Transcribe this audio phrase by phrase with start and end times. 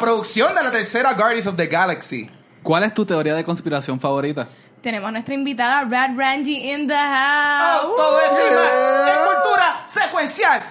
[0.00, 2.28] producción de la tercera Guardians of the Galaxy.
[2.62, 4.48] ¿Cuál es tu teoría de conspiración favorita?
[4.82, 7.84] Tenemos a nuestra invitada Rad Rangy in the house.
[7.84, 8.72] Oh, todo eso y más
[9.10, 10.62] en cultura secuencial.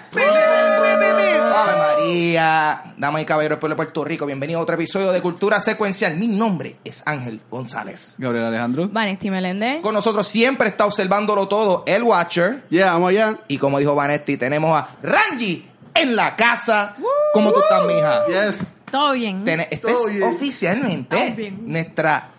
[1.52, 5.22] Ave María, damas y caballeros del pueblo de Puerto Rico, bienvenido a otro episodio de
[5.22, 6.16] Cultura Secuencial.
[6.16, 8.16] Mi nombre es Ángel González.
[8.18, 8.90] Gabriel Alejandro.
[8.92, 9.82] Vanesti Meléndez.
[9.82, 12.64] Con nosotros siempre está observándolo todo el Watcher.
[12.70, 13.40] Yeah, vamos allá.
[13.48, 16.96] Y como dijo Vanetti, tenemos a Ranji en la casa.
[17.34, 18.26] ¿Cómo tú estás, mija?
[18.26, 18.72] Yes.
[18.92, 19.44] Todo bien.
[19.44, 20.24] Ten- este Todo es bien.
[20.34, 21.60] oficialmente bien.
[21.66, 22.30] nuestra,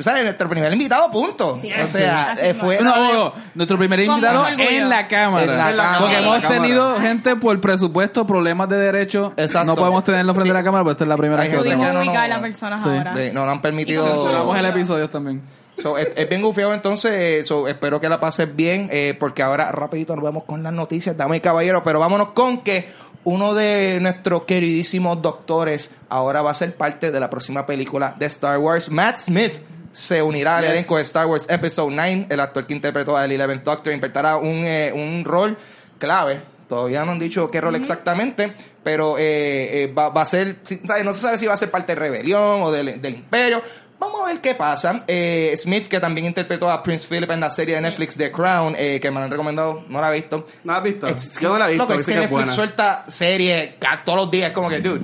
[0.00, 0.22] ¿sabes?
[0.24, 1.58] Nuestro primer invitado, punto.
[1.60, 5.42] Sí, o sea, eh, fue No, digo, nuestro primer invitado en la cámara.
[5.52, 5.98] En la cámara.
[6.00, 6.60] Porque En hemos cámara.
[6.62, 9.32] tenido gente por presupuesto, problemas de derecho.
[9.36, 9.66] Exacto.
[9.66, 10.50] No podemos tenerlo frente Sí.
[10.50, 11.86] a la cámara, pero esta es la primera Hay vez que tenemos.
[11.94, 12.40] no, no.
[12.42, 13.14] personas ahora.
[13.14, 14.06] de- no nos han permitido.
[14.06, 15.42] Censuramos el episodio también.
[15.78, 19.44] So, es, es bien gufiado entonces, eh, so, espero que la pases bien, eh, porque
[19.44, 22.88] ahora rapidito nos vamos con las noticias, damas y caballeros, pero vámonos con que
[23.24, 28.26] uno de nuestros queridísimos doctores ahora va a ser parte de la próxima película de
[28.26, 28.90] Star Wars.
[28.90, 29.52] Matt Smith
[29.92, 30.72] se unirá al Yes.
[30.72, 34.64] elenco de Star Wars Episode 9, el actor que interpretó al Eleventh Doctor interpretará un,
[34.64, 35.56] eh, un rol
[35.98, 36.40] clave.
[36.68, 38.52] Todavía no han dicho qué rol exactamente,
[38.84, 40.58] pero eh, eh, va, va a ser,
[41.02, 43.62] no se sabe si va a ser parte de Rebelión o del, del Imperio.
[44.00, 45.02] Vamos a ver qué pasa.
[45.08, 48.74] Eh, Smith, que también interpretó a Prince Philip en la serie de Netflix The Crown,
[48.78, 50.44] eh, que me la han recomendado, no la he visto.
[50.64, 51.06] ¿No has visto?
[51.08, 52.52] Es- Yo no la he visto, Loco, es que Netflix buena.
[52.52, 53.70] suelta series
[54.04, 55.02] todos los días, como que, dude,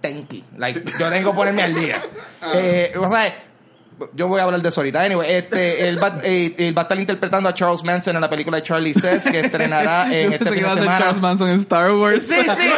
[0.00, 0.44] tenki.
[0.56, 2.02] Like, yo tengo que ponerme al día.
[2.54, 3.34] eh, o sea,
[4.14, 5.02] yo voy a hablar de eso ahorita.
[5.02, 8.28] Anyway, este, él, va, eh, él va a estar interpretando a Charles Manson en la
[8.30, 10.98] película de Charlie Says, que estrenará Yo en este que fin de a ser semana.
[10.98, 12.24] Charles Manson en Star Wars.
[12.26, 12.68] Sí, sí.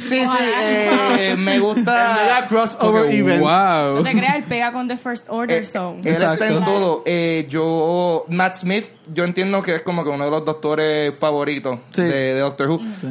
[0.00, 0.38] sí, sí.
[0.62, 2.16] eh, me gusta.
[2.22, 3.40] mega crossover Porque, event.
[3.42, 3.96] Wow.
[3.96, 6.00] No te creas, él pega con The First Order Eh, Zone.
[6.04, 7.02] él está en todo.
[7.06, 11.78] Eh, yo, Matt Smith, yo entiendo que es como que uno de los doctores favoritos
[11.90, 12.02] Sí.
[12.02, 12.80] de, de Doctor Who.
[13.00, 13.08] Sí.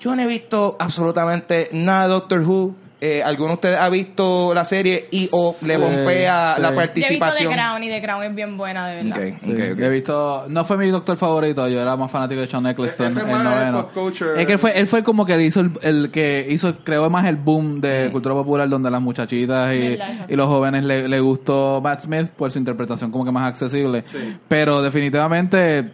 [0.00, 2.74] Yo no he visto absolutamente nada de Doctor Who.
[3.04, 5.80] Eh, ¿Alguno de ustedes ha visto la serie y o le sí.
[6.24, 7.50] la Yo he visto participación?
[7.50, 9.18] The Crown y The Crown es bien buena, de verdad.
[9.18, 9.78] Ok, Sí, ok, ok.
[9.80, 13.26] He visto, no fue mi doctor favorito, yo era más fanático de Sean Eccleston, el
[13.26, 13.88] más noveno.
[14.36, 17.26] Es que él fue, él fue como que hizo el, el que hizo, creó más
[17.26, 19.98] el boom de cultura popular donde las muchachitas y
[20.36, 24.04] los jóvenes le, le gustó Matt Smith por su interpretación como que más accesible.
[24.46, 25.90] Pero definitivamente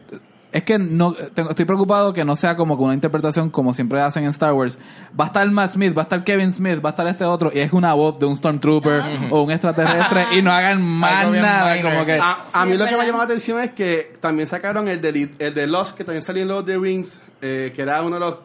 [0.50, 4.24] es que no tengo- estoy preocupado que no sea como una interpretación como siempre hacen
[4.24, 4.78] en Star Wars.
[5.18, 7.50] Va a estar Matt Smith, va a estar Kevin Smith, va a estar este otro
[7.54, 11.80] y es una voz de un Stormtrooper o un extraterrestre y no hagan más nada
[11.82, 12.18] como que.
[12.18, 15.30] A, a mí lo que me llamó la atención es que también sacaron el de,
[15.38, 18.14] el de Lost, que también salió en Lord of the Rings, eh, que era uno
[18.16, 18.36] de los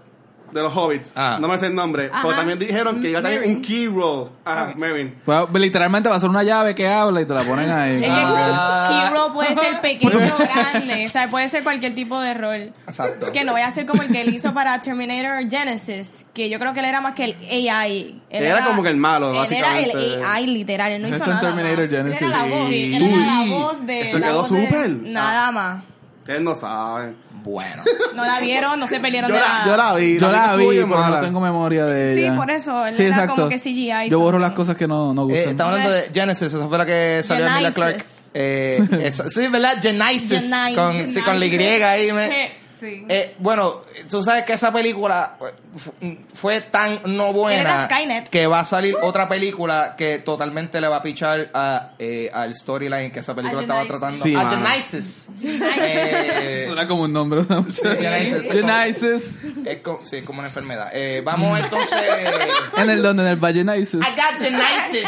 [0.53, 1.14] de los hobbits.
[1.16, 1.38] Ah.
[1.41, 2.09] No me sé el nombre.
[2.14, 2.22] Ajá.
[2.24, 4.30] Pero también dijeron que iba a tener un key role.
[4.46, 5.16] Ajá, Merrin.
[5.25, 7.96] Pues, literalmente va a ser una llave que habla y te la ponen ahí.
[7.96, 8.88] Es que Ah.
[9.09, 12.74] Key Role puede ser pequeño o grande, o sea, puede ser cualquier tipo de rol.
[12.86, 13.31] Exacto.
[13.31, 16.59] Que no voy a ser como el que él hizo para Terminator Genesis, que yo
[16.59, 17.36] creo que él era más que el
[17.69, 18.22] AI.
[18.30, 19.90] Él Era como que el malo, Él básicamente.
[19.92, 21.90] era el AI, literal, él no hizo nada Terminator más.
[21.90, 22.22] Genesis.
[22.22, 22.96] Él era la voz, Sí.
[22.96, 24.02] él era la Uy, voz de...
[24.02, 24.90] eso quedó súper.
[24.90, 25.84] Nada más.
[26.19, 27.18] Ustedes no saben.
[27.44, 27.84] Bueno.
[28.16, 29.66] No la vieron, no se pelearon Yo de la, nada.
[29.66, 30.20] yo la vi.
[30.20, 33.36] Yo la vi, pero no tengo memoria de Sí, por eso, él Sí, era exacto.
[33.36, 35.50] como que CGI Yo borro las cosas que no, no Eh, gustan.
[35.50, 37.94] estamos hablando de Genesis, esa fue la que salió de Emilia Clark.
[37.94, 38.22] Genesis.
[38.36, 39.78] Eh, esa- sí, ¿verdad?
[39.81, 40.52] Genesis.
[40.76, 41.84] Con, sí, con la Y Genesis.
[41.84, 42.12] ahí.
[42.12, 42.36] Me, Sí.
[42.84, 43.06] Sí.
[43.08, 45.38] Eh, bueno, tú sabes que esa película
[45.78, 45.94] fu-
[46.34, 47.88] fue tan no buena
[48.30, 52.54] que va a salir otra película que totalmente le va a pichar a, eh, al
[52.54, 54.00] storyline que esa película A estaba Genesis.
[54.00, 54.24] tratando.
[54.24, 54.50] Sí, a.
[54.50, 55.28] Genesis.
[55.82, 57.44] Eh, Suena como un nombre.
[57.48, 57.64] ¿no?
[57.66, 58.52] Genesis.
[58.52, 59.40] Genesis.
[59.66, 60.90] es como, sí, es como una enfermedad.
[60.94, 61.98] Eh, vamos entonces.
[62.78, 63.94] En el donde, en el Valle Genesis.
[63.94, 65.08] I got Genesis.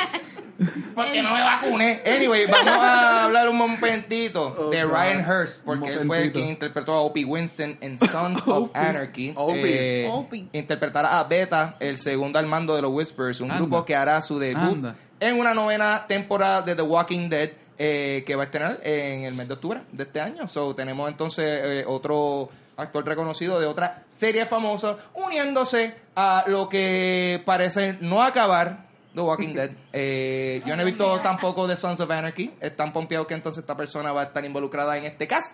[0.95, 2.01] Porque no me vacuné.
[2.05, 4.91] Anyway, vamos a hablar un momentito Oh, de God.
[4.93, 9.33] Ryan Hurst, porque él fue el quien interpretó a Opie Winston en Sons of Anarchy.
[9.35, 10.05] Opie.
[10.05, 10.47] Eh, Opie.
[10.53, 13.61] interpretará a Beta, el segundo al mando de los Whispers, un Anda.
[13.61, 14.95] grupo que hará su debut Anda.
[15.19, 17.49] en una novena temporada de The Walking Dead.
[17.77, 20.47] eh, que va a estrenar en el mes de octubre de este año.
[20.47, 22.47] So, tenemos entonces eh, otro
[22.77, 28.84] actor reconocido de otra serie famosa uniéndose a lo que parece no acabar
[29.15, 29.71] The Walking Dead.
[29.93, 32.53] Eh, yo no he visto tampoco The Sons of Anarchy.
[32.59, 35.51] Están pompeados que entonces esta persona va a estar involucrada en este caso.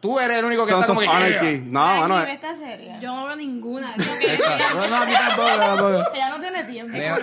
[0.00, 1.62] Tú eres el único que Sons está of como que, Anarchy.
[1.66, 2.18] No, Ay, mano.
[2.20, 2.96] ni ve esta serie.
[3.00, 3.94] Yo no veo ninguna.
[4.74, 6.14] No, no, tampoco, tampoco.
[6.14, 6.96] Ella no tiene tiempo.
[6.96, 7.18] Ella,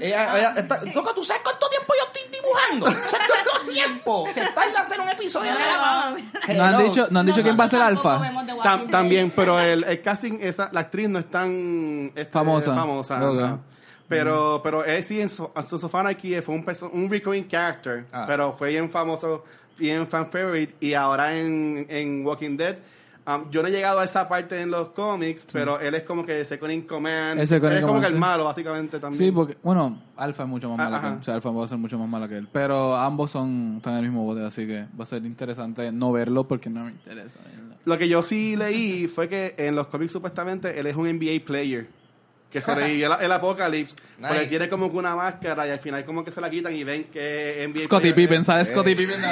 [0.00, 2.86] ella- ella está- Loco, ¿tú sabes cuánto tiempo yo estoy dibujando?
[2.86, 4.26] ¿Tú ¿Sabes cuánto tiempo?
[4.30, 6.16] Se tarda hacer un episodio de la...
[6.56, 8.22] No han dicho, no han dicho quién va a ser Nosotros tampoco Alfa.
[8.28, 8.90] vemos The Walking Tam- Dead.
[8.90, 12.74] también, pero el, el casting, esa, la actriz no es tan este, Famosa.
[12.74, 13.34] famosa Ok.
[13.40, 13.73] no.
[14.08, 18.24] Pero, pero él sí en su, su Sofana aquí fue un, un recurring character, Ah.
[18.26, 19.44] pero fue bien famoso,
[19.78, 22.76] bien fan favorite, y ahora en, en Walking Dead
[23.26, 26.26] Um, yo no he llegado a esa parte en los cómics, pero él es como
[26.26, 27.40] que second in command.
[27.40, 29.18] Él es como que el malo, básicamente, también.
[29.18, 31.14] Sí, porque, bueno, Alpha es mucho más Ah, mala que él.
[31.20, 32.48] O sea, Alpha va a ser mucho más mala que él.
[32.52, 36.12] Pero ambos son, están en el mismo bote, así que va a ser interesante no
[36.12, 37.38] verlo porque no me interesa.
[37.86, 41.46] Lo que yo sí leí fue que en los cómics supuestamente él es un NBA
[41.46, 41.86] player.
[42.54, 43.96] Que sobrevivió el, el apocalipsis.
[44.20, 44.46] Porque Nice.
[44.46, 47.04] tiene como que una máscara y al final como que se la quitan y ven
[47.12, 48.14] que NBA player.
[48.14, 48.68] Pippen, ¿sabes?
[48.68, 49.20] Scottie Pippen.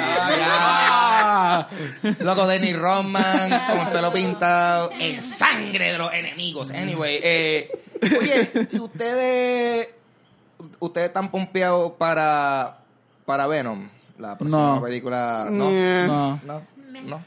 [0.55, 1.67] Ah,
[2.19, 6.71] Loco, Denny Rodman, con el pelo pintado, el sangre de los enemigos.
[6.71, 7.71] Anyway, eh,
[8.01, 9.89] oye, ¿y ustedes,
[10.79, 12.77] ustedes están pompeados para,
[13.25, 13.87] para Venom?
[14.19, 14.81] La próxima No.
[14.81, 15.47] película.
[15.49, 16.39] No, No.
[16.45, 16.61] no,
[17.03, 17.25] no.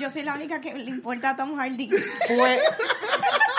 [0.00, 1.88] Yo soy la única que le importa a Tom Hardy.
[2.26, 2.58] Fue,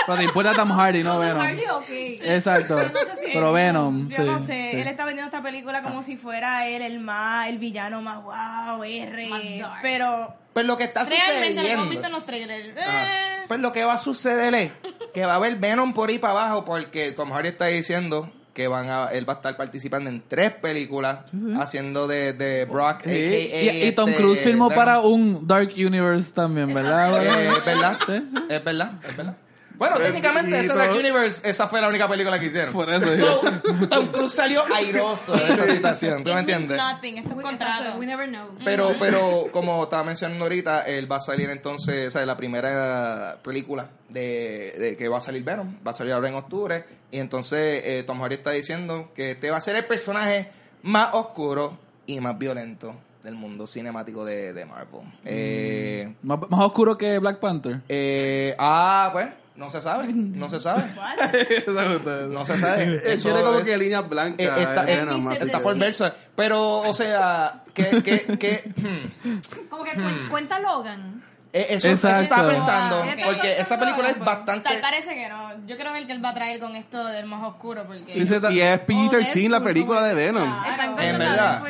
[0.07, 1.41] Pero te importa Tom Hardy, no Tom Venom.
[1.41, 1.89] Hardy, ok.
[2.23, 2.75] Exacto.
[2.75, 4.23] Pero no sé si- Pero Venom, Yo sí.
[4.23, 4.79] no sé, sí.
[4.81, 8.83] él está vendiendo esta película como si fuera él el más, el villano más wow,
[8.83, 9.63] R.
[9.81, 12.17] Pero pues lo que está realmente hemos visto en sucediendo.
[12.17, 12.67] los trailers.
[12.75, 14.71] eh, Pues lo que va a suceder es
[15.13, 18.67] que va a haber Venom por ahí para abajo porque Tom Hardy está diciendo que
[18.67, 21.19] van a, él va a estar participando en tres películas
[21.59, 23.73] haciendo de, de Brock, Sí, a.k.a.
[23.73, 27.23] y, y Tom este, Cruise filmó para un Dark Universe también, ¿verdad?
[27.23, 28.23] Eh, es verdad, Sí.
[28.49, 29.37] es verdad, es verdad.
[29.81, 30.13] Bueno, Bendito.
[30.21, 32.71] técnicamente ese Dark Universe, esa fue la única película que hicieron.
[32.71, 36.77] Por eso, So, Tom Cruise salió airoso de esa situación, ¿tú it me entiendes?
[36.77, 37.97] nothing, esto es We- contrato.
[37.97, 38.45] We never know.
[38.63, 43.39] Pero, pero como estaba mencionando ahorita, él va a salir entonces, o sea, la primera
[43.43, 47.17] película de, de que va a salir Venom, va a salir ahora en octubre, y
[47.17, 50.51] entonces eh, Tom Hardy está diciendo que este va a ser el personaje
[50.83, 52.93] más oscuro y más violento
[53.23, 55.01] del mundo cinemático de, de Marvel.
[55.25, 57.81] Eh, Más, más oscuro que Black Panther.
[57.89, 60.83] eh, ah, pues, no se sabe, no se sabe,
[62.29, 62.95] no se sabe.
[63.13, 64.39] Eso tiene como es- que líneas blancas.
[64.39, 69.67] eh, está, es eh, está que- por verso, pero, o sea, que, que, que, hmm,
[69.69, 71.23] Como que cuen- cuenta Logan.
[71.53, 74.69] Eh, Eso, eso estaba pensando, Ah, porque esa película es bastante...
[74.69, 75.51] Tal parece que no.
[75.67, 78.19] Yo creo que él va a traer con esto del más oscuro porque Sí,
[78.51, 80.49] Y es PG-13 la película de Venom.
[80.63, 80.97] Claro.
[81.01, 81.61] En verdad.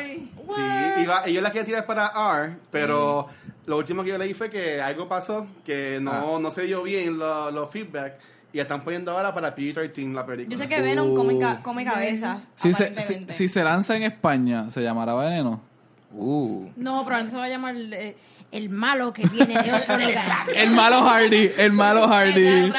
[0.54, 2.12] Sí, y va- ellos la quieren tirar para
[2.44, 3.26] R, pero
[3.66, 7.18] lo último que yo leí fue que algo pasó, que no, no se dio bien
[7.18, 8.14] los los feedback,
[8.52, 10.56] y la están poniendo ahora para PG-13 la película.
[10.56, 12.48] yo sé que Venom come, ca- come cabezas.
[12.56, 12.92] Si se,
[13.32, 15.60] si, se lanza en España, ¿se llamará Veneno?
[16.14, 16.68] Uh.
[16.76, 18.16] No, pero se va a llamar eh,
[18.52, 20.46] el malo que viene de otro lugar.
[20.54, 22.70] El malo Hardy, el malo Hardy.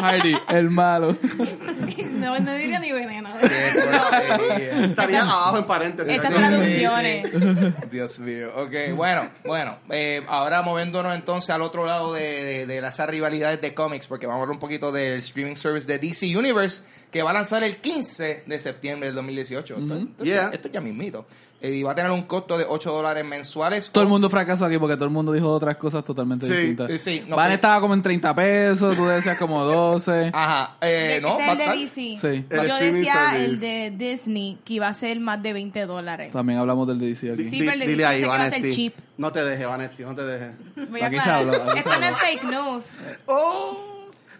[0.00, 1.16] Hardy, el malo.
[2.14, 3.30] no, no diría ni veneno.
[3.40, 6.14] Estaría abajo en paréntesis.
[6.14, 7.90] Estas traducciones.
[7.90, 8.50] Dios mío.
[8.56, 9.78] Ok, bueno, bueno.
[9.90, 14.26] eh, ahora moviéndonos entonces al otro lado de, de, de las rivalidades de cómics, porque
[14.26, 17.62] vamos a hablar un poquito del streaming service de DC Universe, que va a lanzar
[17.62, 19.76] el 15 de septiembre del 2018.
[19.76, 20.50] Esto, esto- Yeah.
[20.52, 21.26] esto ya mismito.
[21.60, 23.88] Eh, y va a tener un costo de 8 dólares mensuales.
[23.90, 26.88] Todo el mundo fracasó aquí porque todo el mundo dijo otras cosas totalmente Sí, distintas.
[26.90, 30.30] sí, sí, no Van fue- estaba como en 30 pesos, tú decías como 12.
[30.34, 31.94] Ajá, eh, no, este el de DC.
[31.94, 32.44] Sí.
[32.50, 33.44] El Yo decía service.
[33.46, 36.30] el de Disney que iba a ser más de 20 dólares.
[36.32, 37.48] También hablamos del DC aquí.
[37.48, 38.94] Sí, pero el de DC ahí, que va a ser cheap.
[39.16, 40.50] No te dejes, Vanetti, no te dejes.
[40.90, 42.96] Voy a Aquí se habla, Esto no es fake news.
[43.24, 43.78] Oh.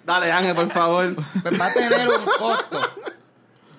[0.04, 1.16] Dale, Ángel, por favor.
[1.42, 2.80] pues va a tener un costo.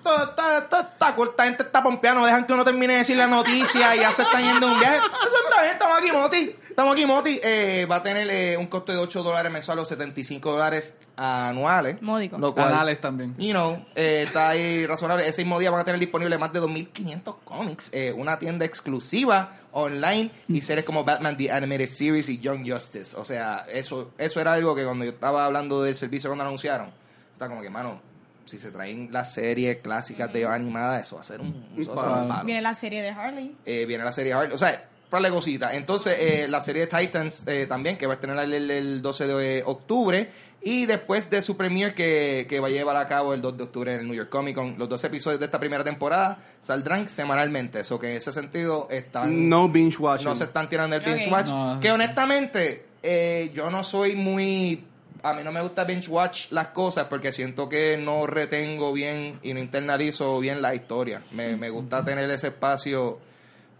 [0.08, 3.26] Todo está, todo está, esta gente está pompeando, dejan que uno termine de decir la
[3.26, 4.96] noticia y ya se están yendo a un viaje.
[4.96, 6.56] Eso está bien, estamos aquí, Moti.
[6.66, 7.40] Estamos aquí, Moti.
[7.42, 12.00] Eh, va a tener eh, un costo de 8 dólares mensuales o 75 dólares anuales.
[12.00, 12.38] Módico.
[12.38, 13.36] Lo cual, Anales también.
[13.36, 15.28] you know, eh, está ahí razonable.
[15.28, 19.52] Ese mismo día van a tener disponible más de 2.500 cómics, eh, una tienda exclusiva
[19.72, 23.14] online y series como Batman The Animated Series y Young Justice.
[23.14, 26.92] O sea, eso eso era algo que cuando yo estaba hablando del servicio cuando anunciaron,
[27.34, 28.07] estaba como que, mano,
[28.48, 32.02] si se traen las series clásicas de animadas, eso va a ser un, eso va
[32.02, 32.28] a ser un Claro.
[32.28, 32.44] palo.
[32.46, 33.56] Viene la serie de Harley.
[33.66, 34.52] Eh, viene la serie Harley.
[34.54, 35.72] O sea, para cositas.
[35.74, 39.26] Entonces, eh, la serie de Titans eh, también, que va a estrenar el, el 12
[39.26, 40.30] de octubre.
[40.60, 43.62] Y después de su premiere que, que va a llevar a cabo el 2 de
[43.62, 47.08] octubre en el New York Comic Con, los dos episodios de esta primera temporada saldrán
[47.08, 47.78] semanalmente.
[47.80, 50.26] Eso que en ese sentido están No binge watching.
[50.28, 51.46] no se están tirando el binge watch.
[51.46, 54.84] No, que honestamente, eh, yo no soy muy.
[55.22, 59.38] A mí no me gusta binge watch las cosas porque siento que no retengo bien
[59.42, 61.22] y no internalizo bien la historia.
[61.32, 63.18] Me, me gusta tener ese espacio.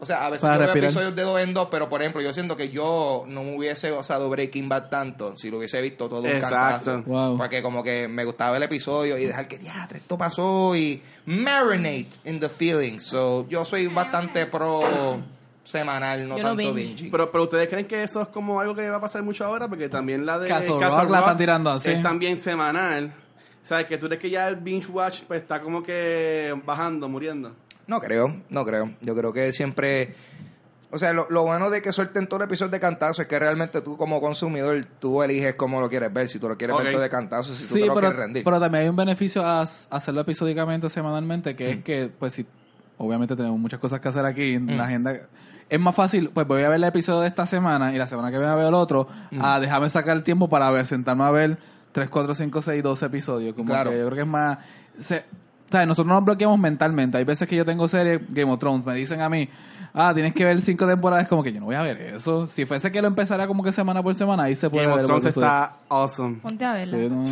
[0.01, 0.85] O sea, a veces Para yo veo respirar.
[0.91, 3.91] episodios de dos en dos, pero por ejemplo, yo siento que yo no me hubiese
[3.91, 6.57] gozado Breaking Bad tanto si lo hubiese visto todo un Exacto.
[6.93, 7.03] cantazo.
[7.05, 7.37] Wow.
[7.37, 12.11] Porque como que me gustaba el episodio y dejar que, ya, esto pasó y marinate
[12.25, 13.03] in the feelings.
[13.05, 14.83] So, yo soy bastante pro
[15.69, 16.95] semanal, no Yo no tanto binge.
[16.95, 17.09] binge.
[17.11, 19.69] Pero, pero ustedes creen que eso es como algo que va a pasar mucho ahora,
[19.69, 21.91] porque también la de Castle Rock la están tirando así.
[21.91, 23.13] es también semanal.
[23.63, 27.09] O sea, que tú crees que ya el binge watch pues está como que bajando,
[27.09, 27.53] muriendo.
[27.87, 28.95] No creo, no creo.
[29.03, 30.15] Yo creo que siempre...
[30.91, 33.39] O sea, lo, lo bueno de que suelten todo el episodio de cantazo es que
[33.39, 36.31] realmente tú como consumidor, tú eliges cómo lo quieres ver.
[36.31, 38.25] Si tú lo quieres ver todo de cantazo, si tú Sí, te lo pero, quieres
[38.25, 38.43] rendir.
[38.45, 42.47] pero también hay un beneficio a hacerlo episódicamente, semanalmente, que es que, pues, si
[42.97, 45.13] obviamente tenemos muchas cosas que hacer aquí en la agenda.
[45.71, 48.31] Es más fácil, pues voy a ver el episodio de esta semana y la semana
[48.31, 49.07] que viene veo el otro,
[49.41, 51.59] a dejarme sacar el tiempo para ver, sentarme a ver
[51.93, 53.55] 3, 4, 5, 6, 12 episodios.
[53.55, 53.91] Como Claro.
[53.91, 54.59] que yo creo que es más...
[54.99, 55.25] Se,
[55.71, 55.87] ¿sabes?
[55.87, 57.19] Nosotros nos bloqueamos mentalmente.
[57.19, 59.49] Hay veces que yo tengo series, Game of Thrones, me dicen a mí,
[59.93, 62.47] ah, tienes que ver cinco temporadas, como que yo no voy a ver eso.
[62.47, 65.05] Si fuese que lo empezara como que semana por semana, ahí se puede Game ver
[65.05, 66.37] of el Thrones está awesome.
[66.37, 66.97] Ponte a verla.
[66.97, 67.25] Sí, no.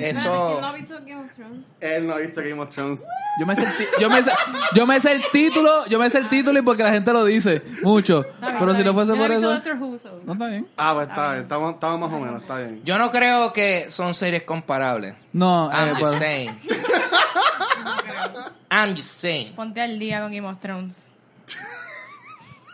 [0.00, 0.60] Eso...
[0.60, 1.64] ¿No ha visto Game of Thrones?
[1.80, 3.02] Él no ha visto Game of Thrones.
[3.38, 3.68] Yo me sé el
[4.00, 4.30] yo me sé,
[4.74, 7.24] yo me sé el título, yo me sé el título y porque la gente lo
[7.24, 8.24] dice mucho.
[8.40, 10.66] Pero si no fuese Yo por he visto eso, Doctor Who, so- no está bien.
[10.76, 11.42] Ah, pues está bien.
[11.42, 12.82] Estamos, estamos más o menos, está bien.
[12.84, 15.14] Yo no creo que son series comparables.
[15.32, 16.60] No, I'm eh, just pues, saying.
[18.70, 19.54] I'm just saying.
[19.54, 21.06] Ponte al día con Game of Thrones.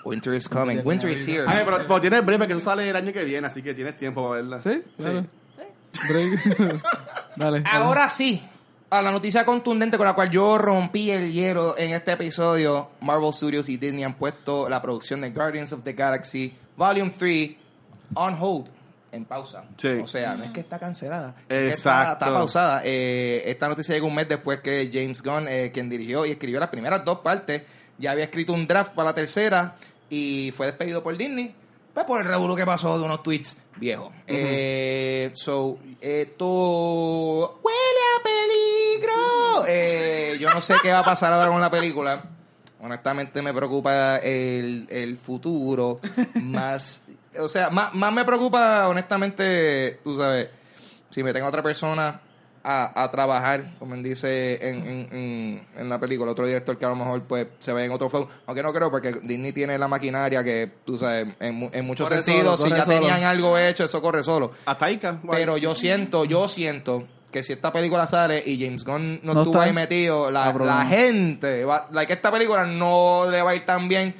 [0.04, 0.80] Winter is coming.
[0.84, 1.44] Winter is here.
[1.46, 3.96] Ay, pero, pero tienes breve que eso sale el año que viene, así que tienes
[3.96, 4.60] tiempo para verla.
[4.60, 4.82] ¿Sí?
[4.96, 5.26] Claro.
[6.08, 6.58] Break.
[7.36, 7.60] dale.
[7.60, 7.76] dale.
[7.76, 8.42] Ahora sí,
[8.90, 13.32] a la noticia contundente con la cual yo rompí el hielo en este episodio, Marvel
[13.32, 17.56] Studios y Disney han puesto la producción de Guardians of the Galaxy Volume 3
[18.14, 18.66] on hold,
[19.10, 19.64] en pausa.
[19.76, 19.88] Sí.
[19.88, 22.24] O sea, no es que está cancelada, es que está, Exacto.
[22.26, 22.82] está pausada.
[22.84, 26.60] Eh, esta noticia llegó un mes después que James Gunn, eh, quien dirigió y escribió
[26.60, 27.62] las primeras dos partes,
[27.96, 29.76] ya había escrito un draft para la tercera
[30.10, 31.54] y fue despedido por Disney.
[31.94, 34.12] Pues por el revuelo que pasó de unos tweets viejos.
[34.26, 39.64] Eh, so, esto huele a peligro.
[39.66, 42.22] Eh, yo no sé qué va a pasar ahora con la película.
[42.80, 46.00] Honestamente me preocupa el, el futuro.
[46.34, 47.02] más,
[47.38, 50.48] o sea, más, más me preocupa, honestamente, tú sabes,
[51.10, 52.20] si me tengo otra persona
[52.64, 56.84] a, a trabajar, como él dice en, en, en, en la película, otro director que
[56.84, 59.76] a lo mejor pues se ve en otro flow, aunque no creo porque Disney tiene
[59.78, 62.98] la maquinaria que, tú sabes, en, mu- en muchos Corre sentidos, solo, si ya solo.
[62.98, 64.52] tenían algo hecho, eso corre solo.
[64.66, 65.18] Hasta Ica.
[65.30, 69.40] Pero yo siento, yo siento que si esta película sale y James Gunn no, No
[69.42, 73.64] estuvo ahí metido, la, la gente, va, like, esta película no le va a ir
[73.64, 74.14] tan bien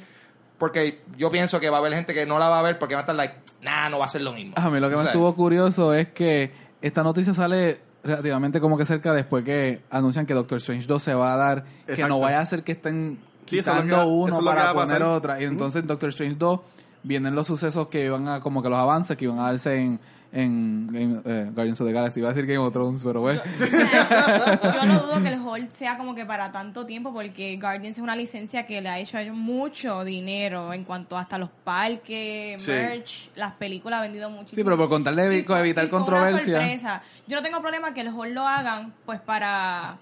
[0.57, 2.95] porque yo pienso que va a haber gente que no la va a ver porque
[2.95, 4.53] va a estar like, nah, no va a ser lo mismo.
[4.57, 8.59] A mí lo que O me sea, estuvo curioso es que esta noticia sale relativamente
[8.59, 12.03] como que cerca después que anuncian que Doctor Strange 2 se va a dar, que
[12.03, 15.41] no vaya a ser que estén quitando uno es para poner otra.
[15.41, 16.59] Y entonces en Doctor Strange 2
[17.03, 19.99] vienen los sucesos que iban a, como que los avances que iban a darse en,
[20.35, 22.19] en, en, eh, Guardians of the Galaxy.
[22.19, 23.39] Iba a decir Game of Thrones, pero bueno.
[23.59, 28.03] Yo no dudo que el hold sea como que para tanto tiempo porque Guardians es
[28.03, 32.61] una licencia que le ha hecho a ellos mucho dinero en cuanto hasta los parques,
[32.63, 32.71] Sí.
[32.71, 34.55] merch, las películas ha vendido muchísimo.
[34.55, 36.59] Sí, pero por contarle fue- evitar y una controversia.
[36.59, 37.03] sorpresa.
[37.27, 39.97] Yo no tengo problema que el hold lo hagan pues para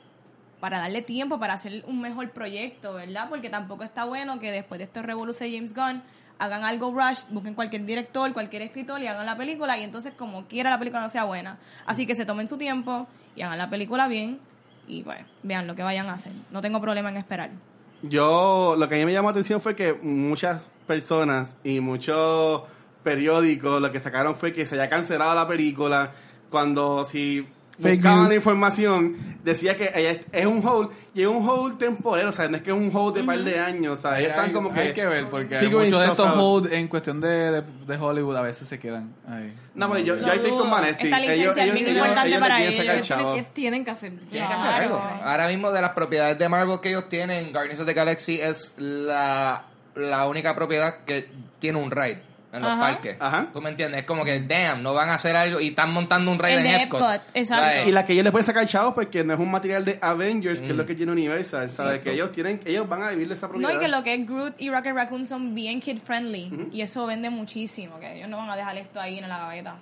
[0.61, 3.27] para darle tiempo para hacer un mejor proyecto, ¿verdad?
[3.29, 6.03] Porque tampoco está bueno que después de estos revoluciones de James Gunn
[6.41, 10.47] hagan algo rush, busquen cualquier director, cualquier escritor y hagan la película y entonces como
[10.47, 11.59] quiera la película no sea buena.
[11.85, 14.39] Así que se tomen su tiempo y hagan la película bien
[14.87, 16.33] y pues vean lo que vayan a hacer.
[16.49, 17.51] No tengo problema en esperar.
[18.01, 22.63] Yo, lo que a mí me llamó la atención fue que muchas personas y muchos
[23.03, 26.11] periódicos lo que sacaron fue que se haya cancelado la película
[26.49, 27.45] cuando si
[27.77, 28.29] buscaban news.
[28.29, 32.47] la información decía que es, es un hold y es un hold temporero, o sea,
[32.47, 34.73] no es que es un hold de par de años, o sea, ellos están como
[34.73, 38.35] que hay que ver, porque muchos de estos hold en cuestión de, de, de Hollywood
[38.35, 39.53] a veces se quedan ahí.
[39.73, 40.69] No, pero yo, yo Lo ahí estoy con.
[40.69, 41.05] Vanetti.
[41.05, 43.45] Esta licencia es bien importante le para sacar ellos.
[43.53, 44.11] Tienen, que hacer.
[44.29, 44.83] Tienen que hacer Claro.
[44.83, 45.23] algo.
[45.23, 48.73] Ahora mismo de las propiedades de Marvel que ellos tienen, Guardians of the Galaxy es
[48.77, 49.63] la,
[49.95, 52.21] la única propiedad que tiene un ride
[52.53, 52.81] en los Ajá.
[52.81, 53.17] parques.
[53.19, 53.47] Ajá.
[53.53, 54.01] ¿Tú me entiendes?
[54.01, 56.57] Es como que, damn, no van a hacer algo y están montando un ride El
[56.59, 57.01] en de Epcot.
[57.01, 57.89] Epcot, exacto.
[57.89, 60.59] Y la que ellos les pueden sacar chavos porque no es un material de Avengers,
[60.59, 60.77] que es Mm.
[60.77, 61.91] lo que tiene Universal, ¿sabes?
[61.93, 62.03] Cierto.
[62.03, 63.75] Que ellos tienen, ellos van a vivir de esa No, propiedad.
[63.75, 67.05] y que lo que es Groot y Rocket Raccoon son bien kid friendly y eso
[67.05, 69.75] vende muchísimo, que ellos no van a dejar esto ahí en la gaveta.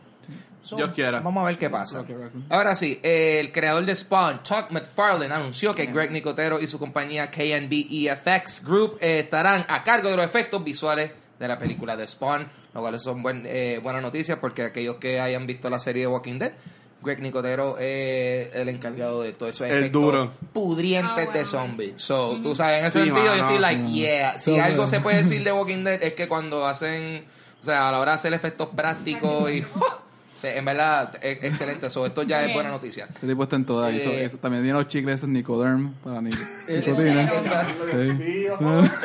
[0.61, 1.21] So, Dios quiera.
[1.21, 2.03] Vamos a ver qué pasa.
[2.49, 7.31] Ahora sí, el creador de Spawn, Todd McFarlane, anunció que Greg Nicotero y su compañía
[7.31, 12.05] KNB EFX Group eh, estarán a cargo de los efectos visuales de la película de
[12.05, 16.01] Spawn, lo cual son buen, eh, buenas noticias porque aquellos que hayan visto la serie
[16.03, 16.51] de Walking Dead,
[17.01, 20.33] Greg Nicotero es el encargado de todo eso El duro.
[20.51, 21.31] pudrientes Ah, bueno.
[21.39, 21.93] de zombies.
[21.95, 24.37] So, tú sabes, en ese Sí, sentido yo estoy like, yeah.
[24.37, 27.23] Si algo se puede decir de Walking Dead es que cuando hacen,
[27.61, 29.63] o sea, a la hora de hacer efectos prácticos y...
[30.41, 31.89] Sí, en verdad, es excelente.
[31.89, 33.07] So, esto ya es buena noticia.
[33.17, 33.93] Ese tipo está en todas.
[33.93, 36.29] Eh, eso- también tiene los chicles esos Nicoderm para ni
[36.67, 37.29] nicotina.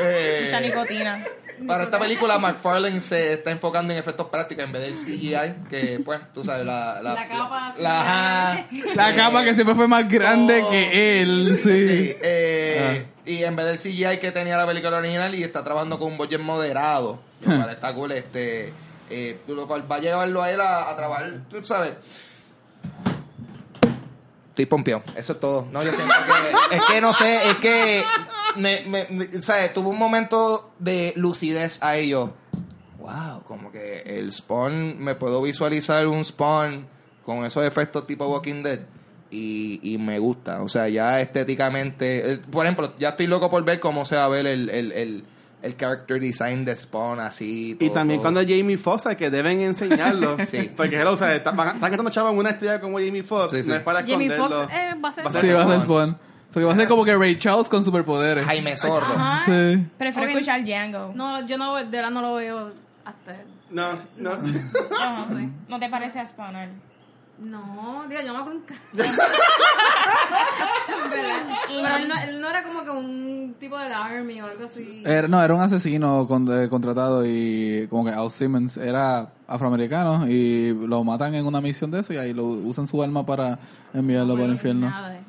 [0.00, 1.24] Eh, Mucha nicotina.
[1.66, 6.00] para esta película, McFarlane se está enfocando en efectos prácticos en vez del CGI, que
[6.04, 7.00] pues, tú sabes, la...
[7.02, 10.70] La, La capa la- La capa que siempre fue más grande Oh.
[10.70, 11.62] que él, sí.
[11.62, 15.98] Sí, eh, y en vez del CGI que tenía la película original y está trabajando
[15.98, 18.72] con un budget moderado, lo cual está cool, este,
[19.10, 21.94] eh, lo cual va a llevarlo a él a, a trabajar, tú sabes.
[24.50, 25.66] Estoy pompeado, eso es todo.
[25.72, 26.14] No, yo siento
[26.70, 28.04] que, es que no sé, es que,
[28.56, 29.72] me, me, ¿sabes?
[29.72, 32.32] Tuve un momento de lucidez a ello.
[33.00, 36.86] Wow, como que el spawn, me puedo visualizar un spawn
[37.24, 38.80] con esos efectos tipo Walking Dead.
[39.30, 43.64] Y, y me gusta, o sea, ya estéticamente, el- por ejemplo, ya estoy loco por
[43.64, 45.24] ver cómo se va a ver el, el,
[45.64, 47.72] el character design de Spawn así.
[47.72, 48.30] Y todo- también todo.
[48.32, 50.36] cuando Jamie Foxx, que deben enseñarlo.
[50.46, 50.70] Sí.
[50.76, 53.54] Porque, hello, o sea, están están cantando chavos en una estrella como Jamie Foxx.
[53.56, 53.68] Sí, sí.
[53.70, 54.62] No es para Jamie esconderlo.
[54.68, 55.24] Foxx eh, va a ser...
[55.26, 56.10] Va a ser Sí, va a ser Spawn.
[56.10, 58.44] O sea, que va a ser como que Ray Charles con superpoderes.
[58.44, 58.74] Jaime.
[58.74, 59.42] Ajá.
[59.44, 59.86] Sí.
[59.98, 60.34] Prefiero Ok.
[60.36, 61.12] escuchar Django.
[61.14, 62.72] No, yo no, de verdad no lo veo
[63.04, 63.36] hasta...
[63.70, 64.32] No, no.
[65.00, 65.26] Ajá.
[65.68, 66.54] ¿No te parece a Spawn?
[67.38, 68.64] No, digo, yo no me acuerdo un
[71.10, 75.02] Pero él no, él no era como que un tipo del army o algo así.
[75.04, 80.26] Era, no, era un asesino con- eh, contratado y como que Al Simmons era afroamericano
[80.28, 83.58] y lo matan en una misión de eso y ahí lo usan su alma para
[83.92, 84.88] enviarlo para el infierno.
[84.88, 85.20] Nada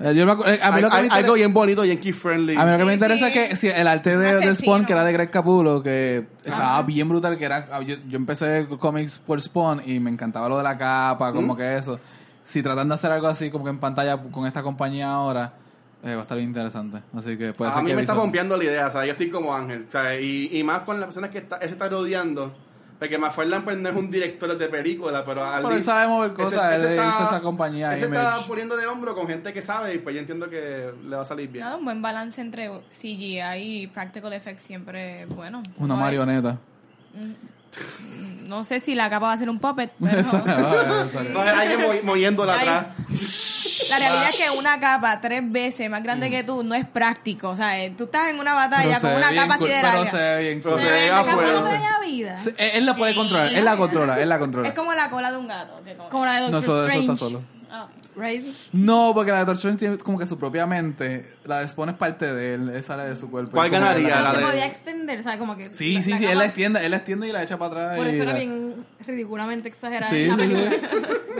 [0.00, 2.12] yo me acu- eh, a mí Hay- lo que me interesa- algo bien bonito, Yankee
[2.12, 2.56] friendly.
[2.56, 3.38] A mí lo que me interesa sí.
[3.38, 7.08] es que si el arte de, Spawn, que era de Greg Capullo, que estaba bien
[7.08, 10.78] brutal, que era yo, yo empecé cómics por Spawn y me encantaba lo de la
[10.78, 11.98] capa, como que eso.
[12.44, 15.52] Si tratan de hacer algo así como que en pantalla con esta compañía ahora,
[16.02, 17.02] eh, va a estar bien interesante.
[17.14, 19.10] Así que puede a ser mí que me está pompeando la idea, o sea, yo
[19.12, 21.74] estoy como Ángel, o sea, y, y más con las personas que está, él se
[21.74, 22.54] está rodeando,
[22.98, 26.32] porque McFarlane pues no es un director de película, pero al Pero él sabe mover
[26.32, 29.26] ese- cosas, ese él está- hizo esa compañía, él se está poniendo de hombro con
[29.28, 31.64] gente que sabe y pues yo entiendo que le va a salir bien.
[31.64, 35.62] Nada, un buen balance entre CGI y Practical Effects siempre es bueno.
[35.76, 36.58] Una No, marioneta.
[38.46, 42.02] No sé si la capa va a ser un puppet, pero No, hay alguien movi-
[42.02, 42.60] moviéndola Ay.
[42.66, 42.86] atrás.
[43.90, 47.50] la realidad es que una capa tres veces más grande que tú no es práctico.
[47.50, 49.54] O sea, eh, tú estás en una batalla pero se con ve una bien capa
[49.54, 51.62] así cool, de Pero se ve bien Pero se ve ¿El campo afuera.
[51.70, 52.34] tenía vida?
[52.46, 54.68] Él, él la puede controlar, él la controla, él la controla.
[54.68, 55.80] Es como la cola de un gato.
[55.84, 57.12] que como- Como la de No, Doctor eso, eso Strange.
[57.12, 57.42] está solo.
[57.70, 57.88] Ah.
[58.16, 58.44] Right?
[58.72, 61.26] No, porque la de Doctor Strange tiene como que su propia mente.
[61.44, 63.52] La de Spawn es parte de él, él sale de su cuerpo.
[63.52, 64.08] ¿Cuál ganaría?
[64.16, 65.38] la- La se de- podía extender, ¿sabes?
[65.38, 65.72] Como que...
[65.74, 67.58] Sí, la- sí, la sí, él capa- la extiende, él la extiende y la echa
[67.58, 67.96] para atrás.
[67.98, 70.10] Por eso era la- bien ridículamente exagerada.
[70.12, 70.76] Sí, la sí, sí.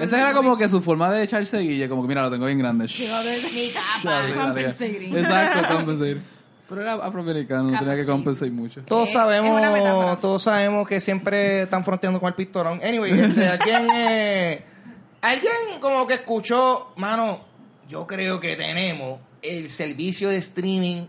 [0.00, 2.58] Esa era como que su forma de echarse guille, como que mira, lo tengo bien
[2.58, 2.86] grande.
[2.86, 3.04] Mi.
[5.18, 6.22] Exacto, compensating.
[6.68, 8.06] Pero era afroamericano, no tenía que Capa, sí.
[8.12, 8.82] compensar mucho.
[8.82, 12.78] Todos sabemos, todos sabemos que siempre están fronteando con el pistolón.
[12.84, 14.64] Anyway, este, alguien, eh,
[15.20, 17.40] alguien como que escuchó, mano,
[17.88, 21.06] yo creo que tenemos el servicio de streaming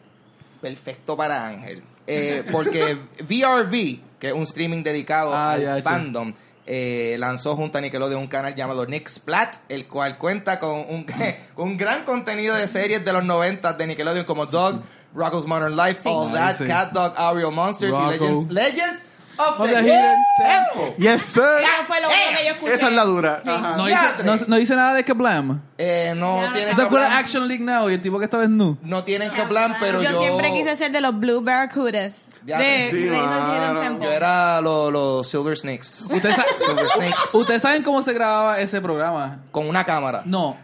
[0.62, 1.84] perfecto para Ángel.
[2.08, 6.34] Eh, porque VRV, que es un streaming dedicado Ah, al ya, fandom,
[6.66, 11.06] eh, lanzó junto a Nickelodeon un canal llamado Nick Splat, el cual cuenta con un,
[11.56, 14.82] un gran contenido de series de los 90 de Nickelodeon como Dog,
[15.14, 16.66] Rocko's Modern Life, All That, sí.
[16.66, 19.06] Cat Dog, Ariel Monsters y Legends, Legends
[19.40, 20.96] of Of the, the Hidden Temple.
[20.98, 21.42] Yes, sir.
[21.62, 22.74] Eso fue lo único que yo escuché.
[22.74, 23.42] Esa es la dura.
[23.44, 23.50] Sí.
[23.50, 23.76] Ajá.
[23.78, 25.62] No dice, no, no dice nada de Kablam.
[25.78, 28.58] Eh, no Ya, tienen ¿Te acuerdas Action League Now y el tipo que estaba en
[28.58, 28.78] nu?
[28.84, 32.28] no tienen Kablam, pero yo, yo, siempre quise ser de los Blue Barracudas.
[32.46, 33.76] Ya, de sí, Legends of the Hidden.
[33.82, 34.06] Temple.
[34.08, 35.88] yo era los los Silver Snakes.
[36.14, 39.40] ¿Ustedes, sa- Silver Snakes ¿Ustedes saben cómo se grababa ese programa?
[39.52, 40.22] con una cámara.
[40.26, 40.58] No.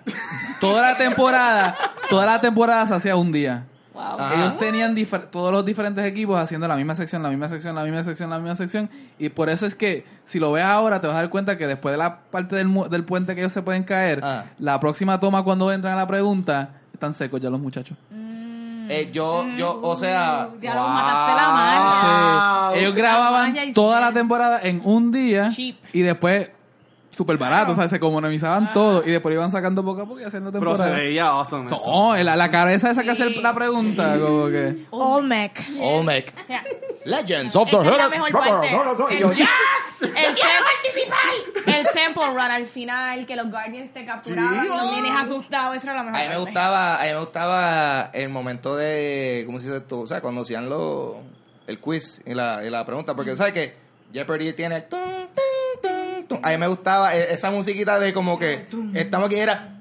[0.60, 1.76] Toda la temporada,
[2.10, 3.66] toda la temporada se hacía un día.
[4.16, 4.26] Wow.
[4.26, 4.36] Ajá.
[4.36, 4.96] Ellos tenían
[5.32, 8.40] todos los diferentes equipos haciendo la misma sección, la misma sección, la misma sección, la
[8.40, 8.90] misma sección.
[9.20, 11.68] Y por eso es que, si lo ves ahora, te vas a dar cuenta que
[11.68, 14.46] después de la parte del, mu- del puente que ellos se pueden caer, Ah.
[14.60, 17.98] la próxima toma cuando entran a la pregunta, están secos ya los muchachos.
[18.88, 22.70] Eh, yo, yo, o sea, Diablo, mataste la.
[22.74, 22.80] Sí.
[22.80, 25.78] Ellos grababan toda la temporada en un día Cheap.
[25.92, 26.50] y después
[27.16, 30.24] súper barato, o sea, se comunizaban todo y después iban sacando poco a poco y
[30.24, 30.98] haciendo Pero se temporada.
[31.04, 31.68] veía awesome.
[31.68, 31.82] eso.
[31.86, 34.86] No, la, la cabeza esa que hace el- la pregunta, como que...
[34.92, 35.66] Olmec.
[35.80, 36.34] Olmec.
[36.50, 36.64] Ya.
[37.06, 38.68] Legends of the Esa es la mejor parte.
[39.18, 39.48] El- "Yes".
[40.02, 45.12] El, tem- el Temple Run al final, que los Guardians te capturaban Sí, los nenes
[45.18, 46.42] asustados, eso era la mejor A mí me parte.
[46.52, 50.02] gustaba, a mí me gustaba el momento de, ¿cómo se dice esto?
[50.02, 51.18] O sea, cuando hacían lo,
[51.68, 53.78] el quiz y la, y la pregunta, porque sabes que
[54.14, 55.00] Jeopardy tiene el tum,
[56.28, 56.40] tum.
[56.44, 59.78] A mí me gustaba e- esa musiquita de como que estamos aquí era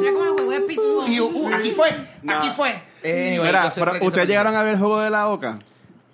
[0.00, 1.08] Era como el juego de Pitbull.
[1.08, 1.88] y uh, aquí fue,
[2.28, 2.70] aquí fue.
[3.04, 5.58] Anyway, Mira, pero quise ustedes llegaron a ver el juego de la Oca.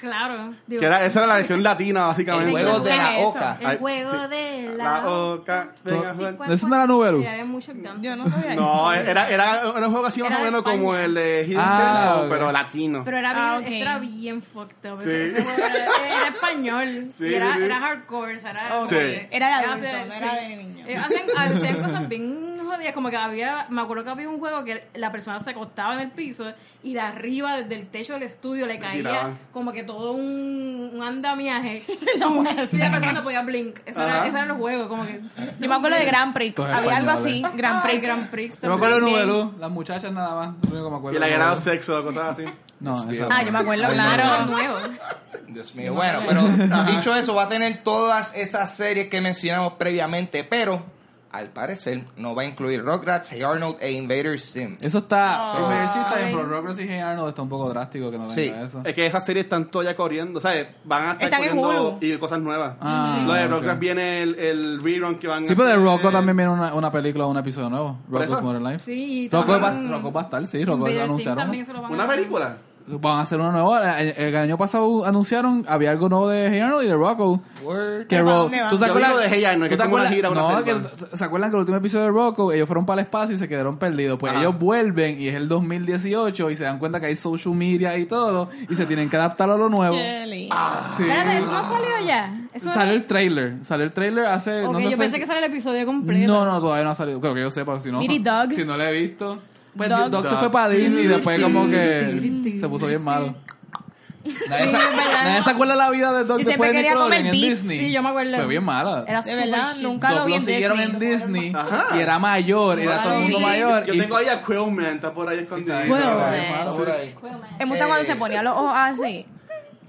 [0.04, 0.52] Claro.
[0.66, 2.50] Digo, Que era, esa era la versión latina, básicamente.
[2.50, 3.28] el juego de ¿Qué la es eso?
[3.30, 3.58] oca.
[3.60, 4.16] El juego sí.
[4.28, 4.84] de la...
[4.84, 5.68] La Oca.
[5.82, 6.36] Venga, Sí, jugar.
[6.36, 6.68] ¿cuál ¿Eso fue?
[6.70, 7.20] no era Nubelu?
[7.20, 8.02] Sí, había muchos danzas.
[8.02, 9.10] Yo no sabía No, eso.
[9.10, 12.22] era, era, era un juego así más o menos como el de Hidden Ah, Temple,
[12.26, 12.32] ok.
[12.38, 13.02] pero latino.
[13.04, 13.66] Pero era bien, Ah, ok.
[13.66, 15.00] ese era bien fucked up.
[15.02, 15.10] Sí.
[15.10, 17.08] Era, era español.
[17.16, 18.38] Sí, era, sí, era hardcore.
[18.38, 18.88] Era, Ok.
[18.90, 18.96] Sí.
[19.30, 20.84] Era de adulto, no era de niño.
[20.86, 22.53] Ellos hacían, hacían cosas bien
[22.94, 26.00] como que había, me acuerdo que había un juego que la persona se acostaba en
[26.00, 29.38] el piso y de arriba, desde el techo del estudio, le caía tiraban.
[29.52, 31.82] como que todo un, un andamiaje.
[32.14, 33.78] y la persona no podía blink.
[33.86, 35.20] Eso era, esos eran los juegos, como que...
[35.60, 36.58] Yo me acuerdo de Grand Prix.
[36.60, 37.42] Había algo así.
[37.56, 38.02] Grand Prix.
[38.02, 38.60] Grand Prix.
[38.60, 39.26] Yo me acuerdo de También.
[39.28, 40.48] Nubelú, las muchachas nada más.
[40.62, 41.56] lo único que me acuerdo Y grado Nubelú.
[41.62, 42.44] sexo, cosas así.
[42.80, 44.46] No, esa Ah, yo me acuerdo, claro.
[44.46, 44.76] nuevo.
[45.48, 45.94] Dios mío.
[45.94, 46.42] Bueno, pero
[46.84, 50.82] dicho eso, va a tener todas esas series que mencionamos previamente, pero
[51.34, 54.76] al parecer no va a incluir Rugrats, Hey Arnold e Invader Sim.
[54.80, 55.52] Eso está.
[55.54, 55.58] Oh.
[55.62, 58.30] Invader Sim está bien, pero Rugrats y Hey Arnold está un poco drástico que no
[58.30, 58.42] Sí.
[58.50, 58.80] venga eso.
[58.84, 60.68] Es que esas series están todavía corriendo, ¿sabes?
[60.84, 62.76] Van a estar Están en corriendo y cosas nuevas.
[62.80, 63.48] Ah, Lo de.
[63.48, 65.76] Rugrats viene el, el rerun que van Sí, a pero de.
[65.76, 67.98] Rocco también viene una, una película o un episodio nuevo.
[68.10, 68.42] ¿Por Rocco's?
[68.42, 68.78] Modern Life.
[68.80, 70.64] Sí, Rocco va, Rocco va a estar, sí.
[70.64, 71.50] Rocco anunciaron.
[71.50, 72.56] lo van a ¿Una película?
[72.86, 73.98] Van a hacer una nueva.
[74.00, 77.40] El, el año pasado anunciaron, había algo nuevo de Hey Arnold y de Rocco.
[77.62, 78.06] Word.
[78.08, 78.68] Que ¿Para Ro- dónde va?
[78.70, 79.18] ¿Tú te acuerdas?
[79.22, 80.64] de Hey Arnold, que ¿tú te es como una acuerdas- gira, una No,
[81.10, 83.38] que ¿se acuerdan que el último episodio de Rocco ellos fueron para el espacio y
[83.38, 84.18] se quedaron perdidos?
[84.18, 84.42] Pues Ajá.
[84.42, 88.04] ellos vuelven y es el 2018 y se dan cuenta que hay social media y
[88.04, 89.96] todo y se tienen que adaptar a lo nuevo.
[89.96, 90.54] Qué lindo.
[90.96, 91.02] Sí.
[91.04, 92.40] Espérate, ¿eso no salió ya?
[92.52, 95.26] Eso Salió el trailer, salió el trailer hace Ok, no sé yo si- pensé que
[95.26, 96.26] sale el episodio completo.
[96.32, 97.18] No, no, todavía no ha salido.
[97.20, 98.52] Creo que yo sepa, si no Doug.
[98.54, 99.40] si no lo he visto.
[99.76, 100.10] Pues Doug.
[100.10, 103.34] Doug, se fue para Disney y después como que se puso bien malo.
[104.48, 105.24] Nadie, Sí, es verdad.
[105.24, 107.32] nadie se acuerda la vida de Doug Y después de quería Nickelodeon comer en.
[107.42, 107.78] Disney.
[107.78, 108.36] Sí, yo me acuerdo.
[108.38, 109.04] Fue bien mala.
[109.06, 110.94] Era De verdad, nunca lo vi lo en siguieron Disney.
[110.94, 111.88] en Disney Ajá.
[111.94, 113.84] y era mayor, era todo el mundo mayor.
[113.84, 115.76] Yo tengo ahí a Quillman, está por ahí escondido.
[115.76, 115.90] Ahí.
[117.58, 119.26] Me gusta cuando se ponía los ojos así.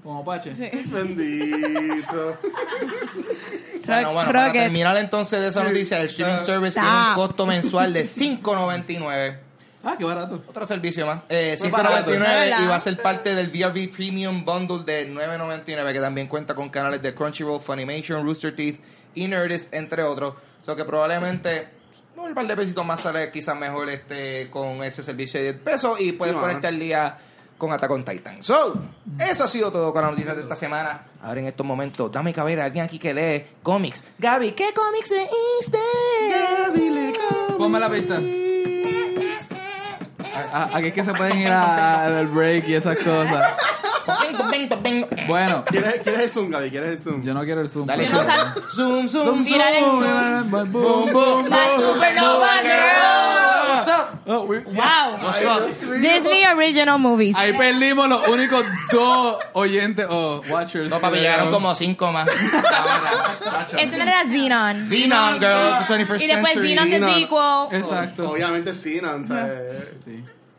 [0.03, 0.53] Como Pache.
[0.53, 0.69] Sí.
[0.87, 2.37] Bendito.
[3.85, 6.83] Bueno, bueno, para terminar entonces de esa noticia, el streaming service Ah.
[6.83, 9.37] tiene un costo mensual de 5.99.
[9.85, 10.43] Ah, qué barato.
[10.47, 11.21] Otro servicio más.
[11.29, 12.11] Eh, barato.
[12.11, 16.55] 5.99 y va a ser parte del VRV Premium Bundle de 9.99 que también cuenta
[16.55, 18.79] con canales de Crunchyroll, Funimation, Rooster Teeth
[19.13, 20.33] y Nerdist, entre otros.
[20.61, 21.67] O sea que probablemente
[22.17, 25.99] un par de pesitos más sale quizás mejor este con ese servicio de 10 pesos
[25.99, 27.17] y puedes Sí, ponerte al día
[27.57, 28.41] con Attack on Titan.
[28.41, 28.73] So,
[29.19, 31.03] eso ha sido todo con las noticias de esta semana.
[31.21, 34.03] Ahora en estos momentos, dame cabera, alguien aquí que lee cómics.
[34.17, 35.79] Gaby, ¿qué cómics leíste?
[37.57, 38.19] Ponme la pista.
[40.53, 43.43] A- Aquí es que se pueden ir al break y esas cosas.
[45.27, 46.69] Bueno, ¿Quieres, ¿Quieres el Zoom, Gaby?
[46.71, 47.21] ¿Quieres el Zoom?
[47.23, 47.85] yo no quiero el zoom.
[47.87, 48.25] Dale zoom.
[48.25, 50.49] sal- Zoom, zoom, Mira el zoom.
[50.49, 51.49] Boom, boom, boom.
[51.49, 53.75] My Supernova Girl.
[53.75, 54.19] What's up?
[54.27, 55.17] Oh, we- Wow.
[55.21, 55.91] What's up?
[56.01, 57.35] Disney Original Movies.
[57.35, 60.89] Ahí perdimos los únicos dos oyentes o watchers.
[60.89, 62.29] No, papi, llegaron como cinco más.
[63.77, 64.85] Ese no era Xenon.
[64.87, 66.67] Xenon, girl, the 21st Y después century.
[66.75, 67.13] Xenon The Xenon.
[67.69, 67.79] Sequel.
[67.81, 68.29] Exacto.
[68.31, 69.11] Obviamente sí, ¿no?
[69.11, 69.23] O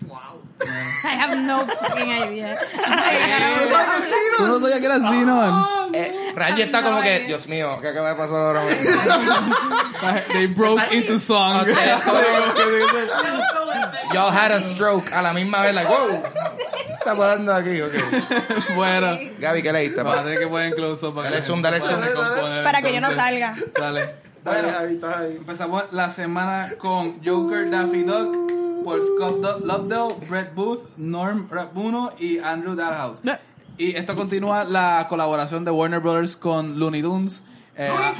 [0.06, 0.68] Sí.
[1.04, 2.56] I have no fucking idea.
[4.38, 5.94] Tú no sabías que era Xenon.
[5.94, 8.90] Eh, Randy está como que, Dios mío, ¿qué acaba de pasar ahora mismo?
[10.32, 11.56] They broke into song.
[11.66, 11.68] Ok,
[14.12, 16.22] Y'all had a stroke a la misma vez, like, wow.
[16.86, 17.80] ¿Qué está pasando aquí?
[17.82, 17.92] Ok.
[18.76, 19.96] bueno, Gaby, ¿qué leíste?
[20.02, 20.24] vamos a pa?
[20.24, 22.00] tener que poner incluso para Dale que zoom, dale zoom.
[22.62, 23.56] Para que yo no salga.
[23.78, 24.14] Dale.
[24.44, 25.36] Dale, ahí está ahí.
[25.36, 32.12] Empezamos la semana con Joker Daffy Duck por Scott Do- Lobdell, Brett Booth, Norm Rabuno
[32.20, 33.18] y Andrew Dalhouse.
[33.76, 37.42] Y esto continúa la colaboración de Warner Brothers con Looney Tunes.
[37.76, 38.14] Eh, ha-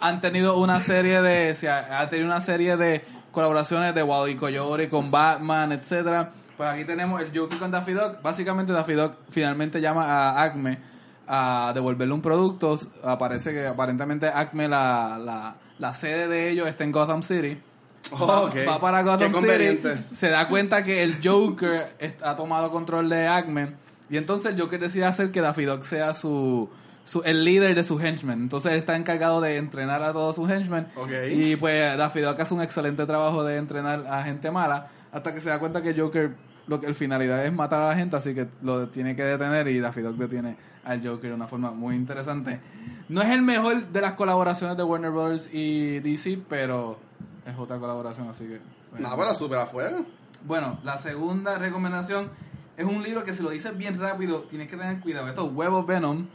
[0.00, 4.36] han tenido una serie de se ha, ha tenido una serie de colaboraciones de Wally
[4.36, 6.30] Coyote con Batman, etcétera.
[6.56, 8.22] Pues aquí tenemos el Joker con Daffy Duck.
[8.22, 10.78] Básicamente Daffy Duck finalmente llama a Acme
[11.26, 12.78] a devolverle un producto.
[13.02, 17.60] Aparece que aparentemente Acme la, la, la sede de ellos está en Gotham City.
[18.10, 18.50] Oh.
[18.68, 19.80] Va para Gotham City.
[20.12, 21.86] Se da cuenta que el Joker
[22.22, 23.74] ha tomado control de Acme.
[24.10, 26.68] Y entonces el Joker decide hacer que Daffy Duck sea su,
[27.04, 28.42] su el líder de sus henchmen.
[28.42, 30.88] Entonces él está encargado de entrenar a todos sus henchmen.
[31.30, 34.88] Y pues Daffy Duck hace un excelente trabajo de entrenar a gente mala.
[35.12, 36.34] Hasta que se da cuenta que el Joker,
[36.66, 38.16] lo que el finalidad es matar a la gente.
[38.16, 39.68] Así que lo tiene que detener.
[39.68, 42.60] Y Daffy Duck detiene al Joker de una forma muy interesante.
[43.08, 46.98] No es el mejor de las colaboraciones de Warner Brothers y DC, pero
[47.46, 48.60] es otra colaboración, así que...
[48.90, 49.08] bueno.
[49.08, 49.98] No, pero súper afuera.
[50.44, 52.30] Bueno, la segunda recomendación
[52.76, 55.28] es un libro que si lo dices bien rápido, tienes que tener cuidado.
[55.28, 56.26] Estos huevos Venom.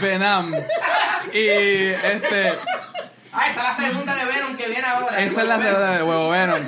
[0.00, 0.52] Venom.
[1.32, 2.52] Y este...
[3.36, 5.18] Ah, esa es la segunda de Venom que viene ahora.
[5.20, 6.62] Esa es la segunda de huevo Venom.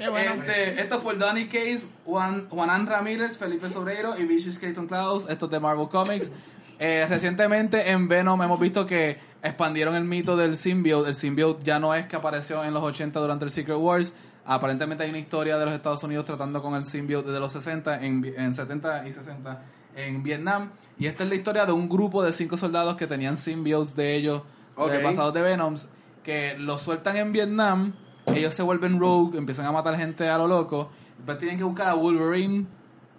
[0.00, 5.26] Este, esto es por Donny Case, Juan, Juanan Ramírez, Felipe Sobreiro y Vicious Keaton Klaus.
[5.28, 6.30] Esto es de Marvel Comics.
[6.78, 11.08] Eh, recientemente en Venom hemos visto que expandieron el mito del symbiote.
[11.10, 14.12] El symbiote ya no es que apareció en los 80 durante el Secret Wars.
[14.44, 18.02] Aparentemente hay una historia de los Estados Unidos tratando con el symbiote desde los 60,
[18.04, 19.62] en, en 70 y 60
[19.96, 20.70] en Vietnam.
[20.98, 24.14] Y esta es la historia de un grupo de cinco soldados que tenían symbiotes de
[24.14, 24.42] ellos,
[24.76, 24.92] Ok.
[24.92, 25.88] eh, basados de Venoms,
[26.22, 27.92] que los sueltan en Vietnam,
[28.26, 31.88] ellos se vuelven rogue, empiezan a matar gente a lo loco, después tienen que buscar
[31.88, 32.66] a Wolverine.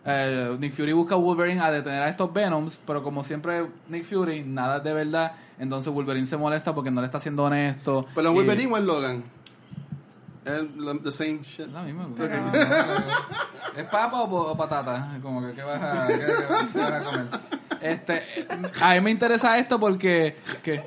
[0.10, 4.06] Eh, Nick Fury busca a Wolverine a detener a estos Venoms, pero como siempre Nick
[4.06, 8.06] Fury, nada es de verdad, entonces Wolverine se molesta porque no le está siendo honesto.
[8.16, 9.24] ¿Pero en y- Wolverine o en Logan?
[10.46, 11.68] Es lo- the same shit.
[11.68, 12.08] la misma.
[12.08, 12.30] güey.
[13.78, 15.20] ¿Es papa o, patata?
[15.22, 16.26] Como que, ¿qué vas a, qué- qué-
[16.74, 17.26] qué vas a comer?
[17.82, 18.24] Este,
[18.82, 20.38] a mí me interesa esto porque...
[20.64, 20.82] que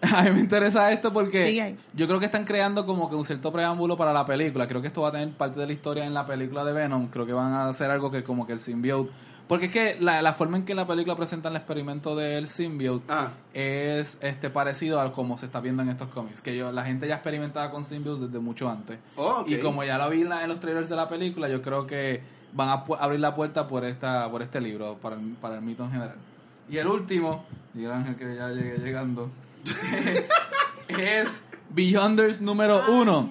[0.14, 1.46] a mí me interesa esto porque
[1.94, 4.66] yo creo que están creando como que un cierto preámbulo para la película.
[4.68, 7.08] Creo que esto va a tener parte de la historia en la película de Venom.
[7.08, 9.10] Creo que van a hacer algo que como que el symbiote...
[9.48, 13.04] Porque es que la, la forma en que la película presenta el experimento del symbiote
[13.08, 16.42] Ah, es este parecido a como se está viendo en estos cómics.
[16.42, 18.98] Que yo, la gente ya experimentaba con symbiote desde mucho antes.
[19.16, 19.44] Oh.
[19.46, 21.86] Y como ya lo vi en, la- en los trailers de la película, yo creo
[21.86, 22.20] que
[22.54, 25.62] van a pu- abrir la puerta por esta por este libro, para el, para el
[25.62, 26.16] mito en general.
[26.68, 29.30] Y el último, digo Ángel que ya llegue llegando,
[30.88, 31.28] es
[31.70, 33.30] Beyonders número uno.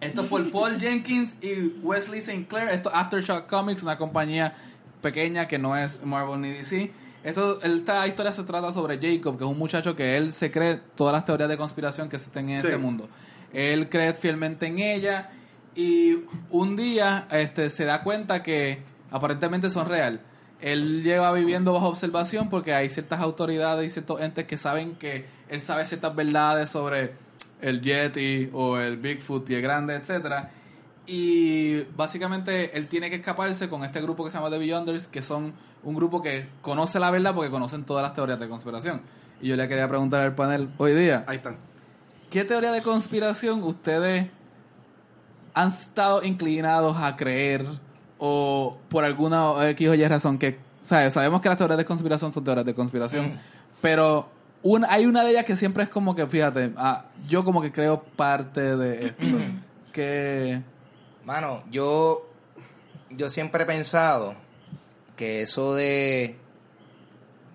[0.00, 2.46] Esto por Paul Jenkins y Wesley St.
[2.48, 2.68] Clair.
[2.68, 4.54] Esto es Aftershock Comics, una compañía
[5.02, 6.90] pequeña que no es Marvel ni DC.
[7.22, 10.80] Esto, esta historia se trata sobre Jacob, que es un muchacho que él se cree
[10.94, 12.66] todas las teorías de conspiración que existen en Sí.
[12.68, 13.10] este mundo.
[13.52, 15.30] Él cree fielmente en ella
[15.74, 20.22] y un día este, se da cuenta que aparentemente son real.
[20.60, 25.26] Él lleva viviendo bajo observación porque hay ciertas autoridades y ciertos entes que saben que
[25.48, 27.14] él sabe ciertas verdades sobre
[27.60, 30.50] el Yeti o el Bigfoot, pie grande, etcétera.
[31.06, 35.22] Y básicamente él tiene que escaparse con este grupo que se llama The Beyonders, que
[35.22, 39.02] son un grupo que conoce la verdad porque conocen todas las teorías de conspiración.
[39.40, 41.70] Y yo le quería preguntar al panel hoy día, ahí están.
[42.30, 44.28] ¿qué teoría de conspiración ustedes
[45.52, 47.66] han estado inclinados a creer
[48.20, 51.14] o por alguna X o Y razón que, ¿sabes?
[51.14, 53.40] Sabemos que las teorías de conspiración son teorías de conspiración,
[53.80, 54.28] pero
[54.62, 57.72] una, hay una de ellas que siempre es como que, fíjate, ah, yo como que
[57.72, 59.24] creo parte de esto.
[59.92, 60.62] que
[61.24, 62.28] Mano, yo,
[63.10, 64.34] yo siempre he pensado
[65.16, 66.39] que eso de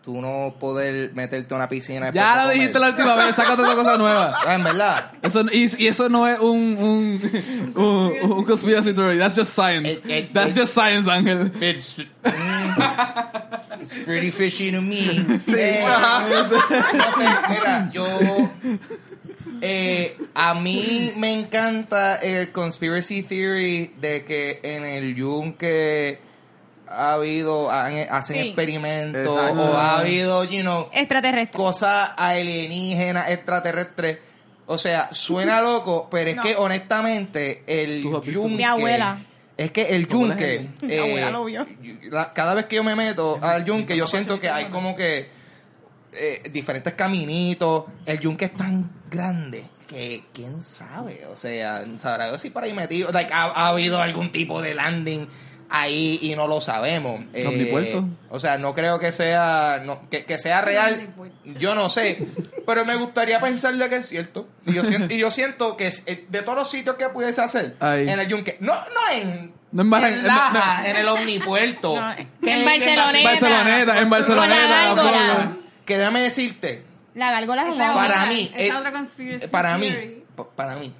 [0.06, 2.12] tú no poder meterte a una piscina.
[2.14, 4.38] ya lo dijiste la última vez, sácate otra cosa nueva.
[4.46, 5.12] Ah, en verdad.
[5.24, 9.90] Eso, y, y eso no es un, un, un, un conspiracy theory, that's just science.
[9.90, 11.52] It- it- that's it- just science, Ángel.
[11.62, 15.00] It's, mm, it's pretty fishy to me.
[15.40, 15.84] Sí, Eh,
[17.16, 18.52] sé, mira, yo.
[19.62, 26.20] Eh, a mí me encanta el conspiracy theory de que en el yunque
[26.88, 28.48] ha habido, han- hacen Sí.
[28.48, 29.64] experimentos Exacto.
[29.64, 31.58] o ha habido, you know, Extraterrestre.
[31.58, 34.20] cosas alienígenas, extraterrestres.
[34.68, 36.42] O sea, suena loco, pero es No.
[36.44, 38.32] que honestamente el yunque...
[38.50, 39.24] Mi abuela.
[39.58, 40.86] Es que el ¿Tu abuela es yunque...
[40.88, 41.66] Mi abuela lo vio.
[42.10, 45.30] la- cada vez que yo me meto al yunque, yo siento que hay como que
[46.14, 47.86] eh, diferentes caminitos.
[48.06, 51.26] El yunque es tan grande que quién sabe.
[51.28, 53.12] O sea, sabrá Dios si por ahí metido.
[53.12, 55.28] Like, ha, ha habido algún tipo de landing
[55.70, 57.22] ahí y no lo sabemos.
[57.34, 58.06] Eh, Omnipuerto.
[58.30, 61.14] o sea, no creo que sea no, que, que sea real.
[61.60, 62.26] Yo no sé,
[62.66, 64.48] pero me gustaría pensarle que es cierto.
[64.66, 67.42] Y yo siento, y yo siento que es, eh, de todos los sitios que pudiese
[67.42, 68.08] hacer Ahí.
[68.10, 70.88] en el yunque, no, no en No en Barran- en Laja, no, no.
[70.90, 71.96] en el omnipuerto.
[72.18, 73.30] En que Barceloneta.
[73.30, 74.94] Barceloneta, en Barceloneta.
[74.96, 75.56] La.
[75.86, 77.78] Que déjame decirte, La gárgola es ojo.
[77.78, 80.24] para otra- mí, esa eh, otra conspiracy para mí,
[80.56, 80.94] para mí,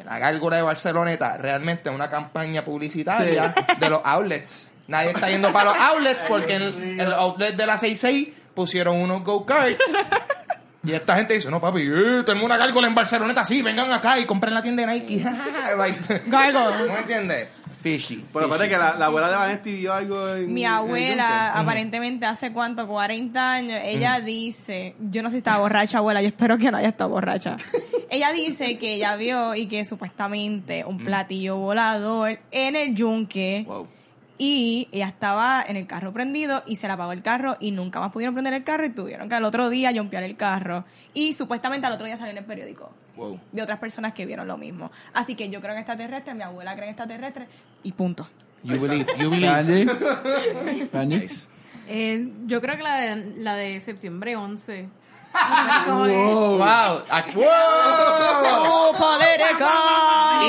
[0.00, 4.70] que la gárgola de Barceloneta realmente es una campaña publicitaria de los outlets.
[4.88, 9.22] Nadie está yendo para los outlets porque en el outlet de la 66 pusieron unos
[9.24, 9.78] go-karts.
[10.82, 14.18] Y esta gente dice, no papi, eh, tenemos una gárgola en Barceloneta, sí, vengan acá
[14.18, 15.22] y compren la tienda de Nike.
[15.76, 16.86] Like, Gárgola.
[16.86, 17.48] ¿No entiendes?
[17.80, 18.24] Fishy.
[18.32, 20.52] Pero aparte que la, la abuela de Vanesti vio algo en.
[20.52, 25.38] Mi en el abuela, aparentemente hace cuánto, 40 años, ella dice, yo no sé si
[25.38, 27.56] estaba borracha, abuela, yo espero que no haya estado borracha.
[28.10, 33.86] ella dice que ella vio y que supuestamente un platillo volador en el yunque Wow.
[34.38, 38.00] y ella estaba en el carro prendido y se le apagó el carro y nunca
[38.00, 41.32] más pudieron prender el carro y tuvieron que al otro día jumpear el carro y
[41.34, 43.38] supuestamente al otro día salió en el periódico Wow.
[43.52, 44.90] de otras personas que vieron lo mismo.
[45.12, 47.48] Así que yo creo en extraterrestres, mi abuela cree en extraterrestres
[47.82, 48.28] y punto.
[48.62, 49.88] You believe, you believe.
[50.92, 51.28] Kanye.
[51.92, 54.88] Eh, yo creo que la de, la de septiembre 11.
[55.86, 56.58] Como que- Wow.
[57.34, 57.44] Wow.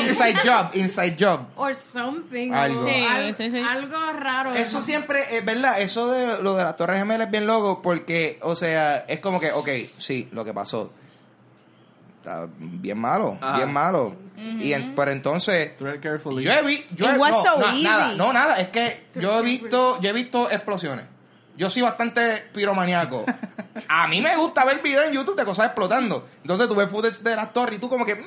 [0.01, 1.41] Inside job, inside job.
[1.55, 2.51] or something.
[2.53, 2.81] Algo.
[2.81, 3.59] o Sí, al- sí, sí.
[3.59, 4.53] Algo raro.
[4.53, 8.37] Eso siempre es verdad, eso de lo de las Torres Gemelas es bien loco porque,
[8.41, 9.67] o sea, es como que, ok,
[9.97, 10.91] sí, lo que pasó.
[12.19, 13.57] Está bien malo, Ajá.
[13.57, 14.15] bien malo.
[14.59, 18.69] Y en- pero entonces, yo he visto, yo he no, so nada, no, nada, es
[18.69, 21.05] que yo he visto, yo he visto explosiones.
[21.57, 23.23] Yo soy bastante piromaniaco.
[23.89, 26.27] A mí me gusta ver videos en YouTube de cosas explotando.
[26.41, 28.15] Entonces tú ves footage de las torres y tú como que...
[28.15, 28.21] mm,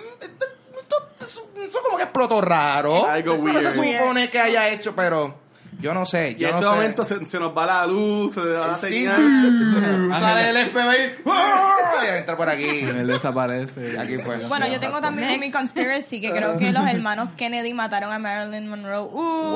[1.20, 1.48] Eso
[1.82, 3.06] como que explotó raro.
[3.06, 5.42] Algo Eso no se supone que haya hecho, pero...
[5.80, 6.74] Yo no sé, Y yo en no este sé.
[6.76, 8.86] momento se, se nos va la luz, se va la Sí.
[8.88, 10.10] señal.
[10.18, 11.22] Sale el FBI.
[11.30, 11.76] ¡ah!
[12.04, 12.64] Y entra por aquí.
[12.80, 13.98] Él desaparece.
[13.98, 14.48] Aquí pues.
[14.48, 18.68] Bueno, yo tengo también mi conspiracy, que creo que los hermanos Kennedy mataron a Marilyn
[18.68, 19.00] Monroe.
[19.02, 19.54] Uh,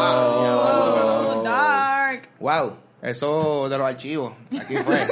[0.00, 1.40] Wow.
[1.40, 2.28] uh, dark.
[2.38, 2.76] Wow.
[3.02, 4.34] Eso de los archivos.
[4.60, 5.06] Aquí fue.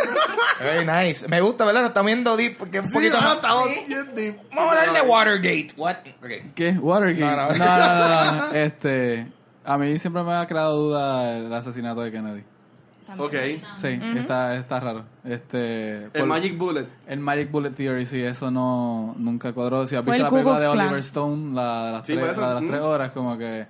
[0.60, 1.26] Very nice.
[1.26, 1.80] Me gusta, ¿verdad?
[1.82, 3.36] Nos estamos viendo deep porque un Sí, poquito no, más.
[3.36, 4.36] estamos bien deep.
[4.54, 5.68] Vamos a hablar de Watergate.
[5.76, 5.96] What?
[6.22, 6.52] Okay.
[6.54, 6.72] ¿Qué?
[6.72, 7.36] Watergate.
[7.36, 7.98] No, No, no.
[8.08, 8.52] no, no, no.
[8.52, 9.26] Este,
[9.72, 12.42] a mí siempre me ha creado duda el asesinato de Kennedy.
[13.16, 13.34] Ok.
[13.76, 15.04] Sí, está, está raro.
[15.24, 16.86] Este, El por- Magic Bullet.
[17.06, 19.86] el Magic Bullet Theory, sí, eso no nunca cuadró.
[19.86, 20.86] Si has Fue visto el la película de Klan.
[20.86, 22.68] Oliver Stone, la de las, Sí, tres, por eso, la de las mm.
[22.68, 23.66] tres horas, como que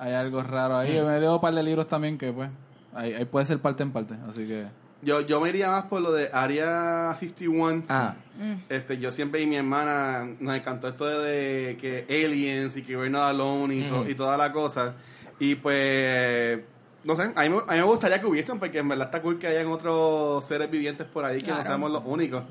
[0.00, 1.00] hay algo raro ahí.
[1.00, 2.50] Me leo un par de libros también que, pues,
[2.92, 4.14] ahí, ahí puede ser parte en parte.
[4.28, 4.66] Así que,
[5.02, 7.84] Yo, yo me iría más por lo de Area 51.
[7.88, 8.14] Ah.
[8.68, 12.96] Este, yo siempre y mi hermana nos encantó esto de, de que aliens y que
[12.96, 14.94] we're not alone y, to- y toda la cosa.
[15.38, 16.60] Y pues,
[17.04, 19.20] no sé, a mí, me- a mí me gustaría que hubiesen porque en verdad está
[19.22, 21.62] cool que hayan otros seres vivientes por ahí que no Claro.
[21.64, 22.44] seamos los únicos.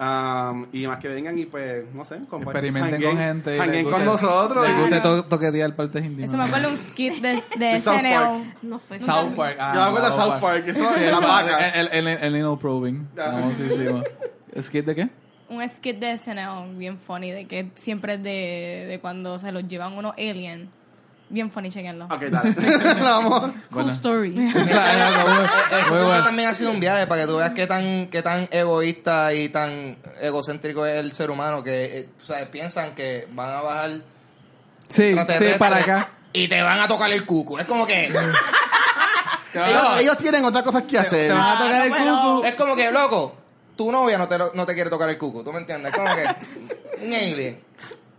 [0.00, 3.64] Um, y más que vengan y pues, no sé, experimenten con gente.
[3.66, 4.66] les con nosotros.
[4.66, 6.30] Les guste to- toquetear partes íntimas.
[6.30, 8.54] Eso me acuerdo un skit de, de SNL.
[8.62, 8.98] No sé.
[9.00, 9.56] South Park.
[9.60, 11.68] Ah, Yo me acuerdo de South Park, eso Sí, es la el- vaca.
[11.68, 13.06] El, el, el, el anal probing.
[13.16, 13.30] Ah.
[13.34, 14.02] famosísimo.
[14.60, 15.08] ¿Skit de qué?
[15.48, 19.68] Un skit de SNL bien funny, de que siempre es de, de cuando se los
[19.68, 20.68] llevan unos aliens.
[21.30, 22.04] Bien funny, chequenlo.
[22.06, 22.54] Ok, dale.
[23.00, 23.52] Vamos.
[23.70, 24.52] Cool story.
[24.54, 29.32] Eso también ha sido un viaje para que tú veas qué tan, qué tan egoísta
[29.34, 33.60] y tan egocéntrico es el ser humano que eh, o sea, piensan que van a
[33.62, 33.90] bajar
[34.88, 36.10] Sí, sí, para acá.
[36.32, 37.58] y te van a tocar el cuco.
[37.58, 38.04] Es como que
[39.54, 41.28] Ellos, ellos tienen otras cosas que hacer.
[41.28, 42.36] Te van a tocar el bueno.
[42.36, 42.46] cucu.
[42.46, 43.36] es como que loco,
[43.76, 45.92] tu novia no te no te quiere tocar el cuco, ¿tú me entiendes?
[45.92, 46.24] Es como que
[47.04, 47.56] un.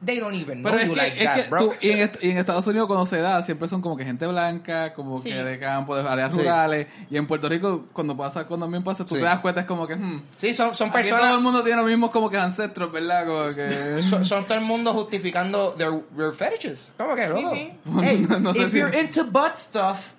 [0.05, 1.73] They don't even know Pero es you que, like that, bro.
[1.81, 4.27] y, en, est- y en Estados Unidos cuando se da siempre son como que gente
[4.27, 5.29] blanca, como Sí.
[5.29, 6.39] que de campo, de áreas Sí.
[6.39, 6.87] rurales.
[7.09, 9.21] Y en Puerto Rico cuando pasa, cuando también pasa, tú Sí.
[9.21, 11.63] te das cuenta es como que, hmm, Sí, son, son aquí todo el personas mundo
[11.63, 13.25] tiene los mismos como que ancestros, ¿verdad?
[13.25, 14.01] Como que...
[14.01, 16.93] son, son todo el mundo justificando their, their fetishes.
[16.97, 17.51] ¿Cómo que, loco?
[17.53, 17.71] sí.
[18.01, 20.11] Hey, No sé if si- you're into butt stuff,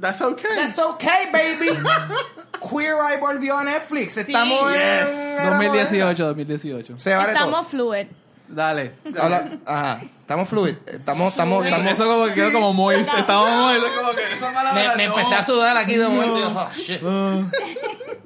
[0.00, 0.54] That's okay.
[0.54, 1.76] that's okay, baby.
[2.70, 4.16] Queer Eye volvió a Netflix.
[4.16, 5.06] Estamos en...
[5.50, 7.00] 2018, 2018.
[7.00, 7.64] Se vale Estamos todo.
[7.64, 8.06] fluid.
[8.48, 8.94] Dale.
[9.18, 10.00] Habla- Ajá.
[10.20, 10.74] Estamos fluid.
[10.86, 11.92] Estamos, estamos, estamos...
[11.92, 13.08] Eso como que quedó como moist.
[13.16, 15.14] Estamos es como que esa palabra Me, me no.
[15.14, 16.36] empecé a sudar aquí de momento.
[16.38, 17.02] y yo, oh, shit.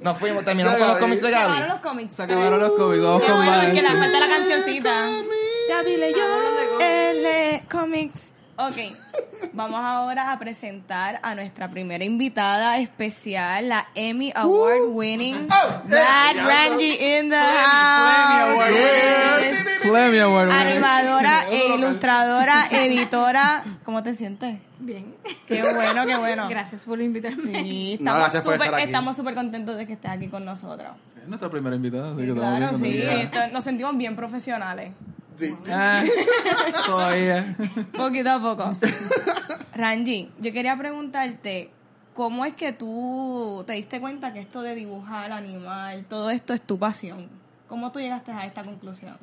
[0.01, 1.71] Nos fuimos, terminamos con los cómics de Se acabaron Gaby.
[1.71, 2.13] los cómics.
[2.15, 3.03] Se acabaron los cómics.
[3.03, 3.65] Vamos con más.
[3.67, 5.09] que le falta la cancioncita.
[5.69, 6.79] Ya dile yo.
[6.81, 8.32] L Comics.
[8.55, 8.75] Ok,
[9.53, 16.33] vamos ahora a presentar a nuestra primera invitada especial, la Emmy Award winning Oh, Bad
[16.35, 16.45] yeah.
[16.45, 18.69] Rangy in the Award house.
[18.69, 19.67] Yes.
[19.81, 20.49] Flemmy Award.
[20.49, 20.67] winner.
[20.67, 23.63] Animadora e ilustradora, editora.
[23.83, 24.59] ¿Cómo te sientes?
[24.77, 25.15] Bien.
[25.47, 26.47] Qué bueno, qué bueno.
[26.47, 27.41] Gracias por invitarme.
[27.63, 28.85] Sí, No, estamos gracias por súper estar aquí.
[28.89, 30.91] estamos súper contentos de que estés aquí con nosotros.
[31.19, 34.91] Es nuestra primera invitada, así que estamos Claro, sí, esto- nos sentimos bien profesionales.
[35.35, 35.55] Sí.
[35.71, 36.03] Ah,
[36.85, 37.55] todavía.
[37.95, 38.77] Poquito a poco.
[39.75, 41.71] Ranji, yo quería preguntarte,
[42.13, 46.61] ¿cómo es que tú te diste cuenta que esto de dibujar, animal, todo esto es
[46.61, 47.27] tu pasión?
[47.67, 49.17] ¿Cómo tú llegaste a esta conclusión?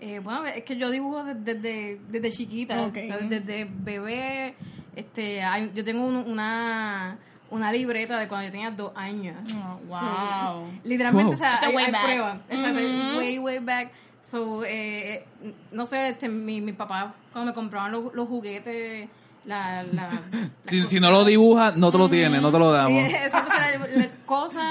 [0.00, 4.54] Eh, bueno, es que yo dibujo de- desde, desde chiquita, desde bebé.
[4.96, 7.18] Este, hay- yo tengo un- una,
[7.50, 9.36] una libreta de cuando yo tenía dos años.
[9.56, 9.98] Oh, wow.
[10.00, 11.34] So, literalmente, Wow.
[11.34, 12.02] o sea, hay, way hay back.
[12.04, 12.36] pruebas.
[12.48, 13.18] Exacto, Ujú.
[13.18, 13.92] way, way back.
[14.24, 15.26] So, eh,
[15.70, 19.10] no sé, este, mi, mi papá, cuando me compraban los, los juguetes,
[19.46, 20.08] la, la,
[20.66, 23.02] Si, si no lo dibujas, no te lo tienes, no te lo damos.
[23.06, 24.62] Sí, exacto, o sea, la- la cosa,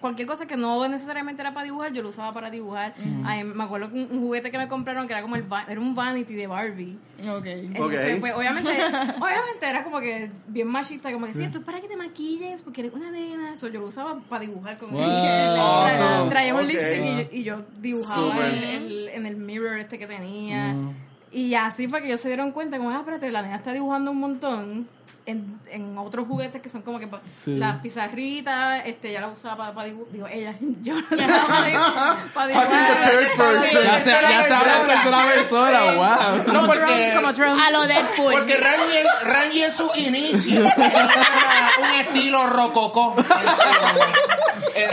[0.00, 2.94] cualquier cosa que no necesariamente era para dibujar, yo lo usaba para dibujar.
[3.24, 5.64] Ay, me acuerdo que un, un juguete que me compraron que era como el va-
[5.68, 6.96] era un vanity de Barbie.
[7.18, 8.70] Entonces, pues, obviamente,
[9.20, 12.62] obviamente era como que bien machista, como que sí, esto es para que te maquilles
[12.62, 13.56] porque eres una nena.
[13.56, 15.02] So, yo lo usaba para dibujar con Wow.
[15.02, 16.30] Awesome.
[16.30, 16.66] Traía un Ok.
[16.68, 20.74] lipstick y yo, y yo dibujaba en el, en el mirror este que tenía.
[20.74, 20.94] Mm.
[21.32, 24.10] Y así fue que ellos se dieron cuenta, como, ah, espérate, la nena está dibujando
[24.10, 24.88] un montón
[25.26, 27.54] en, en otros juguetes que son como que pa- Sí.
[27.56, 32.16] las pizarritas, este, ella la usaba para dibujar, digo, ella, yo la usaba para dibujar.
[32.34, 33.84] Fucking the third person.
[33.84, 36.52] Ya se, ya habla tercera persona, wow.
[36.52, 37.12] No, porque...
[37.14, 37.60] como Trump.
[37.64, 38.32] A lo Deadpool.
[38.32, 43.14] Porque Randy, en- Randy en su inicio un estilo rococó.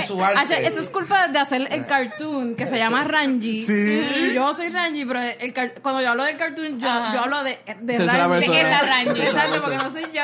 [0.07, 0.23] Su.
[0.67, 3.63] Eso es culpa de hacer el cartoon que se llama Ranji.
[3.63, 4.01] Sí.
[4.29, 7.43] Y yo soy Ranji, pero el car- cuando yo hablo del cartoon, yo, yo hablo
[7.43, 7.97] de, de Ranji.
[7.97, 8.27] persona.
[8.39, 9.21] ¿De qué es la Ranji?
[9.21, 10.21] Exacto, porque no soy yo.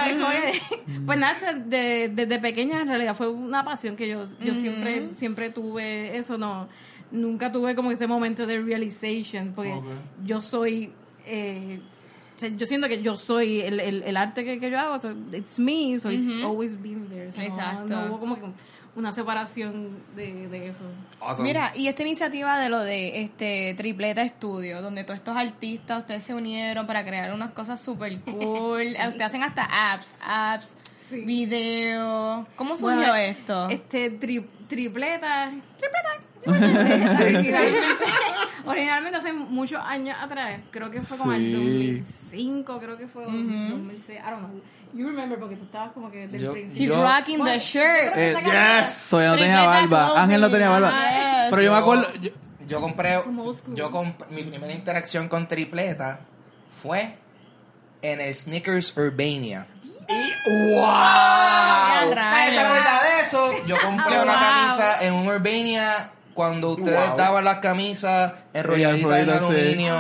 [1.06, 5.10] pues nada, este, de- desde pequeña en realidad fue una pasión que yo, yo siempre,
[5.16, 6.68] siempre tuve eso, no.
[7.12, 9.80] Nunca tuve como ese momento de realization, porque
[10.26, 10.92] yo soy.
[11.26, 11.80] Eh,
[12.58, 15.60] yo siento que yo soy el, el, el arte que, que yo hago, so it's
[15.60, 17.28] me, so it's always been there.
[17.28, 17.88] O sea, no- Exacto.
[17.94, 18.42] No, hubo como que
[18.96, 20.84] una separación de, de eso.
[21.20, 21.50] Awesome.
[21.50, 26.24] Mira, y esta iniciativa de lo de este Tripleta Estudio, donde todos estos artistas, ustedes
[26.24, 28.82] se unieron para crear unas cosas súper cool.
[28.82, 30.78] Eh, Ustedes hacen hasta apps, apps,
[31.10, 31.22] Sí.
[31.22, 32.48] video.
[32.56, 33.68] ¿Cómo surgió Bueno, esto?
[33.70, 35.52] Este, tri- tripleta.
[35.78, 36.10] Tripleta.
[38.66, 41.52] originalmente, hace muchos años atrás, creo que fue como el Sí.
[42.00, 44.62] 2005, creo que fue 2006, I don't know.
[44.96, 46.94] You remember porque tú estabas como que del principio.
[46.94, 48.16] He's rocking the shirt.
[48.16, 49.08] Eh, Yes.
[49.10, 50.22] Todavía no tenía barba.
[50.22, 50.90] Ángel no tenía barba.
[50.92, 51.48] Yes.
[51.50, 52.08] Pero yo me acuerdo.
[52.22, 52.30] yo-
[52.68, 53.20] Yo compré,
[53.74, 56.20] yo comp- mi primera interacción con tripleta
[56.82, 57.16] fue
[58.02, 59.68] en el Snickers Urbania.
[60.08, 62.58] ¿Nadie se rayos.
[62.64, 63.52] acuerda de eso?
[63.68, 64.42] Yo compré una wow.
[64.42, 67.18] camisa en un Urbania cuando ustedes Wow.
[67.18, 69.32] daban las camisas enrolladitas en sí.
[69.34, 69.96] aluminio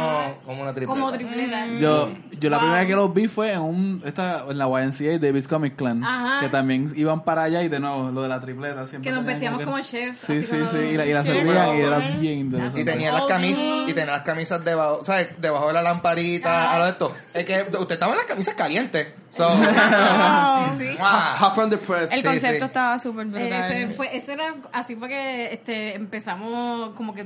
[0.45, 0.99] como una tripleta.
[0.99, 1.65] Como tripleta.
[1.79, 2.59] Yo, yo la Wow.
[2.59, 6.03] primera vez que los vi fue en un esta, en la YNCA Davis Comic Clan
[6.03, 6.41] Ajá.
[6.41, 9.25] que también iban para allá y de nuevo lo de la tripleta siempre Que nos
[9.25, 11.79] vestíamos que- como chefs, sí así sí sí y la, y la Sí, servían y
[11.79, 15.29] era bien interesante Y tenía las camisas y tenía las camisas debajo, ¿sabes?
[15.41, 16.75] Debajo de la lamparita, Ah.
[16.75, 17.13] a lo de esto.
[17.33, 19.07] Es que usted estaba en las camisas calientes.
[19.31, 19.49] So,
[20.77, 20.89] Sí.
[20.99, 21.37] ¡mua!
[21.39, 22.11] Hot from the press.
[22.11, 22.65] El Sí, concepto sí.
[22.65, 23.51] estaba súper brutal.
[23.71, 27.25] Ese, fue, ese era, así fue que este, empezamos como que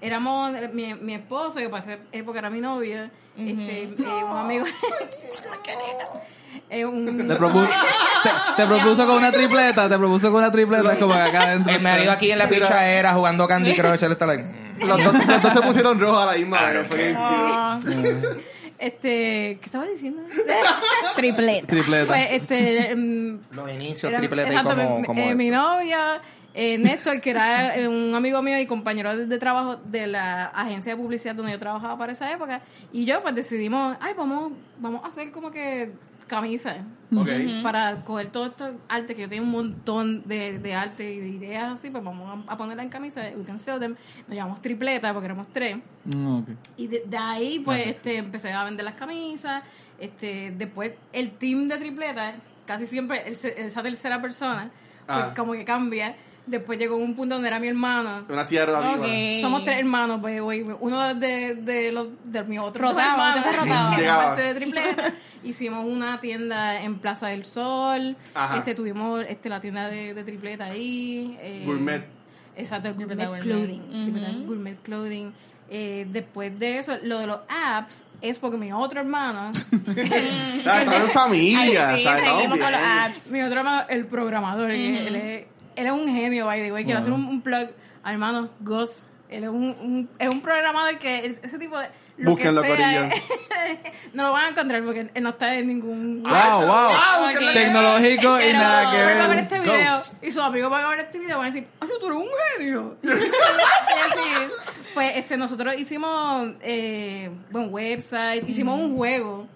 [0.00, 4.64] éramos mi, mi esposo, que esa época era mi novio, este, eh, un amigo.
[6.70, 7.68] eh, un- te, propu-
[8.22, 8.30] te,
[8.62, 11.82] te propuso con una tripleta te propuso con una tripleta como que acá adentro El
[11.82, 14.86] marido aquí en la pichadera jugando Candy Crush, él está like, mm.
[14.86, 17.14] Los dos, los dos se pusieron rojos a la misma vez.
[17.18, 17.80] Ah,
[18.78, 20.22] este, ¿qué estaba diciendo?
[21.16, 21.66] tripleta.
[21.66, 25.50] tripleta pues este mm, los inicios Era- tripleta y exacto, como, mi, como eh, mi
[25.50, 26.20] novia,
[26.54, 30.46] eh, Néstor, que era eh, un amigo mío y compañero de, de trabajo de la
[30.46, 34.52] agencia de publicidad donde yo trabajaba para esa época, y yo pues decidimos, ay, vamos,
[34.78, 35.92] vamos a hacer como que
[36.26, 36.76] camisas
[37.62, 41.28] para coger todo esto arte, que yo tengo un montón de, de arte y de
[41.28, 43.96] ideas así, pues vamos a, a ponerla en camisa, we can sell them.
[44.26, 45.78] nos llamamos tripleta porque éramos tres.
[46.04, 46.40] Mm.
[46.76, 49.62] Y de, de ahí, pues, este, empecé a vender las camisas.
[49.98, 52.34] Este, después, el team de tripleta,
[52.66, 54.70] casi siempre el esa tercera persona,
[55.06, 55.32] pues, Ah.
[55.34, 56.14] como que cambia.
[56.48, 58.24] Después llegó un punto donde era mi hermano.
[58.28, 58.96] Una silla relativa.
[58.96, 59.40] Ok.
[59.40, 60.64] Somos tres hermanos, pues, güey.
[60.80, 63.34] Uno de, de los de mis otros dos Rotaba,
[64.06, 65.12] parte de tripleta.
[65.44, 68.16] Hicimos una tienda en Plaza del Sol.
[68.34, 68.58] Ajá.
[68.58, 71.36] Este, tuvimos este, la tienda de, de tripleta ahí.
[71.40, 72.04] eh, Gourmet.
[72.56, 73.42] Exacto, Gourmet Gourmet.
[73.42, 74.46] Clothing.
[74.46, 75.32] Gourmet Clothing.
[75.70, 79.52] Eh, después de eso, lo de los apps es porque mi otro hermano,
[79.86, 81.90] Estamos en familia.
[81.90, 82.24] Ay, sí, ¿sabes?
[82.24, 83.30] Seguimos con los apps.
[83.30, 85.44] mi otro hermano, el programador, él, es,
[85.80, 86.84] él es un genio, by the way.
[86.84, 87.68] Quiero hacer un, un plug
[88.04, 89.02] hermano Gus.
[89.28, 91.88] Él es un, un- es un programador que ese tipo de.
[92.16, 93.08] Lo que sea, corillo.
[94.12, 96.24] no lo van a encontrar porque él no está en ningún.
[96.24, 96.90] wow wow
[97.52, 100.24] tecnológico y nada que Él va a ver ver este video Ghost.
[100.24, 102.18] y sus amigos van a ver este video y van a decir, ¡ay, tú eres
[102.18, 102.96] un genio!
[103.04, 104.52] y así,
[104.94, 109.46] pues este, nosotros hicimos eh, buen website, hicimos un juego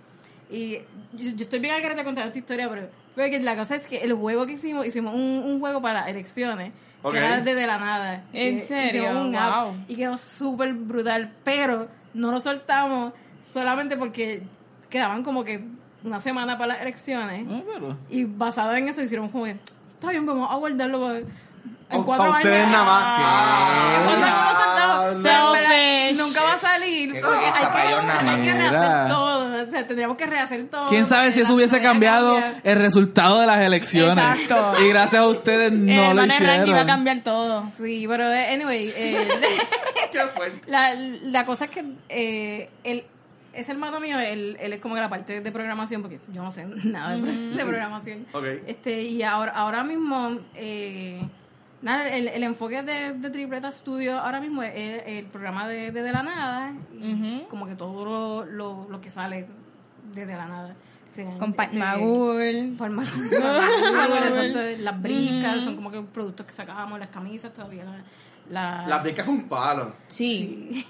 [0.48, 0.74] y
[1.14, 3.98] yo, yo estoy bien a contar esta historia, pero fue que la cosa es que
[3.98, 6.72] el juego que hicimos, hicimos un, un juego para las elecciones.
[7.02, 7.12] Ok.
[7.12, 8.24] Que era desde la nada.
[8.32, 9.02] ¿En Que serio?
[9.04, 9.74] hicimos un app Wow.
[9.88, 13.12] y quedó súper brutal, pero no lo soltamos
[13.44, 14.42] solamente porque
[14.88, 15.64] quedaban como que
[16.04, 17.44] una semana para las elecciones.
[17.50, 19.56] Ah, pero- Y basado en eso hicieron como que,
[19.96, 21.20] está bien, vamos a guardarlo para,
[21.92, 22.36] en cuatro años.
[22.44, 23.22] ustedes nada más.
[26.16, 29.62] Nunca va a salir porque hay que, rehacer todo.
[29.62, 30.88] O sea, tendríamos que rehacer todo.
[30.88, 34.82] quién sabe si eso hubiese cambiado el resultado de las elecciones Exacto.
[34.82, 37.64] y gracias a ustedes el no lo Randy iba a hicieron cambiar todo.
[37.76, 39.28] Sí, pero eh, anyway, eh,
[40.12, 40.70] Qué fuerte.
[40.70, 43.04] la, la cosa es que eh, él,
[43.54, 46.52] ese hermano mío, él, él es como que la parte de programación, porque yo no
[46.52, 48.26] sé nada de, pro- de programación.
[48.32, 48.44] Ok.
[48.66, 51.22] Este, y ahora, ahora mismo, eh,
[51.82, 55.92] nada, el, el enfoque de, de Tripleta Studio ahora mismo es el, el programa de,
[55.92, 59.46] de, De la Nada, y como que todo lo, lo, lo que sale
[60.14, 60.74] de De la Nada.
[61.14, 62.74] Serían, Con Pat este, Magul.
[62.78, 67.52] por más- por más- exacto, las bricas son como que productos que sacábamos, las camisas
[67.52, 67.84] todavía.
[67.84, 68.02] La,
[68.48, 69.92] la- La pica fue un palo.
[70.08, 70.86] Sí,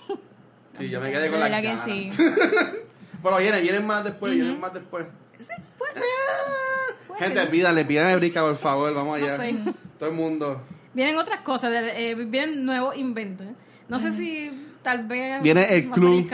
[0.74, 2.10] Sí, yo me quedé con la verdad que sí.
[3.22, 5.06] Pero vienen, vienen más después, vienen más después.
[5.38, 5.52] Sí.
[5.76, 7.50] Puede Gente, ser.
[7.50, 9.36] pídanle, pídanle brica, por favor, vamos allá.
[9.36, 9.54] sé.
[9.98, 10.62] Todo el mundo.
[10.94, 13.46] Vienen otras cosas, de- eh, vienen nuevos inventos.
[13.88, 14.50] No sé si
[14.82, 15.42] tal vez...
[15.42, 16.26] Viene el club.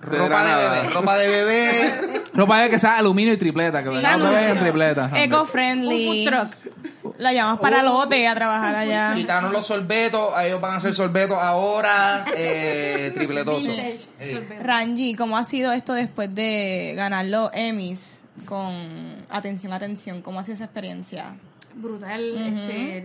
[0.00, 2.22] Ropa de bebé, ropa de bebé.
[2.34, 5.10] Ropa de que sea aluminio y tripleta, que vengan los bebés en tripleta.
[5.24, 6.24] Eco-friendly.
[6.24, 7.14] food truck.
[7.18, 9.12] La llamas para lote a trabajar allá.
[9.14, 13.70] Quitaron los sorbetos, ellos van a hacer sorbetos ahora, eh, tripletoso.
[14.18, 14.38] Sí.
[14.62, 20.22] Ranji, ¿cómo ha sido esto después de ganar los Emmys con Atención, Atención?
[20.22, 21.34] ¿Cómo ha sido esa experiencia?
[21.74, 22.20] brutal.
[22.36, 22.98] este,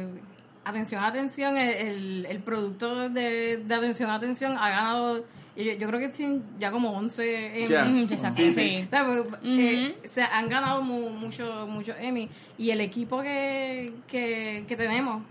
[0.00, 0.06] eh,
[0.64, 5.24] atención, atención, el, el, el producto de, de atención, atención ha ganado,
[5.56, 7.68] yo, yo creo que tienen ya como 11 Emmy.
[7.68, 7.84] Ya.
[7.84, 8.68] Ujú, exacto, Sí, sí.
[8.70, 8.84] sí.
[8.86, 13.92] O sea, pues, eh, se han ganado mu- mucho, mucho Emmy y el equipo que,
[14.06, 15.22] que, que tenemos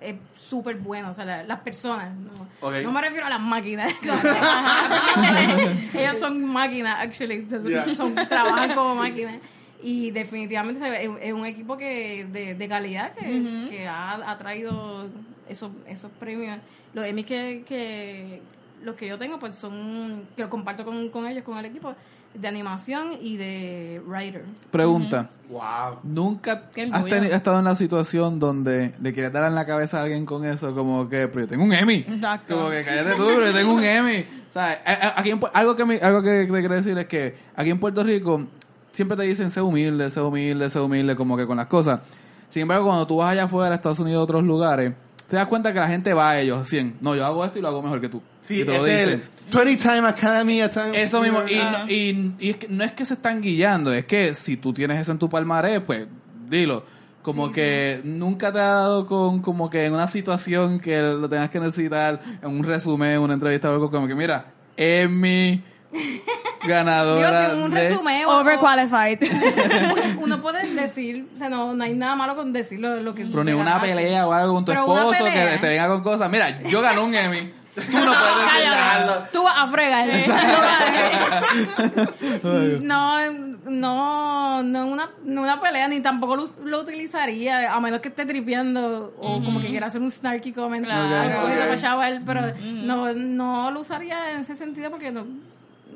[0.00, 2.48] es súper bueno, o sea, la- las personas, no,
[2.82, 3.92] no me refiero a las máquinas,
[5.94, 7.94] ellas son máquinas, actually, Yeah.
[7.94, 9.36] son- trabajan como máquinas
[9.82, 14.38] y definitivamente se ve- es, un equipo que de, de calidad que, que ha, ha
[14.38, 15.06] traído
[15.48, 16.58] esos, esos premios,
[16.94, 18.42] los Emmys que, que
[18.82, 21.94] los que yo tengo pues son que los comparto con, con ellos, con el equipo
[22.34, 24.44] de animación y de writer.
[24.70, 25.30] Pregunta.
[25.48, 26.00] Wow.
[26.02, 30.02] ¿Nunca has teni- estado en la situación donde le quieres dar en la cabeza a
[30.02, 30.74] alguien con eso?
[30.74, 32.04] Como que, pero yo tengo un Emmy.
[32.06, 32.56] Exacto.
[32.56, 34.24] Como que cállate tú, pero yo tengo un Emmy.
[34.52, 34.78] ¿Sabes?
[34.84, 37.70] A- a- Aquí en algo que, me- algo que te quiero decir es que aquí
[37.70, 38.46] en Puerto Rico
[38.92, 42.00] siempre te dicen sé humilde, sé humilde, sé humilde, como que con las cosas.
[42.48, 44.92] Sin embargo, cuando tú vas allá afuera, a Estados Unidos, a otros lugares,
[45.28, 46.96] te das cuenta que la gente va a ellos, 100.
[47.00, 48.22] No, yo hago esto y lo hago mejor que tú.
[48.40, 49.22] Sí, y te lo es el dicen.
[49.52, 50.60] 20 Time Academy.
[50.62, 53.42] a time- Eso mismo, y, no- y, y es que no es que se están
[53.42, 56.06] guillando, es que si tú tienes eso en tu palmarés, pues
[56.48, 56.84] dilo.
[57.20, 61.50] Como que nunca te ha dado con como que en una situación que lo tengas
[61.50, 65.62] que necesitar, en un resumen, en una entrevista o algo, como que mira, es mi
[65.90, 66.22] Digo,
[66.66, 70.18] ganadora sin un de- resumen o- Overqualified.
[70.20, 73.44] uno puede decir, o sea, no, no hay nada malo con decirlo lo que Pero
[73.44, 73.88] ni una ganaste.
[73.94, 76.30] pelea o algo con tu Pero una esposo que te venga con cosas.
[76.30, 77.52] Mira, yo gané un Emmy.
[77.74, 79.28] Tú no puedes decir nada.
[79.32, 80.08] Tú vas a fregar.
[82.82, 83.32] no,
[83.66, 88.26] no, no una, no una pelea, ni tampoco lo, lo utilizaría, a menos que esté
[88.26, 90.84] tripeando o como que quiera hacer un snarky comment.
[90.84, 91.40] Claro.
[91.40, 91.50] o Ok.
[91.52, 95.24] ir a chaval, pero no, no lo usaría en ese sentido porque no,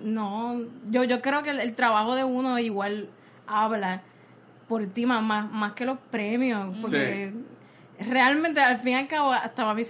[0.03, 3.09] no yo, yo creo que el, el trabajo de uno igual
[3.46, 4.03] habla
[4.68, 7.32] por ti más, más, que los premios, porque
[8.11, 9.82] realmente al fin y al cabo, hasta para mí,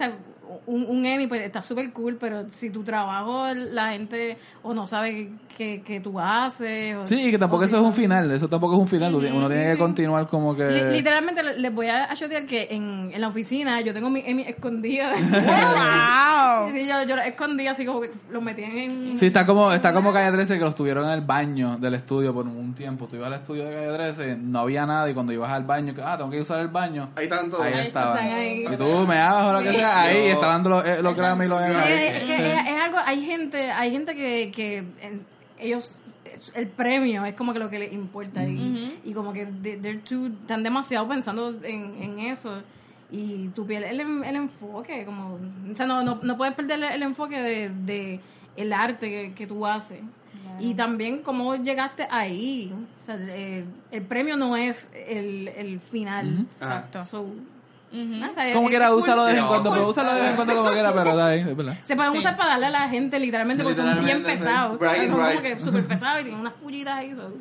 [0.65, 4.87] un, un Emmy pues está súper cool, pero si tu trabajo la gente o no
[4.87, 6.95] sabe qué que tú haces.
[6.95, 8.87] o- Sí, y que tampoco o eso si es un final, eso tampoco es un
[8.87, 9.13] final.
[9.15, 10.65] Uno sí, tiene que continuar como que.
[10.69, 14.23] Li- Literalmente le- les voy a achotear que en, en la oficina yo tengo mi
[14.25, 15.05] Emmy escondido.
[15.13, 16.69] wow.
[16.71, 19.17] sí, yo, yo lo escondí así como que los metí en...
[19.17, 22.33] Sí, está como, está como Calle 13 que los tuvieron en el baño del estudio
[22.33, 23.07] por un tiempo.
[23.07, 25.93] Tú ibas al estudio de Calle 13, no había nada y cuando ibas al baño,
[25.93, 27.09] que, ah, tengo que usar el baño.
[27.15, 27.63] Ahí están todos.
[27.63, 28.17] Ahí Ahí estaban.
[28.17, 28.65] están ahí.
[28.71, 31.47] Y tú me dabas o lo que sea, ahí Estaban los, eh, los Grammy y
[31.47, 31.77] los Sí, Emmy.
[31.81, 35.19] es, que es, es algo, hay gente, hay gente que, que eh,
[35.59, 39.45] ellos, es- el premio es como que lo que les importa y, y como que
[39.45, 42.61] they're too- están demasiado pensando en, en eso
[43.11, 47.03] y tú pierdes el, el enfoque, como, o sea, no, no, no puedes perder el
[47.03, 48.19] enfoque de, de
[48.55, 49.99] el arte que, que tú haces.
[50.59, 52.71] Y también cómo llegaste ahí.
[53.01, 56.45] O sea, el, el premio no es el, el final.
[56.59, 57.03] Exacto.
[57.03, 57.25] So,
[57.93, 58.31] Ujú.
[58.31, 58.99] o sea, Como quiera, cool.
[58.99, 59.75] úsalo de vez en cuando, sí.
[59.75, 61.75] pero úsalo de vez en cuando como quiera, pero da ahí, es verdad.
[61.83, 64.23] Se pueden usar para darle a la gente literalmente porque son bien sí.
[64.23, 64.79] pesados.
[64.79, 67.13] Son como que súper pesados y tienen unas pullitas ahí.
[67.15, 67.33] so,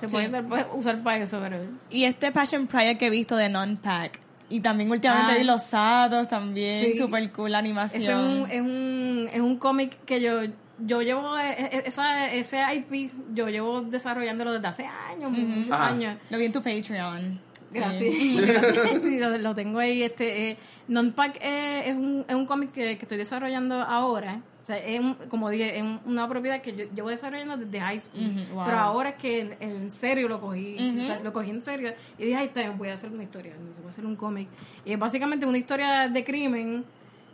[0.00, 1.58] se pueden dar- puede usar para eso, pero...
[1.90, 4.20] Y este Passion Project que he visto de Non-Pack.
[4.48, 5.38] Y también últimamente Ah.
[5.38, 6.84] vi los Satos también.
[6.92, 6.98] Sí.
[6.98, 8.00] Super cool la animación.
[8.02, 10.42] Ese es un, es un, es un cómic que yo
[10.78, 15.88] yo llevo e- e- esa, ese IP yo llevo desarrollándolo desde hace años, muchos Ajá.
[15.88, 16.18] años.
[16.28, 17.40] Lo vi en tu Patreon.
[17.72, 18.14] Gracias.
[18.36, 19.02] Gracias.
[19.02, 20.02] Sí, lo, lo tengo ahí.
[20.02, 20.56] Este, eh,
[20.88, 24.40] Non-Pack eh, es un, es un cómic que, que estoy desarrollando ahora.
[24.62, 27.80] O sea, es un- como dije, es un- una propiedad que yo llevo desarrollando desde
[27.80, 28.44] high school.
[28.52, 28.64] Wow.
[28.64, 30.76] Pero ahora es que en, en serio lo cogí.
[31.00, 31.92] O sea, lo cogí en serio.
[32.18, 33.52] Y dije, ay, está bien, voy a hacer una historia.
[33.78, 34.48] Voy a hacer un cómic.
[34.84, 36.84] Y es básicamente una historia de crimen.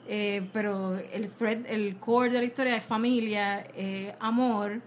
[0.09, 4.80] eh, pero el thread, el core de la historia es familia, eh, amor,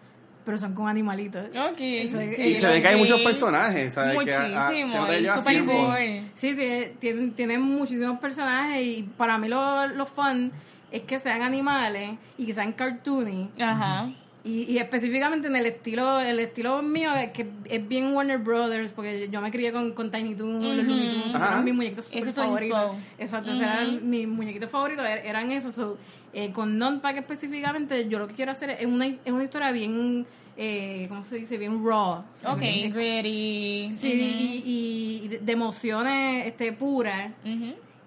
[0.45, 1.45] pero son con animalitos.
[1.47, 1.77] Ok.
[1.79, 4.11] Eso es- sí, Y se ve que hay muchos personajes, ¿sabes?
[4.11, 4.91] Que, Muchísimo.
[4.91, 5.73] se nota que y lleva super tiempo.
[5.73, 6.31] cool.
[6.35, 10.51] Sí, sí, tiene, tiene muchísimos personajes y para mí lo, lo fun
[10.91, 14.09] es que sean animales y que sean cartoony Ajá.
[14.45, 18.91] Y, y específicamente en el estilo el estilo mío es que es bien Warner Brothers
[18.91, 22.95] porque yo me crié con, con Tiny Toons, los Looney Tunes, eran mis muñequitos favoritos.
[23.17, 25.73] Exacto, eran mis muñequitos favoritos, er- eran esos.
[25.75, 25.97] So,
[26.33, 30.25] eh, con Non-Pack específicamente yo lo que quiero hacer es una, es una historia bien,
[30.57, 31.57] eh, ¿cómo se dice?
[31.57, 32.23] Bien raw.
[32.45, 32.61] Ok.
[32.61, 33.89] Es- Gritty.
[33.93, 37.31] Sí, y, y de, de emociones este, puras.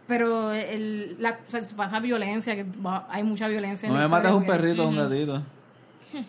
[0.07, 3.86] Pero el, la, o sea, si pasa violencia, que va- hay mucha violencia.
[3.89, 5.43] en No me mates historia, un perrito o un gatito.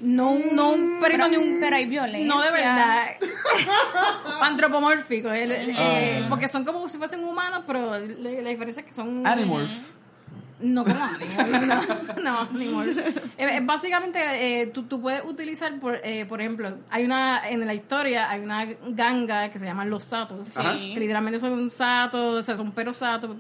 [0.02, 1.58] No, un- no un Pero, ni un...
[1.60, 2.26] pero hay violencia.
[2.28, 3.06] No, de verdad.
[4.42, 5.32] Antropomórfico.
[5.32, 8.00] el- eh, porque son como si fuesen humanos, pero la,
[8.42, 9.26] la diferencia es que son...
[9.26, 9.94] Animals.
[10.62, 11.38] No como animals,
[12.18, 12.98] no, no, animals.
[12.98, 14.20] Eh, eh, básicamente,
[14.62, 18.42] eh, tú, tú puedes utilizar, por, eh, por ejemplo, hay una, en la historia, hay
[18.42, 20.50] una ganga que se llaman los satos.
[20.50, 23.38] Que literalmente son satos, o sea, son perros satos.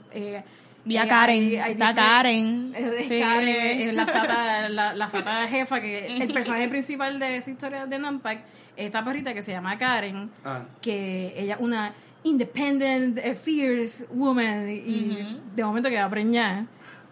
[0.90, 2.74] Vi a Karen, hay- hay está Karen.
[3.08, 3.20] Sí.
[3.20, 8.00] Karen, la sata, la, la sata jefa, que el personaje principal de esa historia de
[8.00, 8.40] Nampak,
[8.76, 10.64] esta perrita que se llama Karen, Ah.
[10.82, 16.66] que ella es una independent, eh, fierce woman, y de momento queda preñada.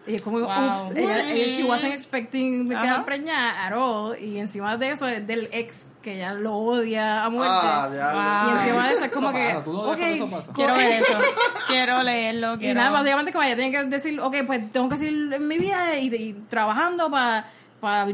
[0.08, 0.48] Y es como, Wow.
[0.48, 2.82] oops, ella, ella- she wasn't expecting Ajá.
[2.82, 4.16] quedar preñada at all.
[4.18, 7.54] Y encima de eso es del ex, que ella lo odia a muerte.
[7.54, 8.12] Ah, ya.
[8.14, 8.48] Wow.
[8.54, 10.30] Y encima de eso es como Eso que, pasa, ¿tú no ves ok, cuando eso
[10.30, 10.52] pasa?
[10.54, 11.12] Quiero ver eso.
[11.68, 12.54] Quiero leerlo.
[12.54, 12.80] y Quiero...
[12.80, 15.96] nada, básicamente como ella tiene que decir, ok, pues tengo que seguir en mi vida
[15.98, 17.44] y, y trabajando para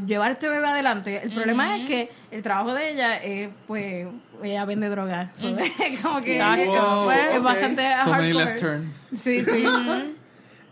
[0.04, 1.20] llevar este bebé adelante.
[1.22, 4.06] El problema es que el trabajo de ella es, pues,
[4.42, 5.30] ella vende drogas.
[5.36, 6.72] So, es como que Exacto.
[6.72, 7.42] Wow, es ok.
[7.44, 8.44] bastante So many hardcore.
[8.44, 9.08] left turns.
[9.16, 9.64] Sí, sí.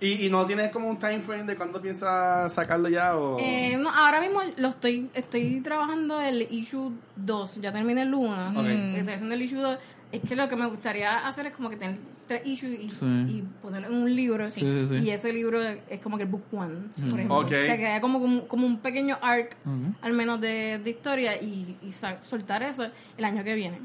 [0.03, 3.17] ¿Y, y no tienes como un time frame de cuándo piensas sacarlo ya?
[3.17, 3.39] O...
[3.39, 8.49] Eh, no, ahora mismo lo estoy estoy trabajando el issue 2, ya terminé el 1,
[8.61, 8.67] Ok.
[8.67, 9.79] estoy haciendo el issue 2.
[10.13, 11.97] Es que lo que me gustaría hacer es como que tener
[12.29, 13.07] tres issues y, Sí.
[13.07, 14.49] y ponerlo en un libro.
[14.51, 14.95] Sí, sí, sí.
[15.07, 16.75] Y ese libro es como que el book one,
[17.09, 17.39] por ejemplo.
[17.39, 17.45] Ok.
[17.47, 19.57] O sea, que haya como, como, como un pequeño arc,
[20.03, 22.87] al menos de, de historia, y, y soltar eso
[23.17, 23.81] el año que viene.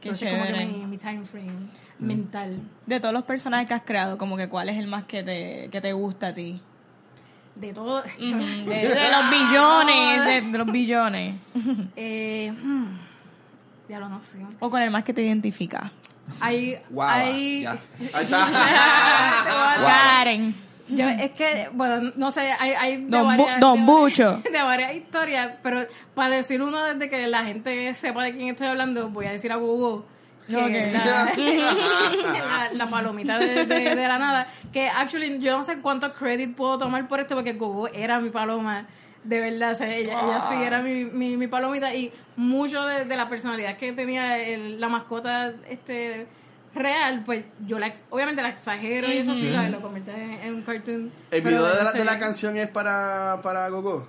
[0.00, 1.52] Qué Entonces, como que mi, mi time frame
[1.98, 2.60] mental.
[2.86, 5.68] De todos los personajes que has creado, como que cuál es el más que te,
[5.72, 6.60] que te gusta a ti.
[7.56, 8.02] De todo.
[8.18, 11.34] De, de los billones, de, de los billones.
[11.96, 12.84] eh, hmm,
[13.88, 14.38] ya lo no sé.
[14.60, 15.92] O con el más que te identifica.
[16.90, 17.28] Guava, ya.
[17.30, 18.46] Ahí está.
[19.76, 20.54] Karen.
[20.90, 24.36] Yo, es que, bueno, no sé, hay, hay de Don varias, Don de, Bucho.
[24.52, 28.68] de varias historias, pero para decir uno desde que la gente sepa de quién estoy
[28.68, 30.04] hablando, voy a decir a Google.
[30.48, 30.70] Que Ok.
[30.70, 34.46] es la, la- la palomita de, de- de la nada.
[34.72, 38.30] Que, actually, yo no sé cuánto credit puedo tomar por esto, porque Google era mi
[38.30, 38.86] paloma.
[39.28, 41.94] De verdad, o sea, ella, ella sí era mi, mi, mi palomita.
[41.94, 46.26] Y mucho de, de la personalidad que tenía el- la mascota este
[46.74, 50.62] real, pues yo la obviamente la exagero y eso sí, lo convierto en, en un
[50.62, 51.10] cartoon.
[51.30, 54.06] El video de la, de la canción es para, para Gogo.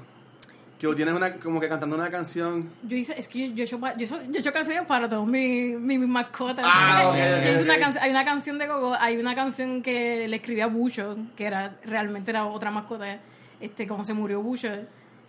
[0.80, 2.70] Que tienes una, como que cantando una canción.
[2.84, 4.86] Yo hice, es que yo, yo, he hecho pa- yo, so- yo he hecho canciones
[4.88, 6.66] para todos mis mi, mis mascotas.
[6.66, 7.22] Ah, ¿sabes?
[7.34, 10.38] ok, ok, Yo hice una hay una canción de Gogo, hay una canción que le
[10.38, 13.18] escribí a Bucho, que era realmente era otra mascota,
[13.60, 14.70] este, como se murió Bucho.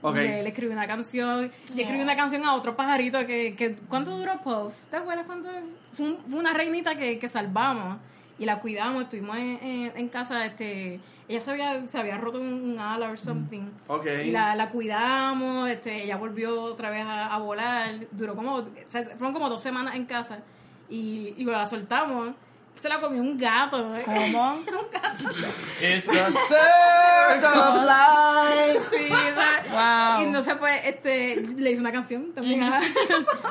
[0.03, 0.15] Ok.
[0.17, 4.17] Le, le escribí una canción, y escribí una canción a otro pajarito que, que ¿cuánto
[4.17, 4.75] duró Puff?
[4.91, 5.49] ¿Te acuerdas cuánto?
[5.93, 7.99] Fue, un- fue una reinita que, que salvamos
[8.39, 10.99] y la cuidamos, estuvimos en, en, en casa, este,
[11.29, 13.69] ella se había, se había roto un, un ala or something.
[13.87, 14.07] Ok.
[14.25, 18.69] Y la, la cuidamos, este, ella volvió otra vez a, a volar, duró como, o
[18.89, 20.39] sea, fueron como dos semanas en casa
[20.89, 22.31] y, y la soltamos,
[22.81, 23.95] se la comió un gato.
[23.95, 24.03] ¿eh?
[24.05, 24.55] ¿Cómo?
[24.55, 25.29] un gato.
[25.81, 28.81] It's the circle of life.
[28.91, 29.71] Sí, ¿sabes?
[29.71, 30.21] Wow.
[30.21, 32.81] Y entonces pues este, le hice una canción también a,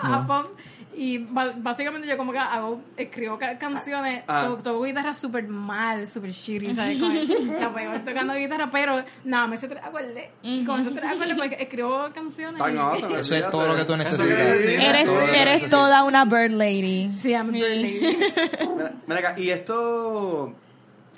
[0.01, 0.47] a Pop
[0.95, 4.45] y básicamente yo como que hago, escribo ca- canciones, Ah.
[4.47, 6.99] to- toco guitarra súper mal, súper shitty, ¿sabes?
[6.99, 10.93] Como que la pego tocando guitarra, pero nada, me sé tres acordes y con esos
[10.95, 12.59] tres acordes pues escribo canciones.
[12.61, 14.27] Tan y- awesome, Eso es todo lo que tú necesitas.
[14.29, 15.05] Eres, que eres
[15.45, 15.69] necesitas.
[15.71, 17.11] toda una bird lady.
[17.15, 17.99] Sí, I'm a bird lady.
[18.75, 20.53] Mira, mira acá, y esto.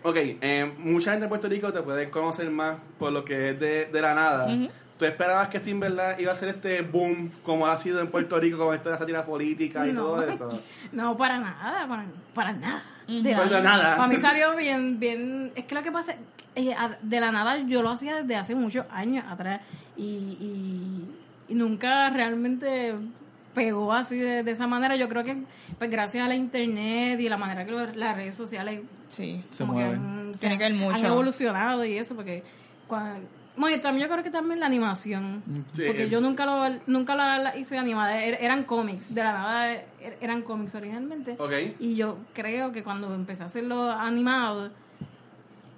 [0.03, 3.59] Ok, eh, mucha gente de Puerto Rico te puede conocer más por lo que es
[3.59, 4.47] de, de la nada.
[5.01, 8.11] ¿Tú esperabas que esto en verdad iba a ser este boom como ha sido en
[8.11, 10.01] Puerto Rico con esta sátira política y No.
[10.03, 10.61] todo eso?
[10.91, 12.83] No, para nada, para, para nada.
[13.07, 13.95] De nada.
[13.95, 15.51] Para mí salió bien, bien.
[15.55, 16.13] Es que lo que pasa,
[16.55, 19.61] eh, de la nada yo lo hacía desde hace muchos años atrás
[19.97, 20.03] y,
[20.39, 21.07] y,
[21.49, 22.93] y nunca realmente
[23.55, 24.95] pegó así de, de esa manera.
[24.97, 25.35] Yo creo que,
[25.79, 29.43] pues gracias a la internet y la manera que lo- las redes sociales Sí.
[29.49, 29.95] Se que mueven.
[29.95, 31.07] han, Tiene que ver han mucho.
[31.07, 32.43] evolucionado y eso, porque
[32.87, 33.27] cuando,
[33.57, 35.41] bueno, también yo creo que también la animación,
[35.71, 35.83] Sí.
[35.85, 39.73] porque yo nunca lo nunca la, la hice animada, er- eran cómics, de la nada
[39.73, 39.83] er-
[40.21, 41.35] eran cómics originalmente.
[41.37, 41.51] Ok.
[41.79, 44.71] Y yo creo que cuando empecé a hacerlo animado,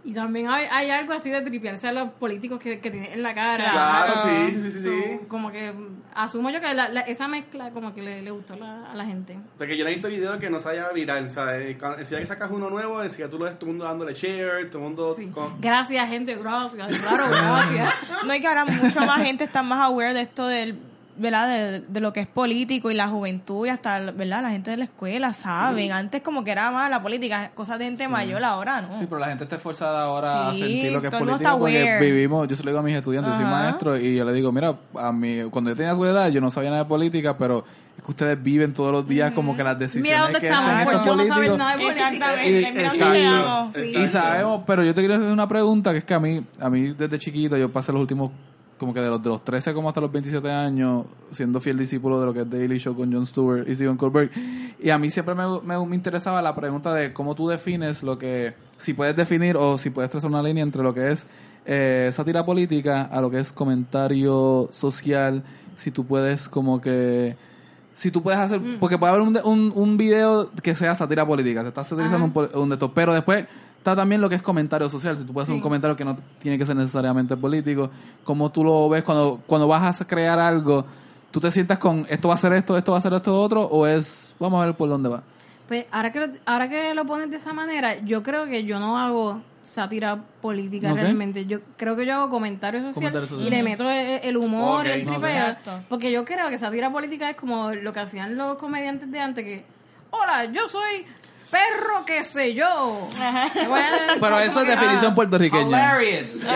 [0.06, 3.24] y también hay, hay algo así de tripearse a los políticos que, que tienen en
[3.24, 3.72] la cara.
[3.72, 4.84] Claro, sí, sí, sí, sí.
[4.84, 5.20] So, sí.
[5.28, 5.74] como que
[6.14, 8.96] asumo yo que la- la- esa mezcla como que le, le gustó a la, a
[8.96, 9.38] la gente.
[9.58, 11.78] Porque yo no he visto videos que no se haya viral, ¿sabes?
[11.78, 14.66] Cuando- Enseguida que sacas uno nuevo, enseguida tú lo ves todo el mundo dándole share,
[14.70, 15.14] todo el mundo...
[15.18, 15.28] Sí.
[15.28, 17.94] con- Gracias, gente, gracias, claro, gracias.
[18.26, 20.78] No, y que ahora mucha más gente está más aware de esto del
[21.18, 21.48] ¿verdad?
[21.48, 24.42] De, de lo que es político y la juventud y hasta, ¿verdad?
[24.44, 25.92] La gente de la escuela saben.
[25.92, 29.00] Antes como que era más la política, cosas de gente mayor, ahora no.
[29.00, 31.98] Sí, pero la gente está esforzada ahora a Sí, sentir lo que es está porque
[32.02, 34.52] vivimos, yo se lo digo a mis estudiantes, yo soy maestro y yo le digo,
[34.52, 37.64] mira, a mí, cuando yo tenía su edad yo no sabía nada de política, pero
[37.98, 40.84] es que ustedes viven todos los días como que las decisiones Mira dónde que estamos,
[40.84, 41.58] pues yo no saber políticos.
[41.60, 42.10] nada de política.
[42.10, 43.80] Exactamente, Y- mira dónde exacto.
[44.00, 44.04] Sí.
[44.04, 46.70] Y sabemos, pero yo te quiero hacer una pregunta que es que a mí, a
[46.72, 48.32] mí desde chiquito, yo pasé los últimos,
[48.84, 52.20] como que de los, de los 13 como hasta los 27 años, siendo fiel discípulo
[52.20, 54.32] de lo que es Daily Show con Jon Stewart y Stephen Colbert.
[54.78, 58.18] Y a mí siempre me, me, me interesaba la pregunta de cómo tú defines lo
[58.18, 61.26] que, si puedes definir o si puedes trazar una línea entre lo que es
[61.66, 65.44] eh, sátira política a lo que es comentario social,
[65.78, 67.38] si tú puedes como que
[67.96, 71.62] si tú puedes hacer porque puede haber un, un, un video que sea sátira política
[71.62, 73.46] te estás satirizando un, un de estos pero después
[73.84, 76.18] está también lo que es comentario social si tú puedes hacer un comentario que no
[76.40, 77.90] tiene que ser necesariamente político
[78.24, 80.86] como tú lo ves cuando cuando vas a crear algo
[81.32, 83.62] tú te sientas con esto va a ser esto esto va a ser esto otro
[83.62, 85.22] o es vamos a ver por dónde va
[85.68, 88.80] Pues ahora que, lo, ahora que lo pones de esa manera, yo creo que yo
[88.80, 91.46] no hago sátira política realmente.
[91.46, 93.48] Yo creo que yo hago comentario social, Comentario social.
[93.48, 94.92] y le meto el, el humor, Ok.
[94.94, 95.26] el tripeo.
[95.30, 95.80] Exacto.
[95.90, 99.44] Porque yo creo que sátira política es como lo que hacían los comediantes de antes
[99.46, 99.66] que,
[100.12, 101.06] hola, yo soy
[101.54, 103.10] perro que sé yo.
[104.20, 106.48] Pero eso es definición puertorriqueña Hilarious.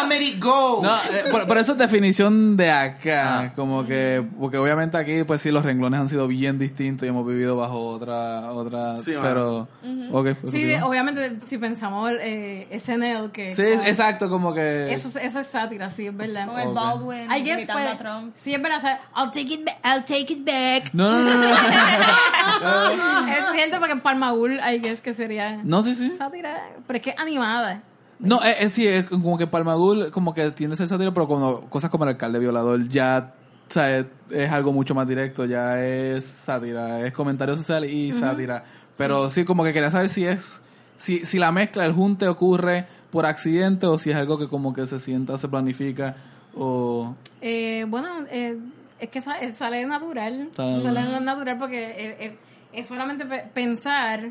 [0.00, 0.82] Comedy Gold.
[0.84, 3.52] No, eh, por, por eso es definición de acá, Ah.
[3.54, 7.26] como que, porque obviamente aquí, pues sí, los renglones han sido bien distintos y hemos
[7.26, 9.68] vivido bajo otra, otra, Sí, pero,
[10.12, 10.86] ok, pues, Sí, continúa.
[10.86, 13.54] obviamente, si pensamos eh, SNL, que...
[13.54, 16.46] Sí, es- exacto, como que, Eso, eso es sátira, sí, es verdad.
[16.46, 16.74] Con el Ok.
[16.74, 18.32] Baldwin I guess, imitando pues, a Trump.
[18.36, 18.78] sí, es verdad.
[18.78, 19.78] o sea, I'll take it back.
[19.84, 20.92] I'll take it back.
[20.94, 21.56] no, no, no, no,
[23.32, 27.02] es cierto, porque en Palmagul, I guess que sería no, sí, sí, sátira, pero es
[27.02, 27.82] que es animada.
[28.18, 31.26] no, es, es- sí, es como que Palmagul, como que tiende a ser sátiro, pero
[31.28, 33.34] como cosas como el alcalde violador ya,
[33.68, 38.12] o sea, es, es algo mucho más directo, ya es sátira, es comentario social y
[38.12, 38.64] sátira,
[38.96, 39.44] pero sí.
[39.44, 40.60] como que quería saber si es,
[40.96, 44.72] si, si la mezcla, el junte ocurre por accidente o si es algo que como
[44.74, 46.16] que se sienta, se planifica
[46.56, 47.14] o...
[47.40, 48.58] Eh, bueno, eh,
[48.98, 50.48] es que sa- eh, sale natural.
[50.56, 51.24] Sale Sale natural.
[51.24, 52.38] natural porque eh, eh,
[52.72, 54.30] es solamente pe- pensar,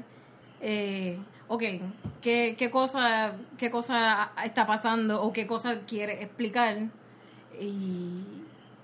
[0.62, 1.18] eh,
[1.48, 1.64] ok,
[2.22, 6.78] ¿qué, qué, cosa, qué cosa está pasando o qué cosa quiere explicar.
[7.60, 8.24] Y,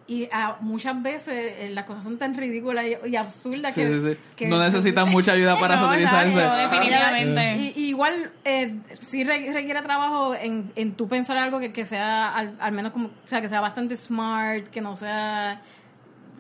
[0.08, 3.88] y ah, muchas veces eh, las cosas son tan ridículas y, y absurdas Sí, que,
[3.88, 4.18] sí, sí.
[4.36, 6.34] que- no necesitan mucha ayuda para No, satirizarse.
[6.34, 7.56] exacto, definitivamente.
[7.58, 11.86] Y, y igual eh, sí re- requiere trabajo en, en tú pensar algo que, que
[11.86, 15.62] sea al, al menos como, o sea, que sea bastante smart, que no sea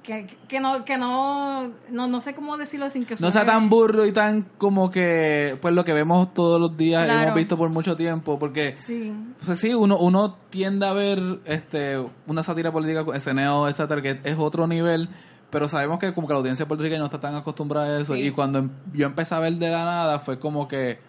[0.03, 3.51] que, que no que no, no no sé cómo decirlo sin que No sea suene-
[3.51, 7.21] tan burro y tan como que, pues lo que vemos todos los días, Claro.
[7.23, 9.13] hemos visto por mucho tiempo, porque, Sí.
[9.45, 11.97] pues sí, uno, uno tiende a ver este
[12.27, 15.09] una sátira política, SNL, etcétera, que es otro nivel,
[15.49, 18.29] pero sabemos que como que la audiencia puertorriqueña no está tan acostumbrada a eso, y
[18.31, 20.99] cuando em- yo empecé a ver de la nada fue como que,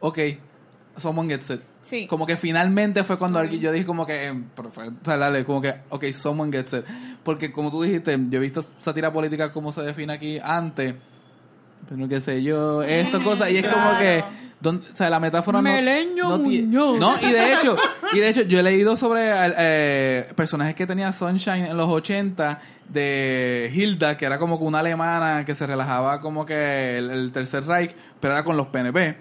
[0.00, 0.18] ok,
[1.00, 1.60] someone gets it.
[1.80, 2.06] Sí.
[2.06, 5.74] Como que finalmente fue cuando alguien, yo dije como que, eh, perfecto, dale, como que,
[5.88, 6.84] ok, someone gets it.
[7.22, 10.94] Porque como tú dijiste, yo he visto sátira política como se define aquí antes,
[11.88, 14.22] pero qué sé yo, esto, cosas, y es como que,
[14.60, 16.98] don- o sea, la metáfora no- Meleño no, ti- Muñoz.
[17.00, 17.76] no, y de hecho,
[18.12, 19.22] y de hecho, yo he leído sobre
[19.56, 24.80] eh, personajes que tenía Sunshine en los 80 de Hilda, que era como que una
[24.80, 29.16] alemana que se relajaba como que el, el tercer Reich, pero era con los PNP.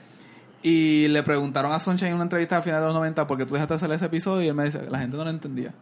[0.62, 3.54] Y le preguntaron a Sunshine en una entrevista a finales de los 90 porque tú
[3.54, 5.74] dejaste hacer ese episodio y él me dice, la gente no lo entendía.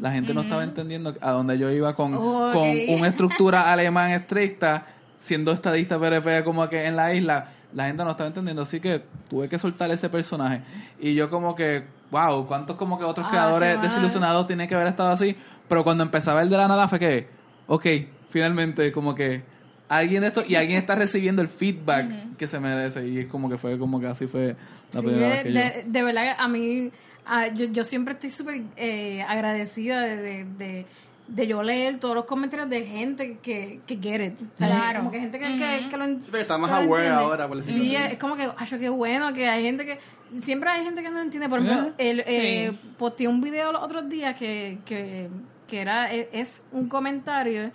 [0.00, 4.86] La gente no estaba entendiendo a dónde yo iba con, con una estructura alemán estricta,
[5.18, 7.52] siendo estadista PRP como que en la isla.
[7.74, 10.62] La gente no estaba entendiendo, así que tuve que soltar ese personaje.
[10.98, 14.74] Y yo como que, wow, ¿cuántos como que otros Ah, creadores sí, desilusionados tienen que
[14.74, 15.36] haber estado así?
[15.68, 17.28] Pero cuando empezaba el de la nada fue que,
[17.66, 17.86] ok,
[18.30, 19.42] finalmente como que
[19.88, 23.06] alguien de esto, y alguien está recibiendo el feedback que se merece.
[23.08, 24.56] Y es como que fue como que así fue
[24.92, 25.60] la Sí, primera de, vez que yo...
[25.60, 26.90] de- de verdad, a mí,
[27.26, 30.86] ah, yo, yo siempre estoy súper eh, agradecida de, de, de,
[31.28, 34.34] de yo leer todos los comentarios de gente que, que get it.
[34.56, 35.00] Claro.
[35.00, 37.08] Como que gente que, que, que lo Sí, porque está más aware entiende.
[37.24, 38.12] ahora, por decirlo Sí, así.
[38.12, 39.98] es como que, ay, qué bueno que hay gente que...
[40.40, 41.48] Siempre hay gente que no lo entiende.
[41.48, 42.10] Por ejemplo, Yeah.
[42.10, 42.88] el, eh, Sí.
[42.98, 45.28] posteé un video los otros días que, que,
[45.66, 47.70] que era, es, es un comentario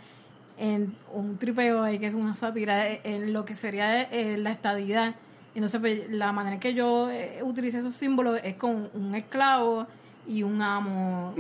[0.58, 5.16] en un tripeo ahí que es una sátira en lo que sería eh, la estadidad.
[5.56, 9.86] Entonces, pues, la manera en que yo eh, utilicé esos símbolos es con un esclavo
[10.28, 11.34] y un amo.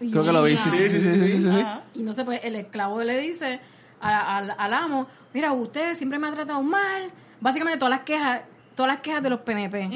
[0.00, 0.62] Y Creo que lo vi, amo.
[0.62, 1.60] sí, sí, sí, sí, sí, sí, sí.
[1.60, 1.82] Ajá.
[1.94, 3.60] Y no sé, pues el esclavo le dice
[4.00, 7.10] a- al, al amo, mira, usted siempre me ha tratado mal.
[7.40, 8.42] Básicamente todas las quejas
[8.74, 9.88] todas las quejas de los PNP.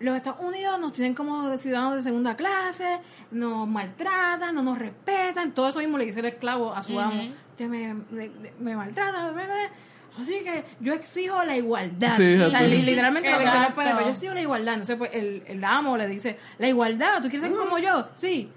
[0.00, 2.98] Los Estados Unidos nos tienen como ciudadanos de segunda clase,
[3.30, 7.22] nos maltratan, no nos respetan, todo eso mismo le dice el esclavo a su amo.
[7.56, 8.30] Que me, me,
[8.60, 12.14] me maltratan, me- me- Así que yo exijo la igualdad.
[12.18, 13.72] Sí, O sea, literalmente lo que dicen los.
[13.74, 14.74] PNP, yo exijo la igualdad.
[14.74, 18.08] Entonces, pues el, el amo le dice, la igualdad, ¿tú quieres ser como yo?
[18.12, 18.50] Sí.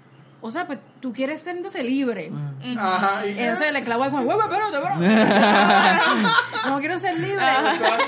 [0.46, 2.30] O sea, pues tú quieres ser entonces libre.
[2.78, 3.26] Ajá.
[3.26, 6.68] y- Entonces el esclavo es como, "Huevo, espérate, espérate".
[6.68, 7.44] no quiero ser libre.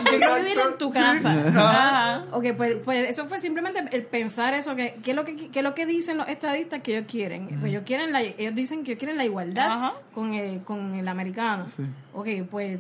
[0.05, 1.33] Yo quiero vivir en tu casa.
[1.49, 2.25] Ajá.
[2.33, 5.61] Ok, pues, pues eso fue simplemente el pensar eso, que qué es lo que, qué
[5.61, 7.47] es lo que dicen los estadistas que ellos quieren.
[7.61, 9.93] Pues ellos, quieren la, ellos dicen que ellos quieren la igualdad Ajá.
[10.15, 11.67] con el, con el americano.
[12.13, 12.79] Ok, pues...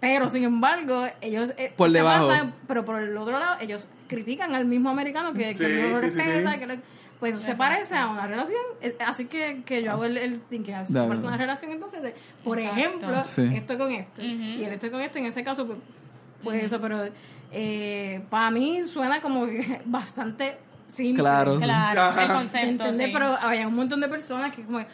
[0.00, 1.48] Pero, sin embargo, ellos...
[1.58, 2.28] eh, Por debajo.
[2.28, 5.88] basan- pero por el otro lado, ellos critican al mismo americano que, que Sí, no
[5.88, 6.58] lo sí, sí, respeta, sí.
[6.60, 6.74] que lo-
[7.20, 8.58] pues se parece a una relación.
[8.80, 12.02] eh, Así que, que yo hago el, el que se parece a una relación entonces
[12.02, 12.14] de,
[12.44, 12.80] por Exacto.
[12.80, 13.42] ejemplo, Sí.
[13.54, 14.22] esto con esto.
[14.22, 15.78] Y el esto con esto, en ese caso, pues,
[16.44, 17.08] pues eso, pero
[17.52, 21.22] eh, para mí suena como que bastante simple.
[21.22, 21.58] Claro.
[21.58, 22.22] Claro, Ajá.
[22.24, 22.92] el concepto.
[22.92, 23.10] Sí.
[23.12, 24.86] Pero había un montón de personas que como, ay,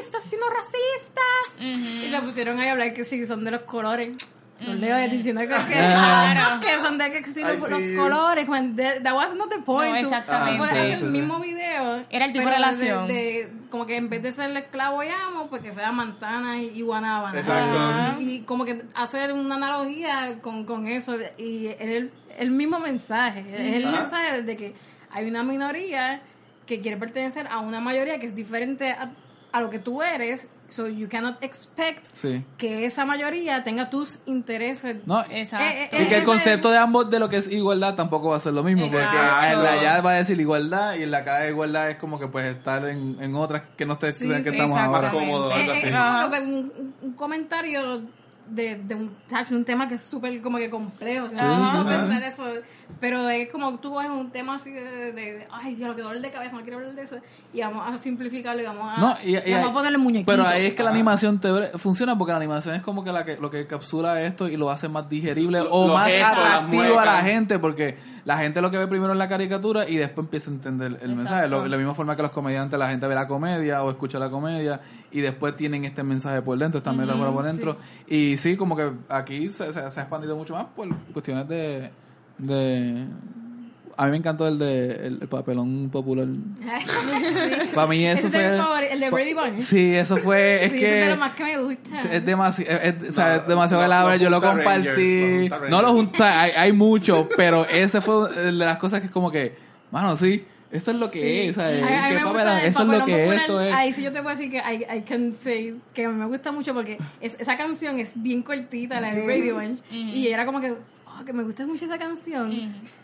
[0.00, 1.22] estás siendo racista.
[1.60, 1.74] Y
[2.10, 4.12] se pusieron ahí a hablar que sí, son de los colores.
[4.58, 6.60] Los leo diciendo que, que, Claro.
[6.60, 8.48] que son de que Ay, los, los colores.
[8.48, 9.90] When that, that was not the point.
[9.92, 10.52] No, exactamente.
[10.52, 11.18] tú puedes Sí, hacer sí, el sí.
[11.18, 12.04] mismo video.
[12.08, 13.06] Era el tipo de relación.
[13.06, 16.68] de- como que en vez de ser esclavo y amo, pues que sea manzana y,
[16.68, 17.38] y guanábana.
[17.38, 18.20] Exacto.
[18.22, 21.16] Y, y como que hacer una analogía con, con eso.
[21.36, 23.40] Y es el, el mismo mensaje.
[23.52, 24.00] Es el Ajá.
[24.00, 24.74] mensaje de que
[25.10, 26.22] hay una minoría
[26.66, 29.10] que quiere pertenecer a una mayoría que es diferente a,
[29.52, 30.48] a lo que tú eres.
[30.68, 32.44] So you cannot expect Sí.
[32.58, 34.96] que esa mayoría tenga tus intereses.
[35.06, 35.64] No, Exacto.
[35.64, 38.30] Eh, eh, y que el eh, concepto de ambos de lo que es igualdad tampoco
[38.30, 39.46] va a ser lo mismo, porque Exacto.
[39.52, 42.18] en la allá va a decir igualdad y en la acá de igualdad es como
[42.18, 44.96] que pues estar en, en otras que no esté Sí, que sí, estamos exacto.
[44.96, 45.12] ahora.
[45.12, 45.76] Más cómodo, Eh, algo eh,
[46.34, 46.42] así.
[46.50, 48.02] un- un comentario
[48.48, 49.16] de, de un,
[49.50, 51.28] un tema que es súper como que complejo.
[51.28, 52.44] Sí, no sí, pensar eso.
[53.00, 56.02] Pero es como tú coges un tema así de, de, de, ay, Dios, lo que
[56.02, 57.16] dolor de cabeza, no quiero hablar de eso.
[57.52, 60.34] Y vamos a simplificarlo y vamos a, No, y, y y vamos a ponerle muñequitos.
[60.34, 63.24] Pero ahí es que la animación te, funciona porque la animación es como que, la
[63.24, 66.98] que lo que capsula esto y lo hace más digerible Lo- o más gestos, atractivo
[67.00, 70.26] a la gente porque la gente lo que ve primero es la caricatura y después
[70.26, 71.48] empieza a entender el mensaje.
[71.48, 74.18] Lo- de la misma forma que los comediantes, la gente ve la comedia o escucha
[74.18, 77.76] la comedia y después tienen este mensaje por dentro, esta metáfora por dentro.
[78.06, 81.90] Y sí, como que aquí se, se- se ha expandido mucho más por cuestiones de...
[82.38, 83.06] de
[83.96, 86.26] a mí me encantó el de el, el papelón popular.
[87.74, 88.50] Para mí eso Ese es fue...
[88.52, 89.60] mi favorito, el de Brady Bunch.
[89.60, 90.64] Sí, eso fue...
[90.64, 90.98] Es Sí, que...
[91.00, 92.00] es de lo más que me gusta.
[92.12, 94.18] Es demasiado, es, es- o sea, demasiado no, elaborado.
[94.18, 94.88] no Yo lo compartí.
[95.48, 99.06] Rangers, no no lo junta, hay, hay mucho, pero ese fue de las cosas que
[99.06, 99.54] es como que,
[99.90, 101.54] mano, sí, esto es lo que es.
[101.56, 101.82] ¿sabes?
[101.82, 102.58] A- a mí ¿Qué me papelón?
[102.58, 103.38] el Eso es lo que popular.
[103.40, 103.74] esto es.
[103.74, 106.74] Ahí sí yo te puedo decir que I, I can say que me gusta mucho
[106.74, 110.74] porque es- esa canción es bien cortita, la de Radio Bunch, y era como que,
[111.20, 112.52] oh, que me gusta mucho esa canción.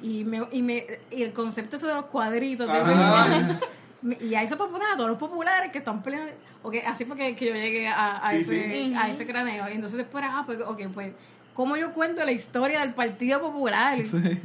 [0.01, 2.67] y, me, y, me, y el concepto eso de los cuadritos.
[2.67, 3.59] de
[4.03, 6.33] me- Y a eso para poner a todos los populares que están peleando.
[6.63, 8.95] Ok, así fue que, que yo llegué a, a Sí, ese, sí.
[8.97, 9.69] a ese craneo.
[9.69, 11.13] Y entonces después, ah, pues, ok, pues,
[11.55, 13.99] ¿cómo yo cuento la historia del Partido Popular?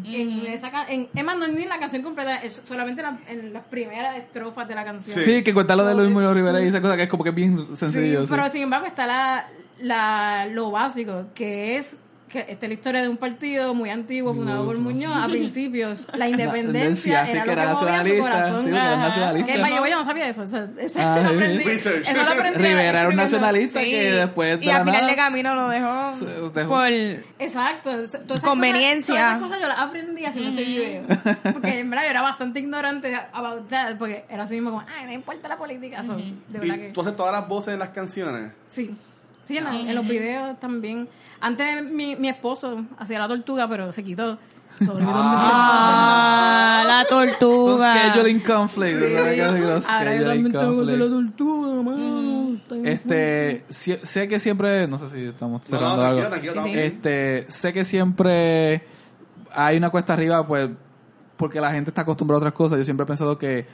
[0.05, 3.51] En esa en, es más, no es ni la canción completa, es solamente la- en
[3.53, 5.24] las primeras estrofas de la canción.
[5.24, 7.32] Sí, que cuenta lo de Luis Muñoz Rivera y esa cosa que es como que
[7.32, 8.22] bien sencillo.
[8.22, 8.30] Sí, sí.
[8.30, 9.47] pero sin embargo está la,
[9.80, 11.97] la, lo básico, que es
[12.28, 16.07] que esta es la historia de un partido muy antiguo fundado por Muñoz a principios.
[16.13, 18.63] La independencia sí, era que lo era que movía su corazón.
[18.63, 19.53] Sí, era nacionalista.
[19.53, 20.43] Que way, yo no sabía eso.
[20.43, 21.63] Eso, eso Ah, lo aprendí.
[21.63, 22.07] Research.
[22.07, 23.91] Eso lo aprendí Rivera era un nacionalista Sí.
[23.91, 26.25] que después de y al final nada de camino lo dejó se-
[26.59, 26.69] dejó.
[26.69, 26.88] por
[27.39, 27.91] Exacto.
[28.43, 29.15] Conveniencia.
[29.15, 31.03] Cosas, todas esas cosas yo las aprendí haciendo ese video.
[31.53, 35.05] Porque en verdad yo era bastante ignorante about that, porque era así mismo como, ay,
[35.05, 36.03] no importa la política.
[36.03, 36.89] So, de verdad ¿Y que...
[36.89, 38.51] tú haces todas las voces en las canciones?
[38.67, 38.95] Sí.
[39.48, 41.08] Sí, en, la- en los videos también.
[41.39, 44.38] Antes mi, mi esposo hacía la tortuga, pero se quitó.
[44.86, 47.93] Sobre ah, la tortuga.
[48.12, 48.41] scheduling.
[52.68, 56.30] Tengo- Este, sé que siempre, no sé si estamos No, no, cerrando tranquilo, algo.
[56.30, 58.84] tranquilo, estamos Este, sé que siempre
[59.56, 60.70] hay una cuesta arriba, pues,
[61.38, 62.78] porque la gente está acostumbrada a otras cosas.
[62.78, 63.66] Yo siempre he pensado que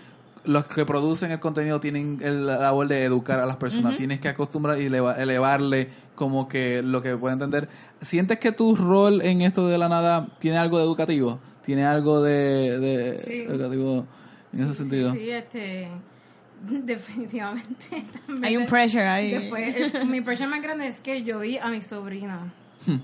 [0.46, 3.96] los que producen el contenido tienen el- la labor de educar a las personas.
[3.96, 7.70] Tienes que acostumbrar y eleva- elevarle como que lo que puede entender.
[8.02, 11.40] ¿Sientes que tu rol en esto de la nada tiene algo de educativo?
[11.66, 13.42] ¿Tiene algo de, de Sí.
[13.48, 14.06] educativo
[14.54, 15.14] en ese sentido?
[15.14, 15.88] Sí, este.
[16.64, 18.06] Definitivamente.
[18.28, 19.32] también Hay un de- pressure ahí.
[19.32, 22.54] Después, el- mi pressure más grande es que yo vi a mi sobrina
[22.86, 22.98] Hmm.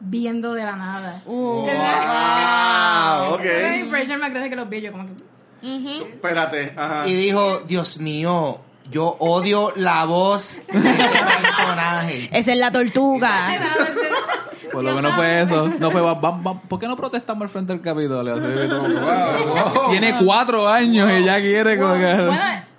[0.00, 1.22] viendo de la nada.
[1.26, 1.66] Uh.
[3.34, 3.40] Ok.
[3.44, 5.29] Ese es mi pressure más grande que los vi yo, como que.
[5.62, 7.06] Espérate, ajá.
[7.08, 11.08] Y dijo, Dios mío, yo odio la voz de este
[11.42, 12.28] personaje.
[12.38, 13.48] Esa es la tortuga.
[14.72, 15.66] Por lo menos fue eso.
[15.80, 18.34] No fue, va- va- va- ¿por qué no protestamos al frente del Capitolio?
[18.34, 19.90] Así, como, wow.
[19.90, 22.04] Tiene cuatro años y ya quiere como que...
[22.14, 22.32] Bueno,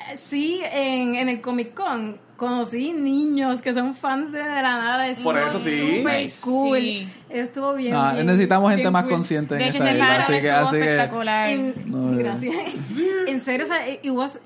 [0.09, 4.61] eh, sí, en, en el Comic Con conocí niños que son fans de, de la
[4.81, 5.07] nada.
[5.07, 5.77] Es Por eso sí.
[5.99, 6.41] Super Nice.
[6.41, 6.79] cool.
[6.79, 7.07] Sí.
[7.29, 7.93] Estuvo bien.
[7.95, 9.11] Ah, bien- necesitamos gente bien más cool.
[9.11, 10.15] consciente en De esta isla.
[10.21, 11.49] Así que, así que espectacular.
[11.49, 12.99] En- No, gracias.
[13.27, 14.39] en serio, o sea, it it was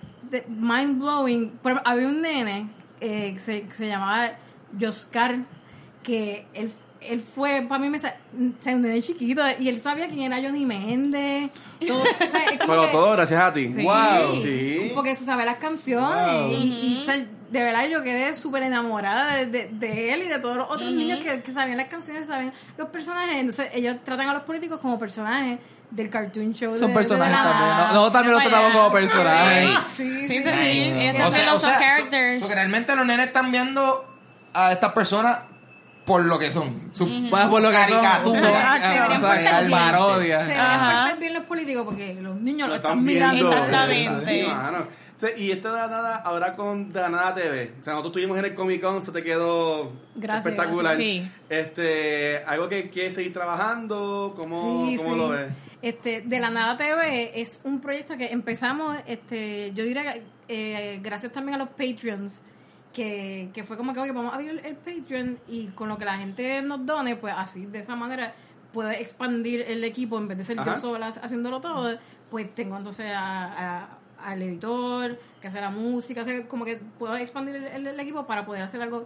[0.50, 1.54] mind blowing.
[1.64, 2.68] Pero había un nene
[3.00, 4.32] eh, que, se, que se llamaba
[4.78, 5.38] Joscar
[6.04, 6.72] que él,
[7.10, 8.00] él fue, para mí me
[8.38, 11.50] un nene chiquito y él sabía quién era Johnny Méndez.
[11.88, 13.72] Todo, o sea, Pero que- todo gracias a ti.
[13.74, 14.42] Sí, Wow.
[14.42, 14.92] Sí.
[14.94, 16.52] Porque se sabe las canciones.
[16.52, 20.28] Y, y, o sea, de verdad yo quedé súper enamorada de, de- de él y
[20.28, 23.36] de todos los otros niños que, que sabían las canciones, sabían los personajes.
[23.36, 25.60] Entonces ellos tratan a los políticos como personajes
[25.92, 26.78] del cartoon show.
[26.78, 27.70] son de- personajes de la- también.
[27.70, 29.86] No- Nosotros también los tratamos como personajes.
[29.86, 30.34] Sí, Sí, sí.
[30.38, 30.44] ellos
[31.18, 31.64] también los
[32.56, 34.06] realmente los nenes están viendo
[34.54, 35.40] a estas personas
[36.06, 36.90] por lo que son.
[36.94, 38.54] Sus Más por lo que son, caricaturas.
[38.54, 40.42] Ah, parodias.
[40.42, 43.36] Se deberían bien los políticos porque los niños lo, Lo están están mirando.
[43.50, 43.58] viendo.
[43.66, 44.26] Exactamente.
[45.18, 47.72] Sí, y esto de la nada, ahora con De la Nada TV.
[47.80, 50.98] O sea, nosotros estuvimos en el Comic Con, se te quedó Gracias, espectacular.
[50.98, 51.24] gracias.
[51.24, 51.32] Sí.
[51.50, 55.18] Este, algo que quieres seguir trabajando, ¿cómo, Sí, cómo sí.
[55.18, 55.48] lo ves?
[55.82, 61.00] Este, de la Nada TV es un proyecto que empezamos, este, yo diría que eh,
[61.02, 62.42] gracias también a los Patreons,
[62.96, 66.06] que, que fue como que, oye, vamos a abrir el, Patreon y con lo que
[66.06, 68.34] la gente nos done, pues así, de esa manera,
[68.72, 70.76] puede expandir el equipo en vez de ser Ajá.
[70.76, 71.98] yo sola haciéndolo todo,
[72.32, 73.90] pues tengo entonces a- a-
[74.32, 78.26] al editor, que hace la música, hacer como que puedo expandir el, el- el equipo
[78.26, 79.06] para poder hacer algo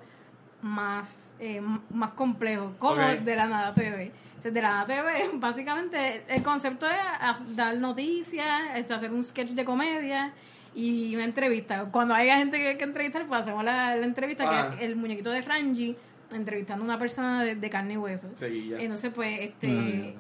[0.61, 3.19] más, eh, más complejo, como Ok.
[3.21, 4.11] de la nada TV.
[4.37, 9.23] O sea, de la nada TV, básicamente, el concepto es dar noticias, este, hacer un
[9.23, 10.31] sketch de comedia
[10.75, 11.85] y una entrevista.
[11.91, 14.69] Cuando haya gente que, que entrevistar, pues hacemos la, la entrevista, Ah.
[14.71, 15.95] que es el muñequito de Ranji
[16.31, 18.29] entrevistando a una persona de, de carne y hueso.
[18.35, 18.71] Sí.
[18.77, 20.13] Entonces, pues, este,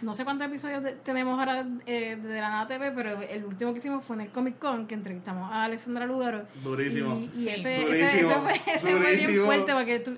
[0.00, 3.72] no sé cuántos episodios de- tenemos ahora eh, de la nada TV, pero el último
[3.74, 6.44] que hicimos fue en el Comic Con, que entrevistamos a Alessandra Lugaro.
[6.62, 7.14] Durísimo.
[7.16, 7.48] Y, y Sí.
[7.50, 7.92] ese, Durísimo.
[8.08, 9.44] ese, ese fue, ese fue bien Durísimo.
[9.44, 10.16] fuerte porque tú,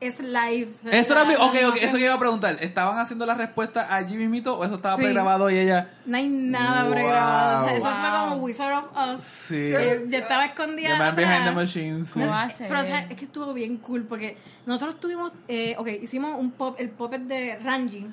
[0.00, 0.68] es live.
[0.90, 2.56] Eso era mi- ok, eso que iba a preguntar.
[2.60, 5.02] ¿Estaban haciendo la respuesta allí mismito o eso estaba Sí.
[5.02, 5.90] pregrabado y ella...
[6.06, 6.92] No hay nada Wow.
[6.92, 7.64] pregrabado.
[7.64, 9.22] O sea, eso fue como Wizard of Us.
[9.24, 9.56] Sí.
[9.56, 10.90] Eh, yo estaba escondida.
[10.92, 11.52] The Man Behind the.
[11.52, 12.04] Machine.
[12.04, 12.18] sí.
[12.18, 12.32] No.
[12.58, 16.52] Pero o sea, es que estuvo bien cool porque nosotros tuvimos, eh, ok, hicimos un
[16.52, 18.06] pop, el puppet de Ranji,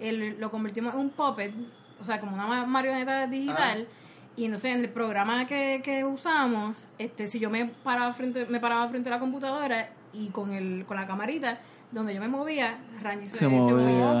[0.00, 1.52] el- lo convertimos en un puppet,
[2.02, 3.86] o sea, como una ma- marioneta digital.
[4.36, 8.58] Y entonces en el programa que, que usamos, este, si yo me paraba frente, me
[8.58, 11.58] paraba frente a la computadora y con el, con la camarita,
[11.90, 14.20] donde yo me movía, Ranji se, Se movía.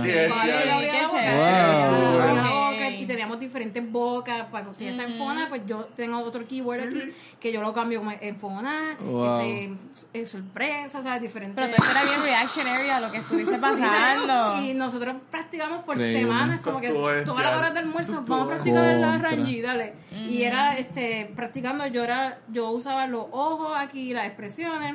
[2.96, 7.12] Y teníamos diferentes bocas para si está en fona pues yo tengo otro keyword aquí
[7.40, 9.40] que yo lo cambio como en fona Wow.
[9.40, 9.76] este,
[10.14, 11.22] eh, sorpresa, ¿sabes?
[11.22, 11.62] Diferentes.
[11.62, 14.62] Pero todo era bien reactionary a lo que estuviese pasando.
[14.62, 16.20] Y nosotros practicamos por Increíble.
[16.20, 19.18] semanas, como que todas las horas de almuerzo vamos a practicar en la.
[19.18, 19.94] Ranji, dale.
[20.28, 24.94] Y era este practicando, yo era, yo usaba los ojos aquí, las expresiones,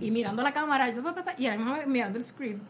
[0.00, 2.24] y mirando la cámara, yo, pa, pa, pa, y a la misma vez mirando el
[2.24, 2.66] script.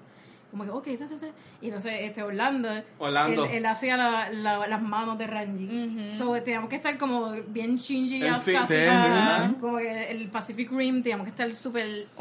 [0.51, 3.45] Como que, ok, y entonces este Orlando, Orlando.
[3.45, 5.67] Él, él hacía la- la- las manos de Ranji.
[5.67, 6.09] Ujú.
[6.09, 8.77] So, teníamos que estar como bien Shinji Eh, casi,
[9.61, 12.07] como que el Pacific Rim, teníamos que estar súper.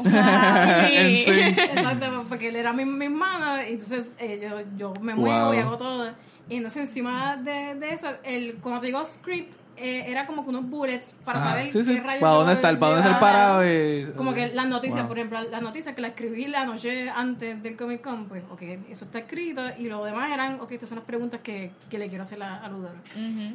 [0.86, 5.54] Exacto, porque él era mi- manos, y entonces eh, yo, yo me muevo Wow.
[5.54, 6.10] y hago todo.
[6.50, 10.50] Y entonces encima de, de eso, el, cuando te digo script, eh, era como que
[10.50, 11.50] unos bullets para Ajá.
[11.50, 11.94] saber Sí, sí.
[11.94, 13.56] qué rayos ¿Para dónde está el, para dónde está el llevaba.
[13.56, 13.66] parado?
[14.10, 14.12] Y...
[14.16, 15.08] Como que las noticias, Wow.
[15.08, 18.62] por ejemplo, las noticias que las escribí la noche antes del Comic Con, pues, ok,
[18.90, 22.08] eso está escrito, y lo demás eran, ok, estas son las preguntas que, que le
[22.08, 22.94] quiero hacer a, a Ludor.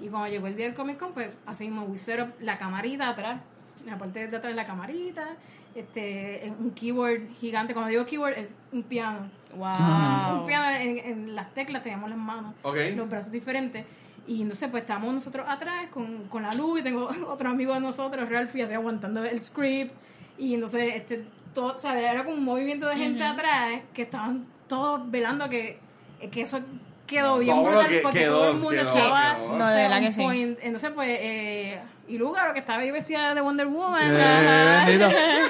[0.01, 2.57] Y cuando llegó el día del Comic Con, pues, así mismo, we set up la
[2.57, 3.41] camarita atrás,
[3.85, 5.27] la parte de atrás de la camarita,
[5.75, 9.29] este, un keyboard gigante, cuando digo keyboard, es un piano.
[9.53, 10.45] Un Wow.
[10.47, 12.53] piano en, en las teclas teníamos las manos,
[12.95, 13.85] los brazos diferentes.
[14.25, 17.79] Y entonces pues estamos nosotros atrás con, con la luz y tengo otro amigo de
[17.79, 19.93] nosotros, Ralphie, así aguantando el script.
[20.37, 22.03] Y entonces este todo, ¿sabes?
[22.03, 25.79] Era como un movimiento de gente atrás que estaban todos velando que,
[26.31, 26.59] que eso
[27.05, 29.57] quedó bien brutal que porque quedó, todo el mundo quedó, estaba quedó.
[29.57, 30.23] No, de verdad que sí.
[30.61, 34.01] Entonces pues eh, y Lugaro que estaba ahí vestida de Wonder Woman.
[34.03, 34.99] Eh.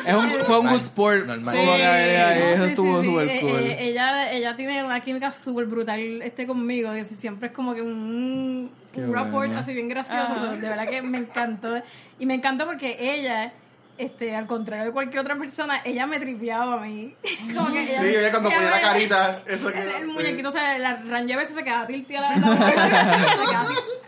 [0.06, 1.26] Es un, fue un good sport.
[1.26, 1.56] Normal.
[1.56, 3.12] Eso sí, estuvo sí, sí.
[3.12, 3.60] súper cool.
[3.60, 7.82] eh, ella, ella tiene una química súper brutal este conmigo, que siempre es como que
[7.82, 10.34] un, un rapport así bien gracioso.
[10.34, 11.82] O sea, de verdad que me encantó.
[12.20, 13.52] Y me encantó porque ella,
[13.98, 17.16] este, al contrario de cualquier otra persona, ella me tripeaba a mí.
[17.56, 19.80] como que ella, Sí, ella cuando ella ponía la carita, eso que...
[19.80, 23.66] el, el muñequito, o sea, la Ranji a veces se quedaba tilteada la, boca,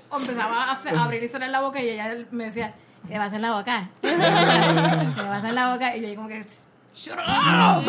[0.09, 2.73] o empezaba a, hacer- a abrir y cerrar la boca y ella me decía,
[3.07, 3.89] ¿qué va a hacer la boca?
[4.01, 5.95] ¿Qué va a hacer la boca?
[5.95, 6.41] Y yo ahí como que,
[6.95, 7.83] Shut up!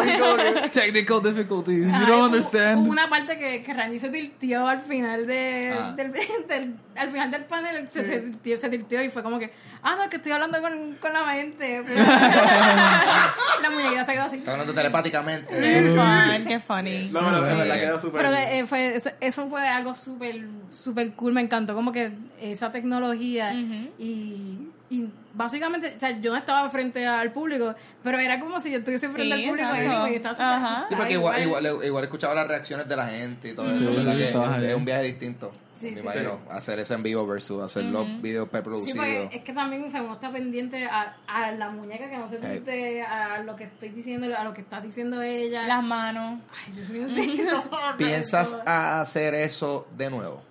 [0.73, 1.87] Technical difficulties.
[1.89, 2.81] Ajá, You don't understand.
[2.83, 5.93] Hubo una parte que, que Randy se tiltió al final de, Ah.
[5.97, 6.13] del,
[6.49, 10.03] del- al final del panel se, se, se tiltió y fue como que, ah, no,
[10.05, 11.83] es que estoy hablando con, con la mente.
[13.63, 14.37] la muñequita se quedó así.
[14.37, 15.55] Está hablando telepáticamente.
[15.55, 17.09] Qué fun, qué funny.
[17.13, 18.21] No, no, de verdad quedó súper.
[18.23, 22.13] Pero de- eh, fue, eso, eso fue algo súper súper cool, me encantó como que
[22.41, 23.53] esa tecnología
[23.99, 28.71] y, y básicamente, o sea, yo no estaba frente al público, pero era como si
[28.71, 30.09] yo estuviese frente Sí, al público exacto.
[30.09, 33.71] y estaba Sí, porque igual, igual, igual escuchaba las reacciones de la gente y todo
[33.73, 34.17] eso, Sí, ¿verdad?
[34.17, 35.53] Que estabas es, es un viaje distinto.
[35.79, 39.07] Sí, me sí, imagino, hacer eso en vivo versus hacer los videos Sí, preproducidos.
[39.31, 42.39] es que también o sea, uno está pendiente a, a la muñeca que no se
[42.43, 42.51] Hey.
[42.55, 45.67] tilte, a lo que estoy diciendo, a lo que está diciendo ella.
[45.67, 46.41] Las manos.
[46.67, 47.43] Ay, Dios mío, sí,
[47.99, 50.43] ¿Piensas a hacer eso de nuevo?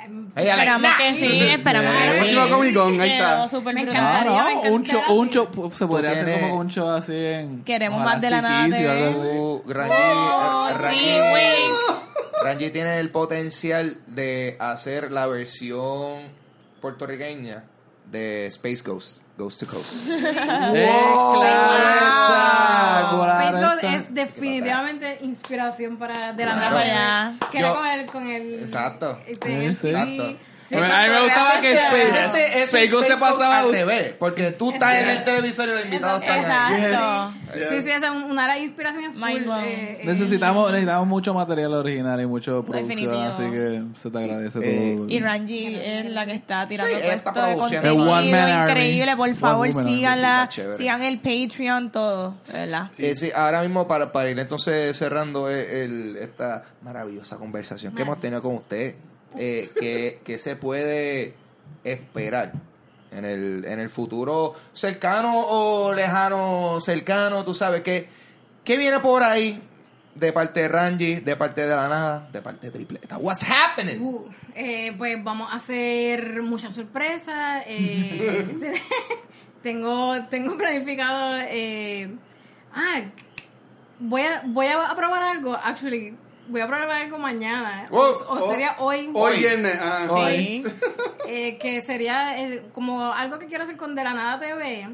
[0.00, 2.16] Em, Ella la- Esperamos que sí, esperamos que sí.
[2.34, 3.48] Próximo Comic Con, ahí está.
[3.48, 4.30] Súper Me encantaría.
[4.32, 7.62] No, no, un show, un show, se podría hacer tienes- como un show así en...
[7.62, 8.72] Queremos más de la nada así.
[8.72, 12.11] Tú, Rangi, Oh, eh, Rangi- sí, güey.
[12.42, 16.22] Rangi tiene el potencial de hacer la versión
[16.80, 17.64] puertorriqueña
[18.10, 20.08] de Space Ghost, Ghost to Coast.
[20.74, 20.90] ¡Eh,
[21.34, 23.16] claro!
[23.16, 23.24] Wow.
[23.26, 26.76] Space Ghost es definitivamente inspiración para de la Claro.
[26.76, 26.86] nada.
[26.86, 27.48] Ya.
[27.50, 29.18] Que era con el, con el Exacto.
[29.26, 29.88] este, Sí, sí.
[29.88, 30.36] Exacto.
[30.72, 33.70] Sí, A mí- a mí me gustaba que Space- es Space Ghost se pasaba al
[33.72, 35.24] revés, porque tú estás en el Yes.
[35.26, 36.82] televisor y los invitados están ahí.
[36.82, 37.32] Exacto.
[37.58, 37.68] Yes.
[37.68, 39.30] Sí, sí, es una inspiraciones full.
[39.30, 43.20] Eh, eh, Necesitamos, necesitamos mucho material original y mucho producción, Definitivo.
[43.22, 45.08] así que se te agradece Eh, todo.
[45.10, 49.16] Y Ranji es la que está tirando Sí, todo esto de contenido increíble.
[49.16, 50.48] Por favor, síganla.
[50.50, 50.62] sí.
[50.78, 52.34] Sigan el Patreon, todo.
[52.50, 52.90] ¿Verdad?
[52.96, 58.02] Eh, sí, ahora mismo para, para ir entonces cerrando el- el- esta maravillosa conversación que
[58.02, 58.94] hemos tenido con usted,
[59.36, 61.34] eh, que, que se puede
[61.84, 62.52] esperar
[63.10, 68.08] en el, en el futuro cercano o lejano, cercano, tú sabes, que
[68.64, 69.60] ¿qué viene por ahí
[70.14, 73.18] de parte de Rangi, de parte de la nada, de parte de Tripleta?
[73.18, 74.00] What's happening?
[74.00, 77.64] Uh, eh, pues vamos a hacer muchas sorpresas.
[77.66, 78.46] eh,
[79.62, 81.38] tengo, tengo planificado.
[81.48, 82.10] eh,
[82.74, 83.02] ah,
[83.98, 85.54] voy a, voy a probar algo.
[85.54, 86.14] Actually,
[86.48, 87.86] voy a probar algo mañana.
[87.90, 89.10] Oh, o, o oh, sería hoy.
[89.12, 89.78] Hoy viernes.
[89.80, 90.64] Ah, Sí.
[91.28, 94.88] eh, que sería eh, como algo que quiero hacer con De la Nada TV,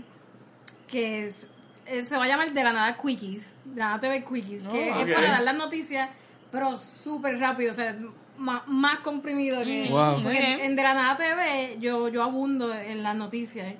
[0.87, 1.49] que es-
[1.87, 4.93] eh, se va a llamar De la Nada Quickies, De la Nada TV Quickies, que
[4.93, 6.09] Oh, es para dar las noticias,
[6.53, 7.97] pero súper rápido, o sea,
[8.37, 9.89] más, más comprimido que...
[9.91, 10.15] Wow.
[10.23, 10.61] Porque Muy bien.
[10.61, 13.75] en De la Nada TV yo, yo abundo en las noticias.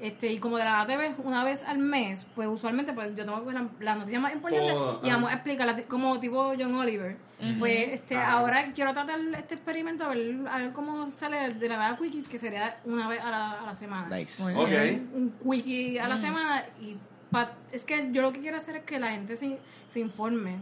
[0.00, 3.38] Este, y como de la TV una vez al mes, pues usualmente pues yo tengo
[3.40, 4.72] que ver la- las noticias más importantes
[5.04, 5.14] y ah.
[5.14, 7.16] vamos a explicarlas como tipo John Oliver.
[7.58, 8.32] Pues este, Ah.
[8.32, 12.26] ahora quiero tratar este experimento a ver, a ver cómo sale de la nada quickies,
[12.28, 14.16] que sería una vez a la, a la semana.
[14.16, 14.42] Nice.
[14.42, 14.70] Muy Ok.
[15.14, 16.96] Un quickie a la semana y
[17.30, 20.56] pa- es que yo lo que quiero hacer es que la gente se, se informe.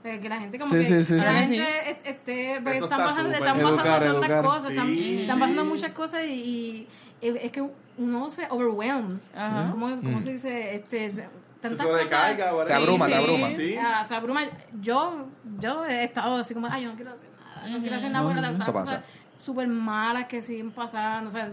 [0.00, 1.28] O sea, que la gente como Sí, que sí, sí, la sí.
[1.56, 1.90] gente Sí.
[1.90, 4.44] est- esté, porque Eso están está pasando, están pasando Educar, tantas educar.
[4.44, 5.40] cosas, están, Sí, están sí.
[5.40, 6.86] pasando muchas cosas y,
[7.20, 7.64] y es que
[7.98, 9.30] uno se overwhelms.
[9.34, 9.70] Ajá.
[9.70, 10.74] ¿Cómo, cómo se dice?
[10.76, 11.28] Este, Se
[11.60, 12.66] tantas sobrecarga, cosas.
[12.68, 13.52] Te abruma, te Sí, abruma.
[13.54, 13.76] Sí.
[13.78, 14.40] Ah, se abruma.
[14.80, 15.26] Yo,
[15.60, 18.34] yo he estado así como, ay, yo no quiero hacer nada, no quiero hacer nada,
[18.34, 19.04] tantas Eso cosas pasa.
[19.36, 21.50] súper malas que siguen pasando, o sea,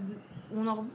[0.52, 0.86] uno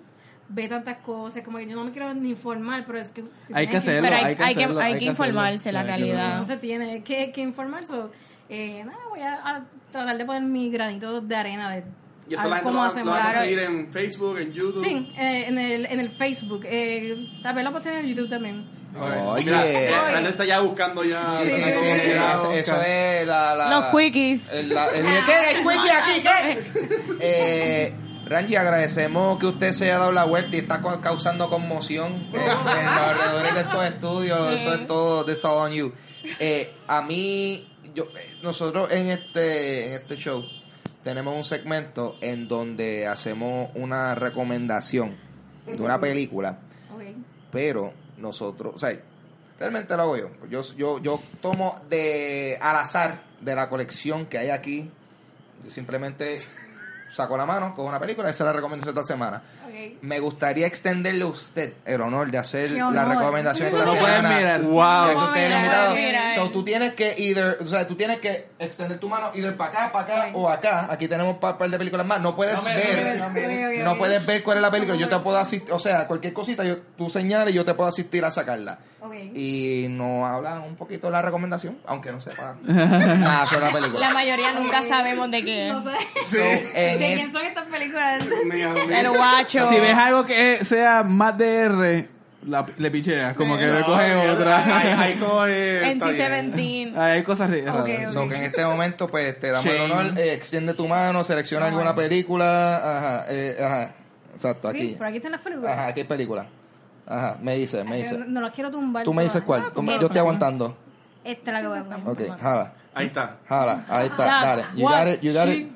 [0.50, 3.22] ve tantas cosas, como que yo no me quiero ni informar, pero es que...
[3.52, 5.30] Hay que hacerlo, hay, hay que hay que, hacerlo, hay hay que que hacerlo.
[5.32, 6.38] informarse la realidad.
[6.38, 8.10] no se tiene que, que informar, so,
[8.48, 11.84] eh, nada, voy a, a tratar de poner mi granito de arena de
[12.28, 14.84] Y eso a la gente lo, lo van a seguir en Facebook, en YouTube.
[14.84, 16.60] Sí, eh, en, el, en el Facebook.
[16.64, 18.66] Eh, tal vez lo posteen en el YouTube también.
[19.00, 19.44] Oye.
[19.44, 19.64] Mira,
[20.10, 21.30] la gente está ya buscando ya.
[21.42, 22.10] Sí, sí, sí, sí, sí, sí.
[22.10, 24.52] eso, eso es la, la- Los quickies.
[24.52, 25.32] el- la- el- ¿Qué?
[25.32, 26.22] ¿Hay quickie aquí?
[26.22, 27.16] ¿Qué?
[27.20, 27.94] Eh,
[28.26, 32.40] Rangi, agradecemos que usted se haya dado la vuelta y está ca- causando conmoción en,
[32.40, 34.52] en los alrededores de estos estudios.
[34.52, 35.94] Eso es todo, this all on you.
[36.38, 40.44] Eh, a mí, yo, eh, nosotros en este, en este show
[41.08, 45.16] tenemos un segmento en donde hacemos una recomendación
[45.64, 46.58] de una película
[47.50, 49.00] pero nosotros, o sea,
[49.58, 50.30] realmente lo hago yo.
[50.50, 54.90] Yo, yo, yo tomo de al azar de la colección que hay aquí.
[55.64, 56.38] Yo simplemente
[57.18, 59.42] saco la mano, cojo una película y se la recomendación esta semana.
[59.66, 59.98] Ok.
[60.02, 63.08] Me gustaría extenderle a usted el honor de hacer Qué la honor.
[63.08, 64.36] recomendación esta No semana.
[64.38, 64.62] mirar.
[64.62, 65.34] Wow.
[65.34, 66.34] El mirar, mirar.
[66.36, 69.70] So, tú tienes que either, o sea, tú tienes que extender tu mano either para
[69.70, 70.36] acá, para acá Ok.
[70.36, 70.86] o acá.
[70.90, 72.20] Aquí tenemos un par, de películas más.
[72.20, 74.96] No puedes No ver, no no puedes ver cuál es la película.
[74.96, 77.88] Yo te puedo asistir, o sea, cualquier cosita, yo, tú señales y yo te puedo
[77.88, 78.78] asistir a sacarla.
[79.00, 79.14] Ok.
[79.34, 84.00] Y nos hablan un poquito de la recomendación, aunque no sepa nada sobre la película.
[84.08, 85.68] La mayoría nunca sabemos de qué.
[85.68, 85.96] No sé.
[86.24, 86.36] So,
[86.74, 88.22] en ¿De el- quién son estas películas?
[88.90, 89.68] El guacho.
[89.68, 92.08] Si ves algo que sea más DR,
[92.46, 94.64] la- le picheas, como que le No, coge ahí- otra.
[95.20, 95.86] Todo es.
[95.86, 96.52] está bien.
[96.52, 96.98] NC-17.
[96.98, 97.82] Hay cosas ri- raras.
[97.84, 98.12] Ok, ok.
[98.12, 99.92] So que en este momento, pues te damos el Shame.
[99.92, 102.76] honor, eh, extiende tu mano, selecciona alguna película.
[102.98, 103.90] Ajá, eh, ajá.
[104.34, 104.86] Exacto, Sí, aquí.
[104.96, 105.72] por aquí están las películas.
[105.72, 106.46] Ajá, aquí hay película.
[107.10, 108.18] Ajá, me dice, me dice.
[108.18, 109.02] No, no las quiero tumbar.
[109.04, 109.72] Tú me dices cuál.
[109.72, 110.76] Tú me- yo estoy aguantando.
[111.24, 112.08] Esta es la que voy a poner.
[112.08, 113.36] Ok, jala, Ahí está.
[113.48, 113.84] jala.
[113.88, 114.64] Ahí está, That's dale.
[114.76, 115.72] You got it, you got she- it.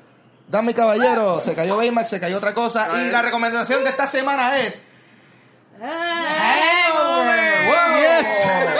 [0.47, 2.87] Dame caballero, se cayó Baymax, se cayó otra cosa.
[3.07, 4.83] Y la recomendación de esta semana es.
[5.79, 7.65] Hangover.
[7.65, 8.72] Wow.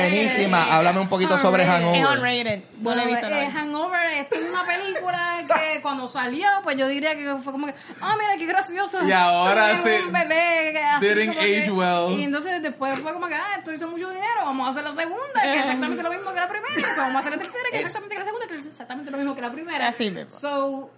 [0.00, 0.74] Buenísima.
[0.76, 2.18] Háblame un poquito sobre Es Hangover.
[2.18, 2.62] unrated.
[2.80, 3.26] No he visto.
[3.26, 3.58] eh, visto.
[3.58, 8.14] Hangover es una película que cuando salió, pues yo diría que fue como que, ah,
[8.18, 9.02] mira qué gracioso.
[9.06, 12.18] Y ahora sí, Un bebé que así didn't que- age well.
[12.18, 14.92] Y entonces después fue como que, ah, esto hizo mucho dinero, vamos a hacer la
[14.92, 16.74] segunda, que es exactamente lo mismo que la primera.
[16.74, 19.10] Pues vamos a hacer la tercera, que es Es- exactamente la segunda, que es exactamente
[19.10, 19.88] lo mismo que la primera.
[19.88, 20.30] Así mismo.
[20.38, 20.90] So,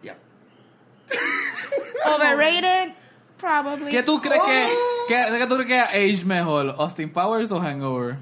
[2.15, 2.93] Overrated,
[3.39, 3.91] probably.
[3.91, 4.69] ¿Qué tú crees que,
[5.09, 5.81] que, que tú crees que
[6.15, 6.75] age mejor?
[6.79, 8.17] ¿Austin Powers o Hangover?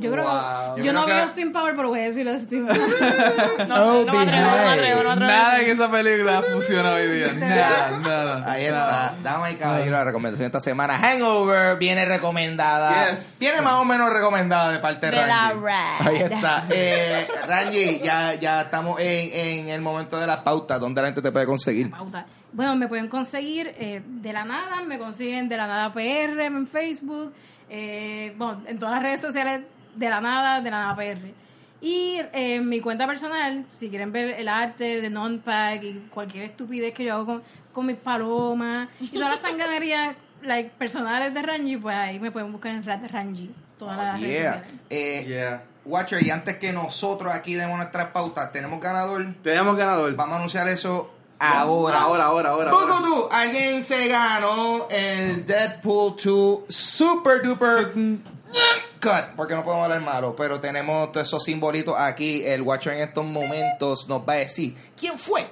[0.00, 0.76] Yo creo Wow.
[0.78, 3.68] yo, Yo no veo que- Austin Power, pero voy a decir Austin Power.
[3.68, 5.30] No, no me atrevo, no me atrevo, no me atrevo.
[5.32, 7.32] Nada en esa película funciona hoy día.
[7.34, 8.50] Nada, nada.
[8.52, 10.98] Ahí está, damas y caballeros, la recomendación de esta semana.
[10.98, 13.10] Hangover viene recomendada.
[13.10, 13.36] Yes.
[13.40, 15.64] Viene más o menos recomendada de parte de Ranji.
[16.00, 16.64] Ahí está.
[16.70, 20.80] Eh, Ranji, ya, ya estamos en, en el momento de las pautas.
[20.80, 21.90] ¿Dónde la gente te puede conseguir?
[21.90, 22.26] pauta.
[22.52, 26.66] Bueno, me pueden conseguir eh, de la nada, me consiguen de la nada PR en
[26.66, 27.32] Facebook,
[27.68, 29.60] eh, bueno, en todas las redes sociales
[29.94, 31.18] de la nada, de la nada PR.
[31.82, 36.44] Y eh, en mi cuenta personal, si quieren ver el arte de non-pack y cualquier
[36.44, 37.42] estupidez que yo hago con,
[37.72, 42.52] con mis palomas y todas las sanganerías like, personales de Ranji, pues ahí me pueden
[42.52, 44.52] buscar en Rat Ranji, todas las redes Yeah.
[44.54, 44.80] sociales.
[44.90, 45.62] Eh, Yeah.
[45.86, 49.34] Watcher, y antes que nosotros aquí demos nuestras pautas, tenemos ganador.
[49.42, 50.14] Tenemos ganador.
[50.14, 52.00] Vamos a anunciar eso ahora.
[52.02, 52.70] Ahora, ahora, ahora.
[52.70, 52.86] ahora.
[52.98, 57.94] Bukutu, alguien se ganó el Deadpool 2 Super Duper
[59.00, 62.44] Cut, porque no podemos hablar malo, pero tenemos todos esos simbolitos aquí.
[62.44, 65.46] El Watcher en estos momentos nos va a decir quién fue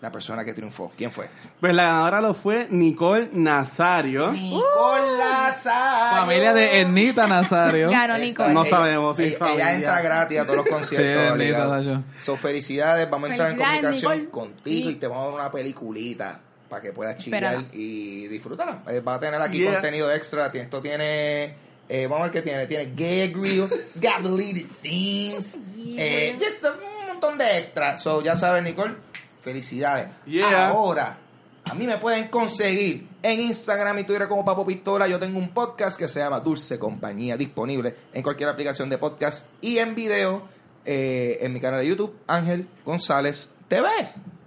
[0.00, 0.90] la persona que triunfó.
[0.96, 1.28] ¿Quién fue?
[1.60, 4.32] Pues la ganadora lo fue Nicole Nazario.
[4.32, 6.20] Nicole Nazario.
[6.22, 7.90] Familia de Ernita Nazario.
[7.92, 8.54] Ganó Nicole.
[8.54, 9.64] No sabemos si ella, es familia.
[9.68, 11.36] ella entra gratis a todos los conciertos.
[11.36, 12.02] Sí, Ernita.
[12.22, 14.30] So, felicidades, vamos a entrar en comunicación Nicole.
[14.30, 14.92] contigo Sí.
[14.92, 16.40] y te vamos a dar una peliculita
[16.70, 17.68] para que puedas chillar Espérala.
[17.74, 18.82] y disfrutarla.
[18.88, 19.72] Eh, va a tener aquí Yeah.
[19.72, 20.46] contenido extra.
[20.46, 21.68] Esto tiene.
[21.92, 22.66] Eh, vamos a ver qué tiene.
[22.66, 25.58] Tiene gag reel, it's got deleted scenes,
[25.98, 28.00] eh, just a- un montón de extras.
[28.02, 28.94] So, ya sabes, Nicole,
[29.42, 30.08] felicidades.
[30.24, 30.68] Yeah.
[30.68, 31.18] Ahora,
[31.64, 35.08] a mí me pueden conseguir en Instagram y Twitter como Papo Pistola.
[35.08, 39.48] Yo tengo un podcast que se llama Dulce Compañía, disponible en cualquier aplicación de podcast
[39.60, 40.48] y en video
[40.84, 43.88] eh, en mi canal de YouTube, Ángel González TV.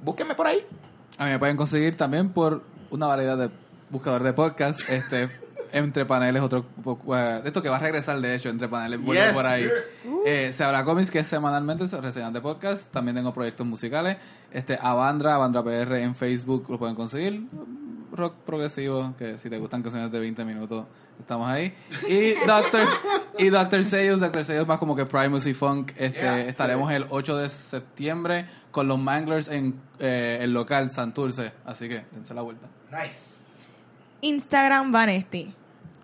[0.02, 0.66] Búsquenme por ahí.
[1.18, 3.50] A mí me pueden conseguir también por una variedad de
[3.90, 4.90] buscadores de podcast.
[4.90, 5.30] Este,
[5.74, 6.66] entre paneles, otro.
[7.16, 9.36] eh, esto que va a regresar, de hecho, entre paneles, vuelve Yes.
[9.36, 9.70] por ahí.
[10.26, 12.90] Eh, se habla cómics, que es semanalmente se reseñan de podcast.
[12.92, 14.18] También tengo proyectos musicales.
[14.52, 17.48] Este, Avandra, Avandra PR en Facebook lo pueden conseguir.
[18.12, 20.86] Rock progresivo, que si te gustan canciones de 20 minutos,
[21.20, 21.74] estamos ahí.
[22.08, 22.88] Y Doctor,
[23.40, 25.92] y Doctor Seuss, Doctor Seuss más como que Primus y Funk.
[25.98, 31.52] Este, Yeah, estaremos el 8 de septiembre con los Manglers en eh, el local Santurce.
[31.66, 32.68] Así que dense la vuelta.
[32.92, 33.42] Nice.
[34.22, 35.54] Instagram Vanesti.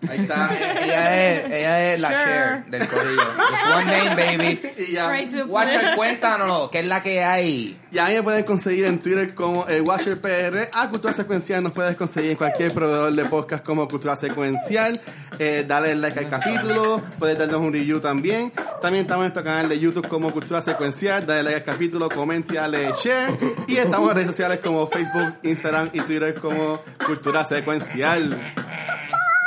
[0.07, 0.49] Ahí está.
[0.83, 2.19] ella, es, ella es la Sure.
[2.23, 3.21] share del corillo.
[3.37, 4.61] Just one name, baby.
[4.77, 5.11] y ya.
[5.47, 7.77] Watcher, cuéntanos, ¿qué es la que hay?
[7.91, 10.69] Ya me pueden conseguir en Twitter como el Watcher PR.
[10.73, 15.01] A Cultura Secuencial nos puedes conseguir en cualquier proveedor de podcast como Cultura Secuencial.
[15.37, 17.01] Eh, dale like al capítulo.
[17.17, 18.53] Puedes darnos un review también.
[18.81, 21.25] También estamos en nuestro canal de YouTube como Cultura Secuencial.
[21.25, 23.31] Dale like al capítulo, comenta y dale share.
[23.67, 28.53] Y estamos en redes sociales como Facebook, Instagram y Twitter como Cultura Secuencial.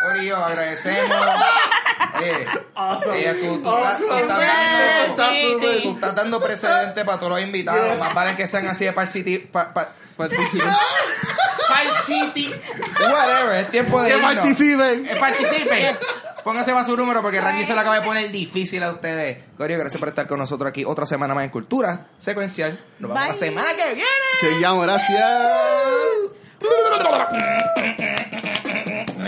[0.02, 1.16] Corillo, agradecemos.
[2.18, 3.34] Oye, Awesome.
[3.34, 4.20] tú, tú Awesome.
[4.22, 4.38] estás-
[5.08, 5.74] tú estás dando, Sí, súper.
[5.76, 5.80] sí.
[5.82, 7.98] tú estás dando precedente para todos los invitados.
[7.98, 9.38] Más vale que sean así de Par City.
[9.38, 9.92] Pa, pa-
[12.06, 12.54] City.
[13.00, 14.34] Whatever, es tiempo de Que irnos.
[14.34, 15.06] participen.
[15.06, 15.96] Eh, participen.
[16.44, 19.38] Pónganse más su número porque Randy se lo acaba de poner difícil a ustedes.
[19.56, 22.78] Corillo, gracias por estar con nosotros aquí otra semana más en Cultura Secuencial.
[22.98, 24.04] Nos vemos la semana que viene.
[24.40, 25.22] Te llamo, gracias.